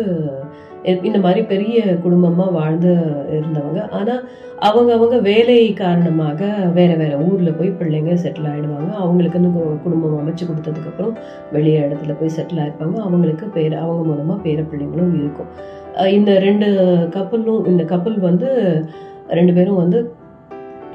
இந்த 1.08 1.20
மாதிரி 1.26 1.42
பெரிய 1.52 1.78
குடும்பமாக 2.06 2.56
வாழ்ந்து 2.58 2.94
இருந்தவங்க. 3.36 3.82
ஆனால் 3.98 4.24
அவங்க 4.68 4.90
அவங்க 4.96 5.18
வேலை 5.28 5.56
காரணமாக 5.74 6.42
வேறு 6.78 6.96
வேறு 7.02 7.16
ஊரில் 7.28 7.58
போய் 7.60 7.78
பிள்ளைங்க 7.80 8.14
செட்டில் 8.24 8.50
ஆகிடுவாங்க 8.52 8.92
அவங்களுக்குன்னு 9.04 9.52
குடும்பம் 9.86 10.18
அமைச்சு 10.20 10.44
கொடுத்ததுக்கப்புறம் 10.50 11.14
வெளியே 11.56 11.80
இடத்துல 11.86 12.16
போய் 12.20 12.36
செட்டில் 12.38 12.62
ஆகிருப்பாங்க 12.64 12.98
அவங்களுக்கு 13.06 13.48
பேர 13.56 13.80
அவங்க 13.86 14.04
மூலமாக 14.10 14.44
பேர 14.46 14.60
பிள்ளைங்களும் 14.72 15.16
இருக்கும். 15.22 15.50
இந்த 16.18 16.40
ரெண்டு 16.40 16.68
கப்பலும் 17.10 17.66
இந்த 17.66 17.84
கப்பல் 17.84 18.20
வந்து 18.20 18.50
ரெண்டு 19.28 19.54
பேரும் 19.54 19.82
வந்து 19.84 20.00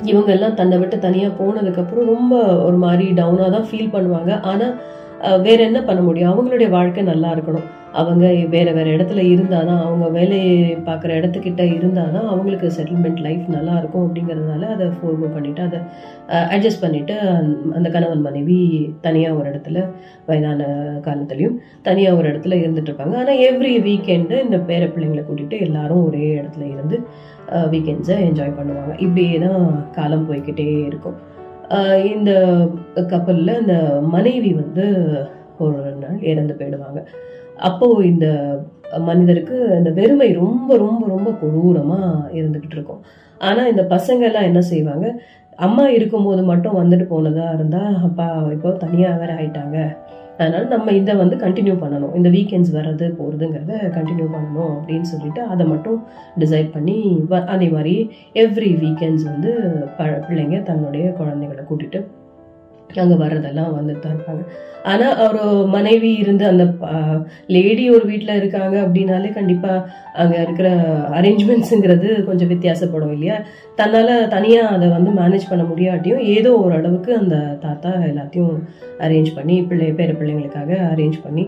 இவங்க 0.03 0.31
எல்லாம் 0.33 0.55
தன்னை 0.55 0.79
விட்டு 0.79 0.99
தனியாக 0.99 1.45
போனதுக்கப்புறம் 1.45 2.11
ரொம்ப 2.15 2.35
ஒரு 2.65 2.77
மாதிரி 2.77 3.13
டவுனாக 3.13 3.51
தான் 3.51 3.69
ஃபீல் 3.71 3.95
பண்ணுவாங்க. 3.95 4.41
ஆனால் 4.41 4.75
வேற 5.43 5.59
என்ன 5.63 5.81
பண்ண 5.83 6.01
முடியும்? 6.01 6.31
அவங்களுடைய 6.33 6.69
வாழ்க்கை 6.69 7.03
நல்லா 7.03 7.31
இருக்கணும். 7.31 7.67
அவங்க 7.99 8.27
வேறு 8.51 8.73
வேறு 8.75 8.91
இடத்துல 8.91 9.21
இருந்தாதான் 9.29 9.81
அவங்க 9.81 10.09
வேலையை 10.09 10.77
பார்க்குற 10.77 11.13
இடத்துக்கிட்ட 11.19 11.75
இருந்தால் 11.75 12.13
தான் 12.13 12.27
அவங்களுக்கு 12.27 12.73
செட்டில்மெண்ட் 12.79 13.21
லைஃப் 13.21 13.45
நல்லாயிருக்கும் 13.49 14.07
அப்படிங்கிறதுனால 14.07 14.17
அப்படிங்கறதுனால 14.19 14.65
அதை 14.67 14.87
ஃபோர்மோ 14.87 15.27
பண்ணிவிட்டு 15.37 15.61
அதை 15.61 15.81
அட்ஜஸ்ட் 16.55 16.85
பண்ணிவிட்டு 16.85 17.15
அந்த- 17.19 17.75
அந்த 17.75 17.89
கணவன் 17.91 18.21
மனைவி 18.21 18.59
தனியாக 19.01 19.37
ஒரு 19.37 19.51
இடத்துல 19.51 19.85
வயதான 20.27 20.67
காலத்துலேயும் 21.05 21.57
தனியாக 21.83 22.17
ஒரு 22.17 22.29
இடத்துல 22.33 22.57
இருந்துட்டு 22.65 22.91
இருப்பாங்க. 22.91 23.17
எவ்ரி 23.49 23.73
வீக்கெண்டு 23.89 24.43
இந்த 24.45 24.57
பேர 24.57 24.85
பிள்ளைங்களை 24.87 25.25
கூட்டிகிட்டு 25.25 25.61
எல்லாரும் 25.61 26.05
ஒரே 26.07 26.27
இடத்துல 26.41 26.67
இருந்து 26.73 26.99
வீக்கெண்ட்ஸை 27.73 28.17
என்ஜாய் 28.29 28.57
பண்ணுவாங்க. 28.59 28.93
இப்படியே 28.99 29.39
தான் 29.39 29.91
காலம் 29.93 30.27
போய்கிட்டே 30.31 30.69
இருக்கும். 30.87 31.17
இந்த 32.15 32.31
கப்பலில் 33.07 33.61
இந்த 33.61 33.75
மனைவி 34.03 34.53
வந்து 34.53 34.85
ஒரு 35.59 35.95
நாள் 36.01 36.21
இறந்து 36.23 36.55
போயிடுவாங்க. 36.59 37.01
அப்போ 37.69 37.87
இந்த 38.03 38.27
மனிதருக்கு 39.09 39.57
இந்த 39.79 39.91
வெறுமை 39.91 40.29
ரொம்ப 40.33 40.77
ரொம்ப 40.77 41.03
ரொம்ப 41.07 41.31
கொடூரமா 41.41 41.99
இருந்துகிட்டு 42.39 42.77
இருக்கும். 42.77 43.03
ஆனா 43.39 43.67
இந்த 43.67 43.83
பசங்க 43.91 44.23
எல்லாம் 44.29 44.49
என்ன 44.51 44.61
செய்வாங்க? 44.61 45.07
அம்மா 45.67 45.85
இருக்கும்போது 45.89 46.43
மட்டும் 46.43 46.79
வந்துட்டு 46.81 47.07
போனதா 47.13 47.47
இருந்தா 47.55 47.81
அப்பா 48.07 48.27
இப்போ 48.53 48.71
தனியாக 48.71 49.19
வேற 49.21 49.31
ஆயிட்டாங்க. 49.35 49.79
அதனால 50.41 50.65
நம்ம 50.65 50.93
இதை 50.93 51.15
வந்து 51.15 51.37
கண்டினியூ 51.37 51.75
பண்ணணும். 51.83 52.15
இந்த 52.15 52.29
வீக்கெண்ட்ஸ் 52.29 52.75
வர்றது 52.77 53.07
போகிறதுங்கிறத 53.19 53.73
கண்டினியூ 53.97 54.27
பண்ணணும் 54.35 54.75
அப்படின்னு 54.79 55.09
சொல்லிட்டு 55.13 55.43
அதை 55.43 55.67
மட்டும் 55.67 55.99
டிசைட் 56.43 56.69
பண்ணி 56.77 56.97
அதே 57.55 57.69
மாதிரி 57.69 57.95
எவ்ரி 58.45 58.71
வீக்கெண்ட்ஸ் 58.85 59.27
வந்து 59.33 59.53
ப 59.99 60.05
பிள்ளைங்க 60.29 60.63
தன்னுடைய 60.63 61.13
குழந்தைகளை 61.13 61.65
கூட்டிட்டு 61.71 62.01
அங்கே 63.03 63.17
வர்றதெல்லாம் 63.23 63.75
வந்துட்டு 63.77 64.03
தான் 64.05 64.15
இருப்பாங்க. 64.17 64.43
ஆனால் 64.91 65.19
ஒரு 65.25 65.43
மனைவி 65.75 66.11
இருந்து 66.23 66.45
அந்த 66.47 66.65
லேடி 67.55 67.85
ஒரு 67.91 68.05
வீட்டில் 68.11 68.39
இருக்காங்க 68.41 68.77
அப்படின்னாலே 68.85 69.31
கண்டிப்பாக 69.39 69.85
அங்கே 70.23 70.39
இருக்கிற 70.45 70.69
அரேஞ்ச்மெண்ட்ஸுங்கிறது 71.19 72.09
கொஞ்சம் 72.29 72.51
வித்தியாசப்படும் 72.55 73.13
இல்லையா? 73.17 73.37
தன்னால் 73.81 74.29
தனியாக 74.35 74.75
அதை 74.77 74.89
வந்து 74.89 75.13
மேனேஜ் 75.21 75.51
பண்ண 75.51 75.65
முடியாட்டியும் 75.73 76.25
ஏதோ 76.37 76.53
ஓரளவுக்கு 76.65 77.13
அந்த 77.15 77.37
தாத்தா 77.65 77.93
எல்லாத்தையும் 78.11 78.55
அரேஞ்ச் 79.07 79.31
பண்ணி 79.39 79.57
பிள்ளை 79.71 79.91
பேர 80.01 80.13
பிள்ளைங்களுக்காக 80.21 80.71
அரேஞ்ச் 80.93 81.19
பண்ணி 81.25 81.47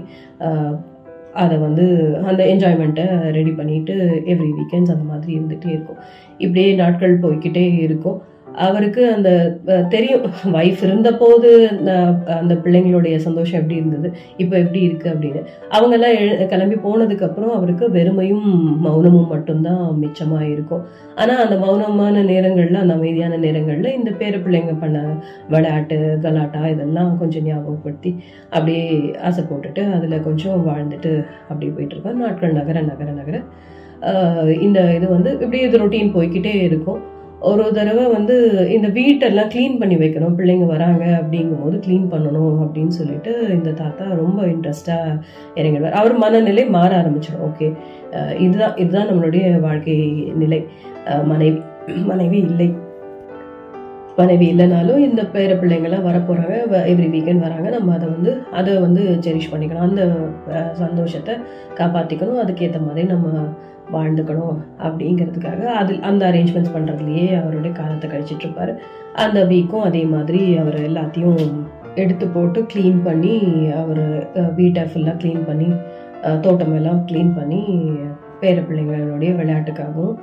அதை 1.42 1.56
வந்து 1.58 1.84
அந்த 2.30 2.42
என்ஜாய்மெண்ட்டை 2.52 3.04
ரெடி 3.36 3.50
பண்ணிட்டு 3.50 3.94
எவ்ரி 4.32 4.48
வீக்கெண்ட்ஸ் 4.56 4.92
அந்த 4.94 5.04
மாதிரி 5.10 5.32
இருந்துகிட்டே 5.38 5.70
இருக்கும். 5.74 6.00
இப்படியே 6.38 6.74
நாட்கள் 6.74 7.14
போய்க்கிட்டே 7.24 7.64
இருக்கும். 7.86 8.18
அவருக்கு 8.54 9.12
அந்த 9.12 9.58
தெரியும். 9.88 10.22
வைஃப் 10.44 10.82
இருந்தபோது 10.82 11.68
அந்த- 11.68 12.14
அந்த 12.26 12.54
பிள்ளைங்களுடைய 12.54 13.16
சந்தோஷம் 13.16 13.60
எப்படி 13.60 13.78
இருந்தது? 13.78 14.12
இப்போ 14.36 14.58
எப்படி 14.58 14.80
இருக்கு 14.80 15.10
அப்படின்னு. 15.10 15.44
அவங்க 15.68 15.96
எல்லாம் 15.96 16.26
எழு- 16.26 16.46
கிளம்பி 16.46 16.74
போனதுக்கு 16.74 17.22
அப்புறம் 17.22 17.52
அவருக்கு 17.52 17.88
வெறுமையும் 17.88 18.76
மௌனமும் 18.84 19.28
மட்டும்தான் 19.28 19.98
மிச்சமா 20.00 20.40
இருக்கும் 20.40 20.84
ஆனால் 21.14 21.48
அந்த 21.48 21.66
மௌனமான 21.66 22.24
நேரங்களில் 22.24 22.74
அந்த 22.74 22.94
அமைதியான 22.94 23.36
நேரங்களில் 23.36 23.94
இந்த 23.94 24.10
பேர 24.10 24.38
பிள்ளைங்க 24.38 24.80
பண்ண 24.80 25.24
விளையாட்டு 25.48 26.18
கலாட்டா 26.22 26.68
இதெல்லாம் 26.68 27.18
கொஞ்சம் 27.18 27.44
ஞாபகப்படுத்தி 27.44 28.16
அப்படியே 28.44 29.10
ஆசை 29.22 29.44
போட்டுட்டு 29.44 29.92
அதில் 29.92 30.22
கொஞ்சம் 30.22 30.66
வாழ்ந்துட்டு 30.66 31.26
அப்படியே 31.48 31.72
போயிட்டு 31.72 32.12
நாட்கள் 32.12 32.52
நகர 32.52 32.80
நகர 32.80 33.10
நகர. 33.10 33.40
இந்த 34.60 34.94
இது 34.94 35.08
வந்து 35.08 35.32
இப்படியே 35.32 35.62
இது 35.62 35.78
ரொட்டீன் 35.78 36.12
போய்கிட்டே 36.14 36.54
இருக்கும். 36.54 37.18
ஒரு 37.48 37.64
தடவை 37.76 38.04
வந்து 38.14 38.34
இந்த 38.76 38.88
வீட்டெல்லாம் 38.96 39.50
க்ளீன் 39.52 39.78
பண்ணி 39.80 39.96
வைக்கணும் 40.02 40.34
பிள்ளைங்க 40.38 40.66
வராங்க 40.72 41.04
அப்படிங்கும்போது 41.20 41.76
க்ளீன் 41.86 42.10
பண்ணணும் 42.12 42.58
அப்படின்னு 42.64 42.94
சொல்லிட்டு 42.98 43.32
இந்த 43.56 43.70
தாத்தா 43.80 44.06
ரொம்ப 44.22 44.40
இன்ட்ரெஸ்டாக 44.52 45.16
இறங்கிடுவார். 45.60 45.98
அவர் 46.00 46.14
மனநிலை 46.24 46.64
மாற 46.76 46.90
ஆரம்பிச்சிடும். 47.00 47.46
ஓகே 47.48 47.68
இதுதான் 48.44 48.76
இதுதான் 48.82 49.08
நம்மளுடைய 49.10 49.46
வாழ்க்கை 49.66 49.96
நிலை. 50.42 50.60
மனைவி 51.32 51.58
மனைவி 52.12 52.38
இல்லை. 52.50 52.68
மனைவி 54.20 54.46
இல்லைனாலும் 54.52 55.02
இந்த 55.08 55.22
பேர 55.34 55.50
பிள்ளைங்கள்லாம் 55.60 56.06
வரப்போகிறாங்க 56.08 56.54
எவ்ரி 56.92 57.08
வீக்கெண்ட் 57.14 57.44
வராங்க. 57.44 57.68
நம்ம 57.76 57.94
அதை 57.98 58.06
வந்து 58.14 58.32
அதை 58.58 58.72
வந்து 58.86 59.02
செரிஷ் 59.26 59.50
பண்ணிக்கணும். 59.52 59.86
அந்த 59.88 60.02
சந்தோஷத்தை 60.82 61.34
காப்பாற்றிக்கணும் 61.78 62.42
அதுக்கேற்ற 62.44 62.80
மாதிரி 62.86 63.06
நம்ம 63.14 63.46
வாழ்ந்துக்கணும் 63.94 64.56
அப்படிங்கிறதுக்காக 64.86 65.62
அது 65.80 65.92
அந்த 66.10 66.22
அரேஞ்ச்மெண்ட்ஸ் 66.30 66.74
பண்ணுறதுலையே 66.76 67.26
அவருடைய 67.40 67.72
காலத்தை 67.80 68.08
கழிச்சிட்டு 68.12 68.46
இருப்பார். 68.46 68.72
அந்த 69.24 69.40
வீக்கும் 69.52 69.86
அதே 69.88 70.04
மாதிரி 70.14 70.42
அவர் 70.62 70.78
எல்லாத்தையும் 70.88 71.42
எடுத்து 72.02 72.26
போட்டு 72.34 72.60
க்ளீன் 72.72 73.00
பண்ணி 73.08 73.36
அவர் 73.82 74.04
வீட்டை 74.58 74.82
ஃபுல்லாக 74.90 75.18
க்ளீன் 75.22 75.44
பண்ணி 75.50 75.70
தோட்டமெல்லாம் 76.46 77.00
க்ளீன் 77.10 77.36
பண்ணி 77.38 77.62
பேர 78.42 78.58
பிள்ளைங்களுடைய 78.66 79.30
விளையாட்டுக்காகவும் 79.38 80.14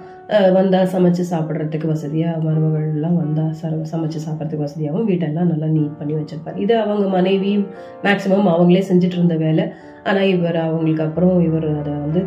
வந்தால் 0.55 0.89
சமைச்சு 0.93 1.23
சாப்பிட்றதுக்கு 1.31 1.87
வசதியாக 1.91 2.41
மருமகள் 2.45 2.87
எல்லாம் 2.93 3.17
வந்தா 3.21 3.43
சர 3.59 3.73
சமைச்சு 3.91 4.19
சாப்பிட்றதுக்கு 4.23 4.65
வசதியாகவும் 4.65 5.07
வீட்டெல்லாம் 5.09 5.51
நல்லா 5.51 5.67
நீட் 5.75 5.99
பண்ணி 5.99 6.13
வச்சிருப்பாரு. 6.17 6.57
இது 6.65 6.73
அவங்க 6.83 7.05
மனைவி 7.17 7.51
மேக்சிமம் 8.05 8.49
அவங்களே 8.53 8.81
செஞ்சுட்டு 8.89 9.17
இருந்த 9.19 9.37
வேலை. 9.45 9.65
ஆனால் 10.09 10.31
இவர் 10.35 10.57
அவங்களுக்கு 10.65 11.05
அப்புறம் 11.07 11.35
இவர் 11.47 11.69
அதை 11.81 11.93
வந்து 12.05 12.23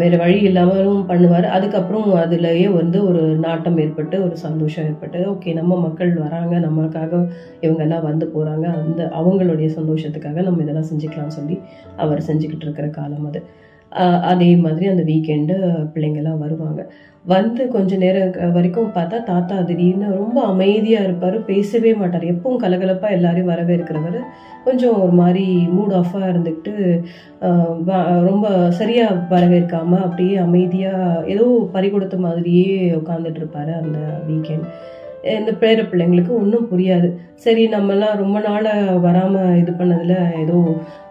வேறு 0.00 0.16
வழி 0.22 0.38
இல்லாமலும் 0.48 1.02
பண்ணுவார். 1.10 1.46
அதுக்கப்புறம் 1.56 2.08
அதுலேயே 2.22 2.66
வந்து 2.72 2.98
ஒரு 3.08 3.22
நாட்டம் 3.44 3.78
ஏற்பட்டு 3.78 4.16
ஒரு 4.24 4.36
சந்தோஷம் 4.44 4.86
ஏற்பட்டு 4.90 5.20
ஓகே 5.32 5.52
நம்ம 5.54 5.78
மக்கள் 5.86 6.12
வராங்க 6.24 6.54
நம்மளுக்காக 6.66 7.12
இவங்கெல்லாம் 7.64 8.06
வந்து 8.10 8.26
போகிறாங்க 8.34 8.66
அந்த 8.80 9.02
அவங்களுடைய 9.20 9.68
சந்தோஷத்துக்காக 9.78 10.44
நம்ம 10.48 10.62
இதெல்லாம் 10.62 10.90
செஞ்சுக்கலாம்னு 10.92 11.38
சொல்லி 11.40 11.58
அவர் 11.96 12.26
செஞ்சுக்கிட்டு 12.30 12.66
இருக்கிற 12.68 12.88
காலம் 12.98 13.28
அது. 13.30 13.42
அதே 14.32 14.50
மாதிரி 14.56 14.84
அந்த 14.92 15.02
வீக்கெண்டு 15.10 15.56
பிள்ளைங்கள்லாம் 15.94 16.42
வருவாங்க. 16.44 16.80
வந்து 17.32 17.62
கொஞ்ச 17.74 17.96
நேரம் 18.02 18.32
வரைக்கும் 18.56 18.88
பார்த்தா 18.96 19.18
தாத்தா 19.28 19.56
திடீர்னு 19.68 20.08
ரொம்ப 20.22 20.38
அமைதியாக 20.52 21.06
இருப்பார் 21.06 21.36
பேசவே 21.50 21.92
மாட்டார். 22.00 22.26
எப்பவும் 22.32 22.62
கலகலப்பாக 22.64 23.16
எல்லாரையும் 23.16 23.52
வரவேற்கிறவர். 23.52 24.18
கொஞ்சம் 24.66 24.98
ஒரு 25.04 25.14
மாதிரி 25.20 25.46
மூட் 25.76 25.94
ஆஃபாக 26.00 26.30
இருந்துக்கிட்டு 26.32 26.74
ரொம்ப 28.30 28.46
சரியாக 28.80 29.22
வரவேற்காம 29.34 30.00
அப்படியே 30.06 30.34
அமைதியாக 30.46 31.24
ஏதோ 31.34 31.46
பறி 31.76 31.88
கொடுத்த 31.94 32.18
மாதிரியே 32.26 32.68
உட்காந்துட்டு 33.00 33.40
இருப்பார் 33.42 33.72
அந்த 33.82 33.98
வீக்கெண்ட் 34.28 34.68
இந்த 35.32 35.52
பேர 35.60 35.82
பிள்ளைங்களுக்கு 35.90 36.32
ஒன்றும் 36.40 36.68
புரியாது. 36.70 37.08
சரி 37.44 37.62
நம்மலாம் 37.74 38.18
ரொம்ப 38.22 38.38
நாளாக 38.46 38.98
வராமல் 39.04 39.56
இது 39.60 39.72
பண்ணதில் 39.78 40.16
ஏதோ 40.42 40.56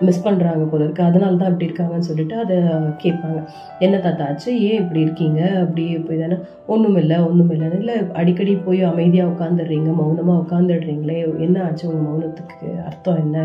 மிஸ் 0.07 0.23
பண்ணுறாங்க 0.25 0.63
போல 0.71 0.85
இருக்குது 0.85 1.09
அதனால 1.09 1.37
தான் 1.41 1.51
இப்படி 1.51 1.67
இருக்காங்கன்னு 1.69 2.09
சொல்லிட்டு 2.09 2.35
அதை 2.43 2.57
கேட்பாங்க. 3.03 3.39
என்ன 3.85 3.95
தாத்தா 3.97 4.27
ஆச்சு? 4.29 4.49
ஏன் 4.69 4.81
இப்படி 4.83 5.01
இருக்கீங்க? 5.05 5.41
அப்படி 5.63 5.85
போய் 6.07 6.21
தானே? 6.23 6.37
ஒன்றும் 6.73 6.99
இல்லை 7.03 7.17
ஒன்றும் 7.29 7.51
இல்லைன்னு 7.55 7.81
இல்லை 7.83 7.97
அடிக்கடி 8.21 8.55
போய் 8.67 8.81
அமைதியாக 8.91 9.31
உட்காந்துடுறீங்க 9.33 9.91
மௌனமாக 10.01 10.43
உட்காந்துடுறீங்களே 10.43 11.19
என்ன 11.47 11.57
ஆச்சு? 11.67 11.85
உங்கள் 11.91 12.07
மௌனத்துக்கு 12.09 12.69
அர்த்தம் 12.89 13.21
என்ன? 13.25 13.37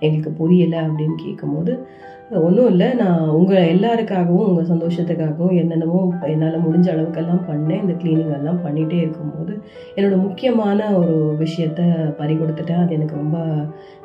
எங்களுக்கு 0.00 0.32
புரியலை 0.40 0.80
அப்படின்னு 0.86 1.18
கேட்கும்போது 1.24 1.74
ஒன்றும் 2.30 2.68
இல்லை. 2.70 2.94
நான் 2.94 3.28
உங்கள் 3.28 3.68
எல்லாருக்காகவும் 3.72 4.46
உங்கள் 4.50 4.68
சந்தோஷத்துக்காகவும் 4.70 5.56
என்னென்னமோ 5.62 5.98
என்னால் 6.20 6.64
முடிஞ்ச 6.66 6.86
அளவுக்கெல்லாம் 6.94 7.42
பண்ணேன். 7.48 7.82
இந்த 7.82 7.94
கிளீனிங் 8.02 8.36
எல்லாம் 8.36 8.62
பண்ணிகிட்டே 8.66 8.98
இருக்கும்போது 9.04 9.52
என்னோடய 9.94 10.20
முக்கியமான 10.26 10.98
ஒரு 10.98 11.36
விஷயத்த 11.38 11.82
பறி 12.16 12.34
கொடுத்துட்டேன். 12.34 12.82
அது 12.84 12.94
எனக்கு 12.94 13.16
ரொம்ப 13.16 13.38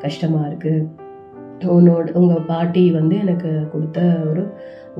கஷ்டமாக 0.01 0.49
இருக்குது 0.49 1.07
உன்னோட 1.78 2.11
உங்கள் 2.13 2.45
பாட்டி 2.45 2.91
வந்து 2.91 3.15
எனக்கு 3.20 3.70
கொடுத்த 3.72 4.01
ஒரு 4.30 4.43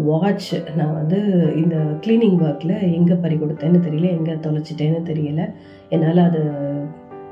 வாட்ச் 0.08 0.50
நான் 0.76 0.94
வந்து 0.94 1.20
இந்த 1.56 1.76
க்ளீனிங் 1.76 2.40
ஒர்க்கில் 2.48 2.76
எங்கே 2.98 3.14
பறி 3.14 3.36
கொடுத்தேன்னு 3.36 3.80
தெரியல 3.86 4.10
எங்கே 4.18 4.34
தொலைச்சிட்டேன்னு 4.46 5.02
தெரியல. 5.12 5.44
என்னால் 5.90 6.28
அதை 6.28 6.42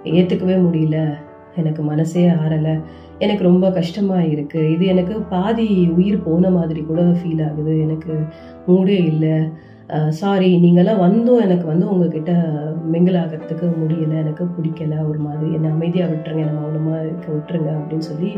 ஏற்றுக்கவே 0.03 0.57
முடியல. 0.67 0.99
எனக்கு 1.63 1.81
மனசே 1.91 2.23
ஆறலை. 2.41 2.75
எனக்கு 3.19 3.43
ரொம்ப 3.49 3.71
கஷ்டமாக 3.77 4.27
இருக்குது 4.33 4.71
இது 4.75 4.85
எனக்கு 4.93 5.15
பாதி 5.33 5.67
உயிர் 5.97 6.23
போன 6.27 6.49
மாதிரி 6.57 6.81
கூட 6.89 7.01
ஃபீல் 7.01 7.43
ஆகுது. 7.49 7.73
எனக்கு 7.85 8.13
மூடே 8.67 8.97
இல்லை. 9.11 9.35
சாரி 10.19 10.49
நீங்களாம் 10.63 11.03
வந்தும் 11.05 11.43
எனக்கு 11.45 11.65
வந்து 11.71 11.85
உங்ககிட்ட 11.89 12.31
மிங்கிள் 12.93 13.17
ஆகிறதுக்கு 13.23 13.67
முடியலை. 13.81 14.17
எனக்கு 14.23 14.45
பிடிக்கல. 14.55 14.95
ஒரு 15.09 15.19
மாதிரி. 15.27 15.53
என்னை 15.53 15.69
அமைதியாக 15.69 16.13
விட்டுருங்க. 16.13 16.43
என்னை 16.45 16.57
மௌனமாக 16.61 17.05
இருக்க 17.05 17.27
விட்டுருங்க 17.35 17.69
அப்படின்னு 17.77 18.07
சொல்லி 18.11 18.31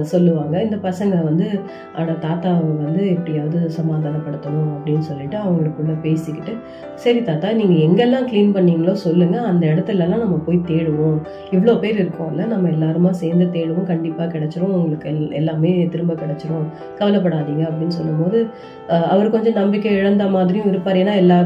சொல்லுவாங்க. 0.00 0.62
இந்த 0.62 0.76
பசங்க 0.76 1.24
வந்து 1.24 1.60
ஆனால் 1.96 2.18
தாத்தாவை 2.18 2.76
வந்து 2.76 3.08
எப்படியாவது 3.08 3.70
சமாதானப்படுத்தணும் 3.80 4.70
அப்படின்னு 4.78 4.98
சொல்லிட்டு 4.98 5.38
அவங்களுக்குள்ள 5.38 6.00
பேசிக்கிட்டு 6.02 6.56
சரி 6.94 7.22
தாத்தா 7.22 7.52
நீங்கள் 7.52 7.78
எங்கெல்லாம் 7.80 8.24
க்ளீன் 8.30 8.56
பண்ணீங்களோ 8.56 8.92
சொல்லுங்கள் 8.92 9.40
அந்த 9.40 9.66
இடத்துலலாம் 9.66 10.18
நம்ம 10.18 10.36
போய் 10.36 10.60
தேடுவோம். 10.66 11.20
இவ்வளோ 11.50 11.78
பேர் 11.78 12.08
இருக்கோம்ல 12.08 12.46
நம்ம 12.46 12.68
எல்லாருமா 12.68 13.10
சேர்ந்து 13.10 13.46
தேடுவோம். 13.52 13.82
கண்டிப்பாக 13.82 14.38
கிடச்சிரும். 14.38 14.74
உங்களுக்கு 14.78 15.10
எல்- 15.10 15.32
எல்லாமே 15.32 15.86
திரும்ப 15.86 16.14
கிடச்சிரும். 16.14 16.66
கவலைப்படாதீங்க 16.98 17.68
அப்படின்னு 17.68 17.86
சொல்லும்போது 17.86 18.46
அவர் 18.88 19.30
கொஞ்சம் 19.30 19.52
நம்பிக்கை 19.52 19.92
இழந்த 19.92 20.26
மாதிரியும் 20.26 20.68
இருப்பார். 20.68 20.96
ஏன்னா 20.96 21.16
எல்லா 21.16 21.44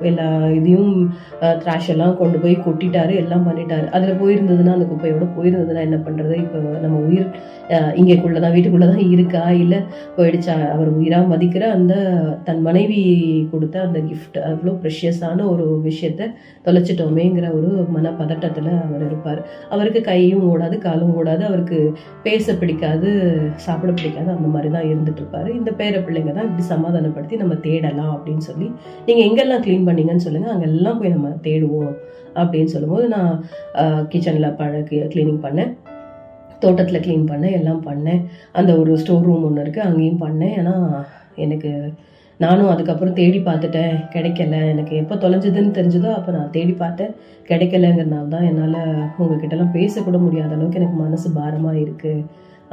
எல்லா 0.00 0.46
இதையும் 0.50 1.14
த்ராஷ் 1.40 1.88
எல்லாம் 1.88 2.16
கொண்டு 2.16 2.38
போய் 2.38 2.56
கொட்டிட்டாரு 2.56 3.14
எல்லாம் 3.16 3.48
பண்ணிட்டாரு. 3.48 3.90
அதில் 3.90 4.20
போயிருந்ததுன்னா 4.20 4.72
அந்த 4.72 4.84
குப்பையோட 4.84 5.28
போயிருந்ததுன்னா 5.36 5.80
என்ன 5.80 5.96
பண்ணுறது 5.96 6.34
இப்போ 6.34 6.58
நம்ம 6.58 6.98
உயிர் 6.98 7.54
இங்கேள்ளே 7.98 8.40
தான் 8.40 8.54
வீட்டுக்குள்ளே 8.54 8.86
தான் 8.86 9.04
இருக்கா 9.14 9.50
இல்லை 9.62 9.78
போயிடுச்சா? 10.16 10.56
அவர் 10.74 10.88
உயிராக 10.98 11.30
மதிக்கிற 11.32 11.64
அந்த 11.76 11.94
தன் 12.44 12.62
மனைவி 12.62 13.00
கொடுத்த 13.52 13.80
அந்த 13.80 13.98
கிஃப்ட் 13.98 14.38
அவ்வளோ 14.50 14.74
ப்ரெஷியஸான 14.82 15.46
ஒரு 15.52 15.66
விஷயத்த 15.88 16.28
தொலைச்சிட்டோமேங்கிற 16.66 17.46
ஒரு 17.58 17.70
மன 17.96 18.12
பதட்டத்தில் 18.20 18.70
அவர் 18.86 19.04
இருப்பார். 19.08 19.40
அவருக்கு 19.70 20.00
கையும் 20.00 20.44
ஓடாது 20.52 20.78
காலும் 20.78 21.14
ஓடாது 21.16 21.44
அவருக்கு 21.44 21.92
பேச 22.22 22.54
பிடிக்காது 22.54 23.10
சாப்பிட 23.56 23.90
பிடிக்காது 23.92 24.30
அந்த 24.36 24.48
மாதிரி 24.54 24.70
தான் 24.76 24.88
இருந்துட்டு 24.92 25.22
இருப்பாரு 25.22 25.50
இந்த 25.54 25.70
பேர 25.70 26.04
பிள்ளைங்க 26.06 26.32
தான் 26.32 26.48
இப்படி 26.50 26.66
சமாதானப்படுத்தி 26.74 27.36
நம்ம 27.36 27.54
தேடலாம் 27.54 28.12
அப்படின்னு 28.16 28.38
சொல்லி 28.38 28.68
நீங்கள் 29.06 29.26
எங்கெல்லாம் 29.28 29.64
க்ளீன் 29.66 29.88
பண்ணீங்கன்னு 29.88 30.26
சொல்லுங்கள் 30.28 30.54
அங்கெல்லாம் 30.54 31.00
போய் 31.00 31.14
நம்ம 31.16 31.34
தேடுவோம் 31.48 31.94
அப்படின்னு 32.34 32.64
சொல்லும்போது 32.64 33.08
நான் 33.08 33.44
கிச்சனில் 34.08 34.56
பழ 34.62 34.80
க்ளீனிங் 35.12 35.44
பண்ணேன். 35.44 35.72
தோட்டத்தில் 36.66 37.04
க்ளீன் 37.06 37.30
பண்ணேன் 37.32 37.56
எல்லாம் 37.60 37.82
பண்ணேன். 37.88 38.22
அந்த 38.58 38.70
ஒரு 38.82 38.92
ஸ்டோர் 39.04 39.26
ரூம் 39.28 39.46
ஒன்று 39.48 39.64
இருக்குது 39.64 39.86
அங்கேயும் 39.88 40.22
பண்ணேன். 40.24 40.54
ஏன்னா 40.60 40.74
எனக்கு 41.44 41.70
நானும் 42.40 42.70
அதுக்கப்புறம் 42.72 43.18
தேடி 43.18 43.38
பார்த்துட்டேன் 43.44 43.92
கிடைக்கல. 44.14 44.56
எனக்கு 44.72 44.94
எப்போ 45.02 45.14
தொலைஞ்சதுன்னு 45.22 45.76
தெரிஞ்சதோ 45.78 46.10
அப்போ 46.16 46.30
நான் 46.38 46.50
தேடி 46.56 46.74
பார்த்தேன். 46.82 47.12
கிடைக்கலங்கிறனால 47.50 48.32
தான் 48.34 48.48
என்னால் 48.48 48.80
உங்ககிட்டலாம் 49.20 49.76
பேசக்கூட 49.76 50.18
முடியாத 50.24 50.52
அளவுக்கு 50.56 50.80
எனக்கு 50.80 50.98
மனசு 51.04 51.28
பாரமாக 51.38 51.82
இருக்குது 51.84 52.26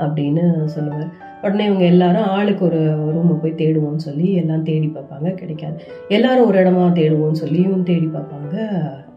அப்படின்னு 0.05 0.43
சொல்லுவார். 0.75 1.09
உடனே 1.45 1.63
இவங்க 1.69 1.85
எல்லாரும் 1.93 2.29
ஆளுக்கு 2.35 2.63
ஒரு 2.69 2.81
ரூமை 3.15 3.35
போய் 3.41 3.59
தேடுவோம்னு 3.61 4.05
சொல்லி 4.07 4.27
எல்லாம் 4.41 4.67
தேடி 4.69 4.87
பார்ப்பாங்க 4.97 5.31
கிடைக்காது. 5.41 5.77
எல்லாரும் 6.17 6.47
ஒரு 6.49 6.57
இடமா 6.63 6.83
தேடுவோம்னு 6.99 7.41
சொல்லியும் 7.43 7.87
தேடி 7.89 8.07
பார்ப்பாங்க 8.15 8.55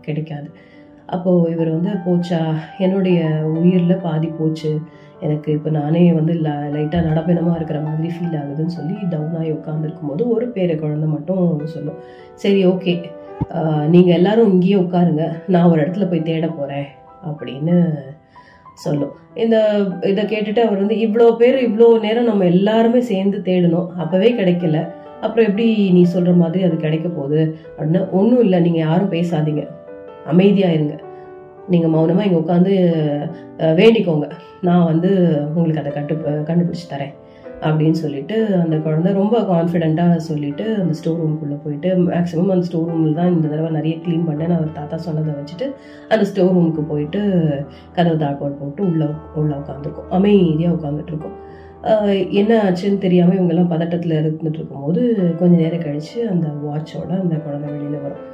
கிடைக்காது. 0.06 0.48
அப்போது 1.14 1.50
இவர் 1.54 1.70
வந்து 1.74 1.90
போச்சா? 2.06 2.40
என்னுடைய 2.84 3.18
உயிரில் 3.60 4.02
பாதி 4.06 4.28
போச்சு. 4.38 4.70
எனக்கு 5.26 5.48
இப்போ 5.56 5.70
நானே 5.76 6.02
வந்து 6.18 6.32
லைட்டாக 6.74 7.06
நடப்பினமாக 7.08 7.58
இருக்கிற 7.58 7.78
மாதிரி 7.86 8.08
ஃபீல் 8.14 8.36
ஆகுதுன்னு 8.40 8.76
சொல்லி 8.78 8.96
டவுன் 9.12 9.36
ஆகி 9.40 9.50
உட்காந்துருக்கும் 9.58 10.10
போது 10.10 10.24
ஒரு 10.34 10.46
பேரை 10.56 10.74
குழந்தை 10.82 11.08
மட்டும் 11.14 11.70
சொல்லும். 11.74 12.00
சரி 12.42 12.60
ஓகே 12.72 12.94
நீங்கள் 13.94 14.16
எல்லாரும் 14.18 14.50
இங்கேயே 14.52 14.76
உட்காருங்க. 14.82 15.24
நான் 15.54 15.70
ஒரு 15.72 15.80
இடத்துல 15.84 16.06
போய் 16.10 16.28
தேட 16.28 16.46
போகிறேன் 16.58 16.88
அப்படின்னு 17.30 17.76
சொல்லும். 18.84 19.12
இந்த 19.42 19.56
இதை 20.10 20.22
கேட்டுட்டு 20.32 20.60
அவர் 20.66 20.82
வந்து 20.82 20.96
இவ்வளோ 21.06 21.26
பேர் 21.40 21.56
இவ்வளோ 21.68 21.88
நேரம் 22.04 22.30
நம்ம 22.30 22.46
எல்லாருமே 22.54 23.00
சேர்ந்து 23.10 23.38
தேடணும். 23.48 23.88
அப்போவே 24.02 24.30
கிடைக்கல. 24.40 24.78
அப்புறம் 25.24 25.46
எப்படி 25.48 25.66
நீ 25.96 26.02
சொல்கிற 26.14 26.32
மாதிரி 26.42 26.62
அது 26.68 26.76
கிடைக்க 26.84 27.08
போகுது? 27.08 27.42
அப்படின்னா. 27.76 28.02
ஒன்றும் 28.18 28.42
இல்லை. 28.46 28.58
நீங்கள் 28.66 28.86
யாரும் 28.86 29.12
பேசாதீங்க. 29.16 29.64
அமைதியாக 30.32 30.76
இருங்க. 30.78 30.96
நீங்கள் 31.72 31.92
மௌனமாக 31.94 32.26
இங்கே 32.28 32.40
உட்காந்து 32.42 32.72
வேண்டிக்கோங்க. 33.80 34.26
நான் 34.66 34.88
வந்து 34.90 35.10
உங்களுக்கு 35.54 35.82
அதை 35.82 35.92
கட்டு 35.94 36.14
கண்டுபிடிச்சி 36.48 36.86
தரேன் 36.92 37.14
அப்படின்னு 37.66 37.98
சொல்லிட்டு 38.02 38.36
அந்த 38.62 38.76
குழந்தை 38.84 39.10
ரொம்ப 39.18 39.36
கான்ஃபிடென்ட்டாக 39.50 40.16
சொல்லிட்டு 40.28 40.64
அந்த 40.80 40.94
ஸ்டோர் 40.98 41.20
ரூம்குள்ளே 41.22 41.56
போயிட்டு 41.64 41.90
மேக்ஸிமம் 42.08 42.52
அந்த 42.54 42.66
ஸ்டோர் 42.68 42.90
ரூமில் 42.90 43.18
தான் 43.20 43.30
இந்த 43.34 43.46
தடவை 43.52 43.70
நிறைய 43.78 43.94
க்ளீன் 44.04 44.26
பண்ணேன் 44.28 44.54
அவர் 44.56 44.76
தாத்தா 44.78 44.96
சொன்னதை 45.06 45.34
வச்சுட்டு 45.38 45.66
அந்த 46.12 46.26
ஸ்டோர் 46.30 46.52
ரூமுக்கு 46.56 46.84
போயிட்டு 46.92 47.20
கதவு 47.96 48.18
தாக்கோட் 48.24 48.60
போட்டு 48.60 48.82
உள்ளே 48.90 49.08
உள்ளே 49.40 49.54
உட்காந்துருக்கோம் 49.62 50.12
அமைதியாக 50.18 50.76
உட்காந்துட்ருக்கோம் 50.76 51.36
என்ன 52.40 52.52
ஆச்சுன்னு 52.66 53.04
தெரியாமல் 53.06 53.38
இவங்கெல்லாம் 53.38 53.72
பதட்டத்தில் 53.74 54.18
இருந்துட்டு 54.20 54.58
இருக்கும்போது 54.60 55.02
கொஞ்ச 55.40 55.54
நேரம் 55.64 55.84
கழித்து 55.84 56.20
அந்த 56.30 56.46
வாட்சோட 56.64 57.10
அந்த 57.24 57.36
குழந்தை 57.44 57.68
வெளியில் 57.74 58.04
வரும். 58.06 58.24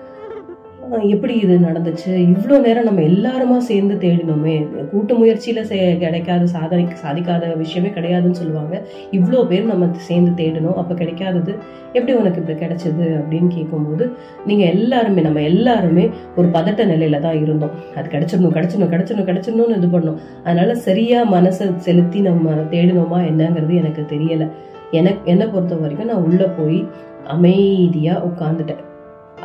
எப்படி 0.91 1.35
இது 1.39 1.59
நடந்துச்சு? 1.59 2.13
இவ்வளோ 2.33 2.61
நேரம் 2.61 2.85
நம்ம 2.85 3.01
எல்லாருமா 3.01 3.57
சேர்ந்து 3.59 3.95
தேடினோமே. 3.95 4.55
கூட்டு 4.91 5.15
முயற்சியில் 5.15 5.65
சே 5.65 5.97
கிடைக்காத 5.97 6.47
சாதனை 6.47 6.85
சாதிக்காத 7.03 7.57
விஷயமே 7.57 7.89
கிடையாதுன்னு 7.89 8.39
சொல்லுவாங்க. 8.41 8.83
இவ்வளோ 9.13 9.47
பேர் 9.47 9.65
நம்ம 9.65 9.89
சேர்ந்து 10.09 10.33
தேடினோம். 10.43 10.77
அப்போ 10.77 10.95
கிடைக்காதது 10.95 11.53
எப்படி 11.93 12.13
உனக்கு 12.13 12.41
இப்படி 12.43 12.59
கிடைச்சது 12.65 13.07
அப்படின்னு 13.21 13.49
கேட்கும்போது 13.49 14.11
நீங்கள் 14.47 14.71
எல்லாருமே 14.75 15.21
நம்ம 15.21 15.41
எல்லாருமே 15.41 16.11
ஒரு 16.37 16.49
பதட்ட 16.49 16.87
நிலையில 16.87 17.21
தான் 17.21 17.41
இருந்தோம். 17.43 17.75
அது 17.97 18.09
கிடைச்சிடணும் 18.09 18.57
கிடைச்சிடணும் 18.59 18.93
கிடைச்சிடணும் 18.95 19.31
கிடைச்சிடணும்னு 19.31 19.79
இது 19.81 19.91
பண்ணோம். 19.97 20.21
அதனால 20.45 20.75
சரியாக 20.75 21.33
மனசை 21.37 21.79
செலுத்தி 21.89 22.21
நம்ம 22.21 22.51
தேடினோமா 22.51 23.21
என்னங்கிறது 23.33 23.75
எனக்கு 23.75 24.05
தெரியலை. 24.15 24.49
எனக்கு 24.91 25.31
என்னை 25.31 25.47
பொறுத்த 25.47 25.75
வரைக்கும் 25.75 26.11
நான் 26.13 26.25
உள்ளே 26.29 26.45
போய் 26.45 26.89
அமைதியாக 27.27 28.27
உட்காந்துட்டேன் 28.31 28.83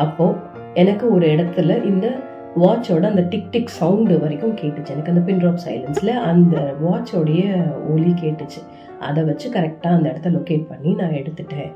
அப்போது 0.03 0.39
எனக்கு 0.77 1.13
ஒரு 1.13 1.27
இடத்துல 1.27 1.83
இந்த 1.85 2.07
வாட்சோட 2.55 3.01
அந்த 3.01 3.25
டிக் 3.29 3.51
டிக் 3.51 3.67
சவுண்டு 3.67 4.19
வரைக்கும் 4.19 4.55
கேட்டுச்சு. 4.55 4.89
எனக்கு 4.91 5.11
அந்த 5.11 5.21
பின் 5.21 5.37
ட்ராப் 5.37 5.57
சைலன்ஸில் 5.67 6.09
அந்த 6.09 6.73
வாட்சோடைய 6.85 7.65
ஒலி 7.91 8.13
கேட்டுச்சு. 8.21 8.59
அதை 8.99 9.23
வச்சு 9.23 9.51
கரெக்டாக 9.51 9.87
அந்த 9.87 10.09
இடத்த 10.09 10.29
லொக்கேட் 10.29 10.67
பண்ணி 10.67 10.93
நான் 10.93 11.09
எடுத்துட்டேன். 11.09 11.71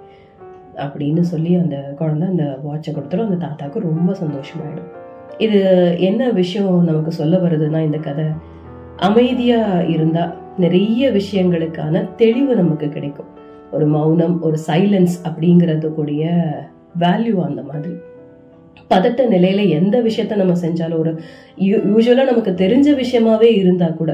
அப்படின்னு 0.76 1.20
சொல்லி 1.20 1.56
அந்த 1.56 1.93
குழந்த 1.99 2.26
அந்த 2.26 2.60
வாட்சை 2.68 2.89
கொடுத்துரும். 2.89 3.24
அந்த 3.24 3.36
தாத்தாவுக்கு 3.36 3.80
ரொம்ப 3.80 4.14
சந்தோஷமாயிடும். 4.14 4.89
இது 5.38 5.95
என்ன 5.99 6.30
விஷயம் 6.30 6.84
நமக்கு 6.84 7.12
சொல்ல 7.12 7.38
வருதுன்னா 7.38 7.80
இந்த 7.80 7.97
கதை 7.97 8.26
அமைதியாக 8.97 9.86
இருந்தால் 9.86 10.38
நிறைய 10.58 11.12
விஷயங்களுக்கான 11.12 12.16
தெளிவு 12.16 12.56
நமக்கு 12.56 12.89
கிடைக்கும். 12.89 13.28
ஒரு 13.72 13.86
மௌனம் 13.86 14.41
ஒரு 14.41 14.58
சைலன்ஸ் 14.68 15.18
அப்படிங்கிறது 15.24 15.93
கூடிய 15.93 16.47
வேல்யூ 16.99 17.43
அந்த 17.43 17.64
மாதிரி. 17.64 18.10
பதட்ட 18.91 19.22
நிலையில 19.34 19.67
எந்த 19.80 19.95
விஷயத்த 20.01 20.39
நம்ம 20.41 20.55
செஞ்சாலும் 20.65 21.01
ஒரு 21.03 21.11
யூஸ்வலா 21.91 22.26
நமக்கு 22.32 22.53
தெரிஞ்ச 22.63 22.89
விஷயமாவே 23.01 23.49
இருந்தா 23.61 23.88
கூட 24.01 24.11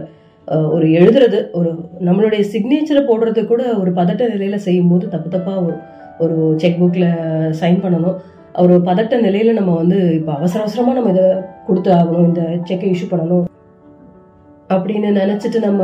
ஒரு 0.76 0.86
எழுதுறது 0.98 1.40
ஒரு 1.60 1.70
நம்மளுடைய 2.08 2.44
சிக்னேச்சரை 2.54 3.02
போடுறது 3.08 3.42
கூட 3.46 3.64
ஒரு 3.82 3.92
பதட்ட 3.92 4.30
நிலையில 4.34 4.60
செய்யும் 4.68 4.92
போது 4.92 5.06
தப்பு 5.16 5.30
தப்பா 5.30 5.54
ஒரு 5.66 5.76
ஒரு 6.24 6.38
செக் 6.62 6.80
புக்ல 6.84 7.08
சைன் 7.62 7.84
பண்ணணும். 7.84 8.16
ஒரு 8.64 8.76
பதட்ட 8.88 9.16
நிலையில 9.26 9.52
நம்ம 9.54 9.76
வந்து 9.76 9.98
இப்போ 10.20 10.32
அவசர 10.34 10.62
அவசரமா 10.64 10.94
நம்ம 10.94 11.12
இதை 11.16 11.28
கொடுத்து 11.68 11.92
ஆகணும் 11.98 12.28
இந்த 12.30 12.44
செக்கை 12.70 12.90
இஷ்யூ 12.94 13.10
பண்ணணும். 13.12 13.47
அப்படின்னு 14.70 15.12
நினச்சிட்டு 15.12 15.60
நம்ம 15.60 15.84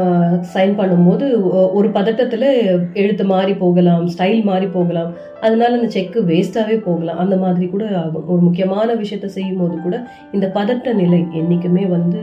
சைன் 0.53 0.77
பண்ணும்போது 0.77 1.41
ஒ- 1.41 1.71
ஒரு 1.71 1.89
பதட்டத்தில் 1.89 2.79
எழுத்து 2.93 3.25
மாறி 3.25 3.53
போகலாம் 3.53 4.09
ஸ்டைல் 4.09 4.43
மாறி 4.43 4.67
போகலாம். 4.67 5.13
அதனால 5.41 5.75
அந்த 5.75 5.89
செக்கு 5.89 6.23
வேஸ்ட்டாகவே 6.23 6.77
போகலாம். 6.77 7.17
அந்த 7.17 7.37
மாதிரி 7.37 7.67
கூட 7.67 7.97
ஆகும். 7.97 8.27
ஒரு 8.27 8.41
முக்கியமான 8.41 8.95
விஷயத்த 8.95 9.25
செய்யும் 9.25 9.57
போது 9.57 9.81
கூட 9.81 10.07
இந்த 10.31 10.51
பதட்ட 10.53 10.93
நிலை 10.93 11.25
என்றைக்குமே 11.31 11.85
வந்து 11.85 12.21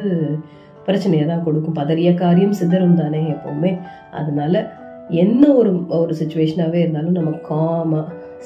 பிரச்சனையை 0.85 1.27
தான் 1.27 1.45
கொடுக்கும். 1.45 1.75
பதறிய 1.75 2.15
காரியம் 2.15 2.53
சிதறும் 2.53 2.95
தானே 2.95 3.19
எப்போவுமே. 3.19 3.79
அதனால 4.13 4.73
என்ன 5.09 5.53
ஒரு 5.53 5.87
ஒரு 5.89 6.15
சுச்சுவேஷனாகவே 6.25 6.75
இருந்தாலும் 6.75 7.13
நம்ம 7.13 7.31
காமாக 7.31 8.05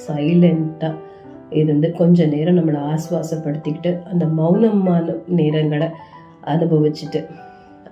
சைலண்ட்டாக 0.09 0.95
இருந்து 1.51 1.93
கொஞ்ச 1.93 2.27
நேரம் 2.27 2.59
நம்மளை 2.59 2.79
ஆஸ்வாசப்படுத்திக்கிட்டு 2.79 4.03
அந்த 4.03 4.25
மௌனமான 4.25 5.15
நேரங்களை 5.37 5.89
அனுபவிச்சுட்டு 6.45 7.27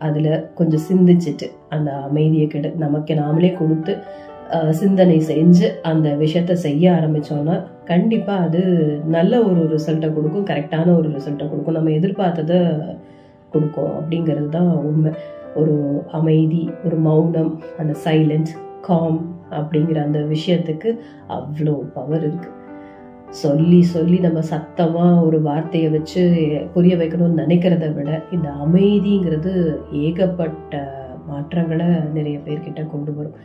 அதில் 0.06 0.32
கொஞ்சம் 0.54 0.84
சிந்திச்சுட்டு 0.88 1.46
அந்த 1.68 1.90
அமைதியை 2.08 2.46
கெடு 2.46 2.70
நமக்கு 2.84 3.14
நாமளே 3.14 3.50
கொடுத்து 3.56 3.94
சிந்தனை 4.80 5.18
செஞ்சு 5.28 5.66
அந்த 5.90 6.08
விஷயத்த 6.22 6.52
செய்ய 6.64 6.84
ஆரம்பித்தோன்னா 6.92 7.56
கண்டிப்பாக 7.84 8.46
அது 8.46 8.62
நல்ல 9.16 9.32
ஒரு 9.48 9.60
ரிசல்ட்டை 9.74 10.08
கொடுக்கும் 10.14 10.48
கரெக்டான 10.50 10.88
ஒரு 10.98 11.08
ரிசல்ட்டை 11.16 11.46
கொடுக்கும். 11.48 11.76
நம்ம 11.78 11.92
எதிர்பார்த்ததை 11.98 12.58
கொடுக்கும் 13.52 13.92
அப்படிங்கிறது 13.98 14.48
தான் 14.48 14.70
உண்மை. 14.88 15.12
ஒரு 15.60 15.76
அமைதி 16.18 16.62
ஒரு 16.84 16.98
மௌனம் 17.08 17.52
அந்த 17.80 17.94
சைலன்ஸ் 18.04 18.52
காம் 18.88 19.18
அப்படிங்கிற 19.58 19.98
அந்த 20.04 20.20
விஷயத்துக்கு 20.34 20.90
அவ்வளோ 21.36 21.74
பவர் 21.96 22.24
இருக்குது 22.28 22.58
சொல்லி 23.40 23.78
சொல்லி 23.92 24.16
நம்ம 24.18 24.40
சத்தமாக 24.52 25.22
ஒரு 25.26 25.38
வார்த்தையை 25.42 25.88
வச்சு 25.90 26.22
புரிய 26.74 26.94
வைக்கணும்னு 26.96 27.42
நினைக்கிறத 27.42 27.86
விட 27.94 28.10
இந்த 28.32 28.48
அமைதிங்கிறது 28.64 29.52
ஏகப்பட்ட 30.06 30.80
மாற்றங்களை 31.28 31.88
நிறைய 32.16 32.36
பேர்கிட்ட 32.46 32.80
கொண்டு 32.86 33.12
வரும். 33.16 33.36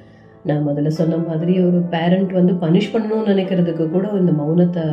நான் 0.47 0.65
முதல்ல 0.67 0.89
சொன்ன 0.99 1.17
மாதிரி 1.27 1.53
ஒரு 1.67 1.79
பேரண்ட் 1.93 2.31
வந்து 2.31 2.53
பனிஷ் 2.63 2.93
பண்ணணும்னு 2.93 3.31
நினைக்கிறதுக்கு 3.33 3.85
கூட 3.89 4.07
இந்த 4.21 4.33
மௌனத்தை 4.41 4.83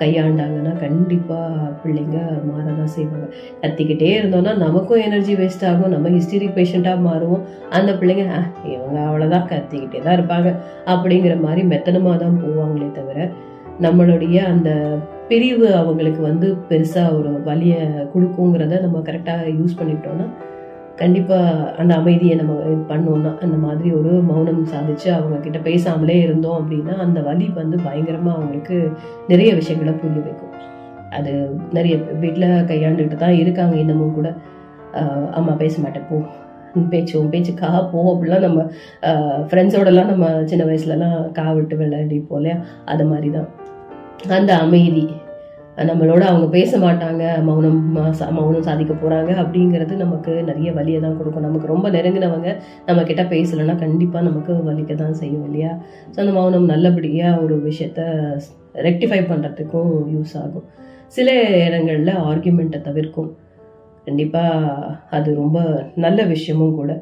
கையாண்டாங்கன்னா 0.00 0.72
கண்டிப்பாக 0.82 1.68
பிள்ளைங்க 1.82 2.18
மாறதான் 2.48 2.94
செய்வாங்க. 2.94 3.26
கத்திக்கிட்டே 3.62 4.10
இருந்தோம்னா 4.18 4.52
நமக்கும் 4.64 5.04
எனர்ஜி 5.06 5.34
வேஸ்ட் 5.34 5.64
ஆகும் 5.70 5.92
நம்ம 5.94 6.12
ஹிஸ்டரிக் 6.16 6.56
பேஷண்ட்டாக 6.58 7.04
மாறுவோம். 7.08 7.44
அந்த 7.70 7.92
பிள்ளைங்க 7.92 8.24
இவங்க 8.74 8.98
அவ்வளோதான் 9.08 9.48
கத்திக்கிட்டே 9.52 10.02
தான் 10.06 10.16
இருப்பாங்க 10.18 10.50
அப்படிங்கிற 10.94 11.36
மாதிரி 11.40 11.64
மெத்தனமாக 11.74 12.18
தான் 12.24 12.40
போவாங்களே 12.44 12.90
தவிர 12.92 13.28
நம்மளுடைய 13.80 14.36
அந்த 14.44 14.70
பிரிவு 15.28 15.74
அவங்களுக்கு 15.74 16.22
வந்து 16.22 16.48
பெருசாக 16.68 17.16
ஒரு 17.18 17.30
வலியை 17.44 17.80
கொடுக்குங்கிறத 18.14 18.80
நம்ம 18.80 18.98
கரெக்டாக 18.98 19.50
யூஸ் 19.58 19.78
பண்ணிட்டோன்னா 19.78 20.26
கண்டிப்பாக 20.96 21.72
அந்த 21.78 21.92
அமைதியை 21.94 22.36
நம்ம 22.36 22.52
பண்ணோம்னா 22.90 23.32
அந்த 23.40 23.56
மாதிரி 23.56 23.88
ஒரு 23.92 24.12
மௌனம் 24.28 24.62
சாதிச்சு 24.66 25.08
அவங்க 25.16 25.38
கிட்ட 25.38 25.58
பேசாமலே 25.58 26.16
இருந்தோம் 26.22 26.58
அப்படின்னா 26.60 26.94
அந்த 26.96 27.20
வலி 27.20 27.48
வந்து 27.54 27.78
பயங்கரமாக 27.84 28.36
அவங்களுக்கு 28.38 28.78
நிறைய 29.28 29.50
விஷயங்களை 29.54 29.92
புரிய 29.92 30.20
வைக்கும். 30.20 30.54
அது 31.10 31.32
நிறைய 31.72 31.96
வீட்டில் 32.22 32.48
கையாண்டுட்டு 32.70 33.16
தான் 33.16 33.38
இருக்காங்க 33.42 33.76
இன்னமும் 33.76 34.14
கூட. 34.14 34.30
அம்மா 35.30 35.52
பேச 35.62 35.74
மாட்டேன் 35.82 36.08
போ. 36.10 36.16
உன் 36.76 36.88
பேச்சு 36.94 37.14
உன் 37.20 37.32
பேச்சு 37.34 37.52
கா 37.62 37.70
போ 37.92 38.00
அப்படிலாம் 38.12 38.46
நம்ம 38.46 38.62
ஃப்ரெண்ட்ஸோடலாம் 39.50 40.10
நம்ம 40.12 40.26
சின்ன 40.50 40.64
வயசுலலாம் 40.70 41.18
கா 41.38 41.46
விட்டு 41.58 41.76
விளையாடிப்போம் 41.82 42.40
இல்லையா? 42.40 42.58
அது 42.94 43.06
மாதிரி 43.12 43.30
தான் 43.36 43.48
அந்த 44.40 44.52
அமைதி 44.64 45.06
நம்மளோட 45.88 46.22
அவங்க 46.28 46.46
பேச 46.54 46.78
மாட்டாங்க 46.84 47.22
மௌனம் 47.46 47.80
மௌனம் 48.36 48.66
சாதிக்க 48.68 48.92
போகிறாங்க 48.92 49.30
அப்படிங்கிறது 49.42 49.94
நமக்கு 50.02 50.32
நிறைய 50.48 50.68
வலியை 50.78 51.00
தான் 51.02 51.16
கொடுக்கும். 51.18 51.46
நமக்கு 51.48 51.66
ரொம்ப 51.72 51.86
நெருங்கினவங்க 51.96 52.48
நம்ம 52.86 53.02
கிட்ட 53.10 53.22
பேசலைன்னா 53.32 53.74
கண்டிப்பாக 53.82 54.26
நமக்கு 54.28 54.52
வலிக்க 54.68 54.94
தான் 55.02 55.18
செய்யும் 55.20 55.44
இல்லையா? 55.48 55.72
ஸோ 56.12 56.16
அந்த 56.24 56.34
மௌனம் 56.38 56.70
நல்லபடியாக 56.72 57.42
ஒரு 57.44 57.56
விஷயத்த 57.68 58.00
ரெக்டிஃபை 58.88 59.20
பண்ணுறதுக்கும் 59.32 59.92
யூஸ் 60.14 60.34
ஆகும். 60.42 60.66
சில 61.16 61.34
இடங்களில் 61.66 62.22
ஆர்கியூமெண்ட்டை 62.30 62.80
தவிர்க்கும். 62.88 63.30
கண்டிப்பாக 64.06 64.96
அது 65.16 65.28
ரொம்ப 65.42 65.58
நல்ல 66.04 66.18
விஷயமும் 66.32 66.78
கூட. 66.80 66.92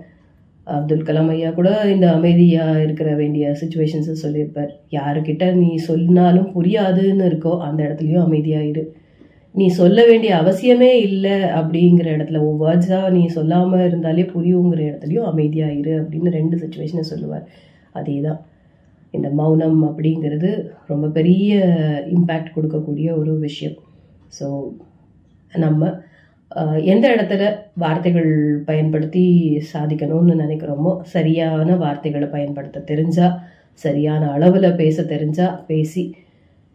அப்துல் 0.66 1.06
கலாம் 1.06 1.30
ஐயா 1.32 1.48
கூட 1.56 1.70
இந்த 1.94 2.06
அமைதியாக 2.18 2.82
இருக்கிற 2.84 3.08
வேண்டிய 3.18 3.46
சுச்சுவேஷன்ஸை 3.60 4.14
சொல்லியிருப்பார். 4.24 4.70
யாருக்கிட்ட 4.98 5.46
நீ 5.62 5.70
சொன்னாலும் 5.88 6.48
புரியாதுன்னு 6.54 7.26
இருக்கோ 7.30 7.52
அந்த 7.66 7.80
இடத்துலையும் 7.86 8.26
அமைதியாயிரு 8.28 8.84
நீ 9.54 9.66
சொல்ல 9.80 9.98
வேண்டிய 10.08 10.30
அவசியமே 10.42 10.88
இல்லை 11.08 11.34
அப்படிங்கிற 11.58 12.06
இடத்துல 12.16 12.40
உன் 12.46 12.62
வேர்ட்ஸாக 12.62 13.10
நீ 13.16 13.22
சொல்லாமல் 13.36 13.84
இருந்தாலே 13.88 14.24
புரியுங்கிற 14.32 14.80
இடத்துலையும் 14.88 15.28
அமைதியாயிரு 15.32 15.92
அப்படின்னு 16.00 16.30
ரெண்டு 16.38 16.56
சுச்சுவேஷனை 16.62 17.04
சொல்லுவார். 17.12 17.44
அதே 17.98 18.16
தான் 18.26 18.40
இந்த 19.14 19.28
மௌனம் 19.40 19.78
அப்படிங்கிறது 19.88 20.50
ரொம்ப 20.92 21.06
பெரிய 21.18 21.52
இம்பேக்ட் 22.16 22.54
கொடுக்கக்கூடிய 22.56 23.08
ஒரு 23.20 23.34
விஷயம். 23.46 23.76
ஸோ 24.38 24.48
நம்ம 25.52 25.92
எந்த 26.92 27.04
இடத்துல 27.14 27.44
வார்த்தைகள் 27.82 28.30
பயன்படுத்தி 28.68 29.22
சாதிக்கணும்னு 29.72 30.34
நினைக்கிறோமோ 30.42 30.92
சரியான 31.14 31.76
வார்த்தைகளை 31.76 32.28
பயன்படுத்த 32.34 32.84
தெரிஞ்சா 32.90 33.28
சரியான 33.84 34.24
அளவில் 34.34 34.76
பேச 34.82 34.96
தெரிஞ்சா 35.12 35.46
பேசி 35.70 36.02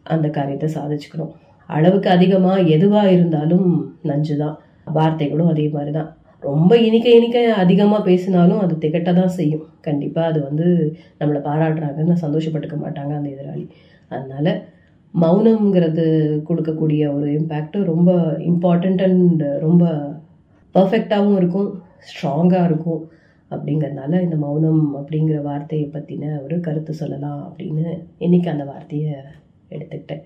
அந்த 0.06 0.28
காரியத்தை 0.38 0.70
சாதிச்சுக்கணும். 0.78 1.34
அளவுக்கு 1.70 2.10
அதிகமாக 2.10 2.66
எதுவாக 2.76 3.14
இருந்தாலும் 3.16 3.68
நஞ்சு 4.10 4.36
தான் 4.44 4.56
வார்த்தைகளும் 4.98 5.52
அதே 5.54 5.66
மாதிரி 5.76 5.92
தான் 5.92 6.10
ரொம்ப 6.44 6.74
இனிக்க 6.88 7.08
இனிக்க 7.20 7.38
அதிகமாக 7.64 8.02
பேசினாலும் 8.10 8.62
அது 8.66 8.76
திகட்ட 8.84 9.12
தான் 9.14 9.34
செய்யும். 9.40 9.66
கண்டிப்பாக 9.88 10.30
அது 10.32 10.40
வந்து 10.50 10.68
நம்மளை 11.20 11.40
பாராட்டுறாங்கன்னு 11.48 12.16
சந்தோஷப்பட்டுக்க 12.26 12.78
மாட்டாங்க 12.86 13.14
அந்த 13.20 13.30
எதிராளி. 13.36 13.66
அதனால 14.12 14.48
மௌனம்ங்கிறது 15.22 16.06
கொடுக்கக்கூடிய 16.50 17.14
ஒரு 17.14 17.32
இம்பேக்ட்டு 17.32 17.84
ரொம்ப 17.84 18.12
இம்பார்ட்டண்ட் 18.38 19.02
அண்ட் 19.02 19.42
ரொம்ப 19.42 20.14
பர்ஃபெக்டாகவும் 20.74 21.36
இருக்கும் 21.36 21.82
ஸ்ட்ராங்காக 22.00 22.66
இருக்கும். 22.66 23.10
அப்படிங்கிறதுனால 23.52 24.22
இந்த 24.22 24.36
மௌனம் 24.36 24.98
அப்படிங்கிற 24.98 25.42
வார்த்தையை 25.42 25.90
பற்றின 25.94 26.44
ஒரு 26.44 26.60
கருத்து 26.60 26.94
சொல்லலாம் 26.94 27.54
அப்படின்னு 27.54 28.06
இன்றைக்கி 28.20 28.50
அந்த 28.50 28.64
வார்த்தையை 28.64 29.14
எடுத்துக்கிட்டேன். 29.70 30.22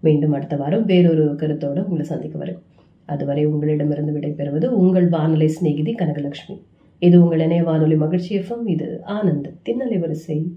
மீண்டும் 0.00 0.32
அடுத்த 0.32 0.56
வாரம் 0.56 0.84
வேறொரு 0.84 1.34
கருத்தோடு 1.34 1.82
உங்களை 1.82 2.04
சந்திக்க 2.04 2.44
வரேன். 2.44 2.58
அதுவரை 3.06 3.46
உங்களிடமிருந்து 3.46 4.12
விடைபெறுவது 4.12 4.66
உங்கள் 4.66 5.08
வானொலி 5.08 5.48
சிநேகிதி 5.48 5.94
கனகலட்சுமி. 5.94 6.62
இது 6.98 7.22
உங்கள் 7.22 7.40
இணைய 7.40 7.62
வானொலி 7.62 7.94
மகிழ்ச்சி 7.94 8.38
எஃப்எம் 8.38 8.66
இது 8.66 9.00
ஆனந்த் 9.06 9.52
தின்னலை 9.64 9.98
வரிசை. 9.98 10.56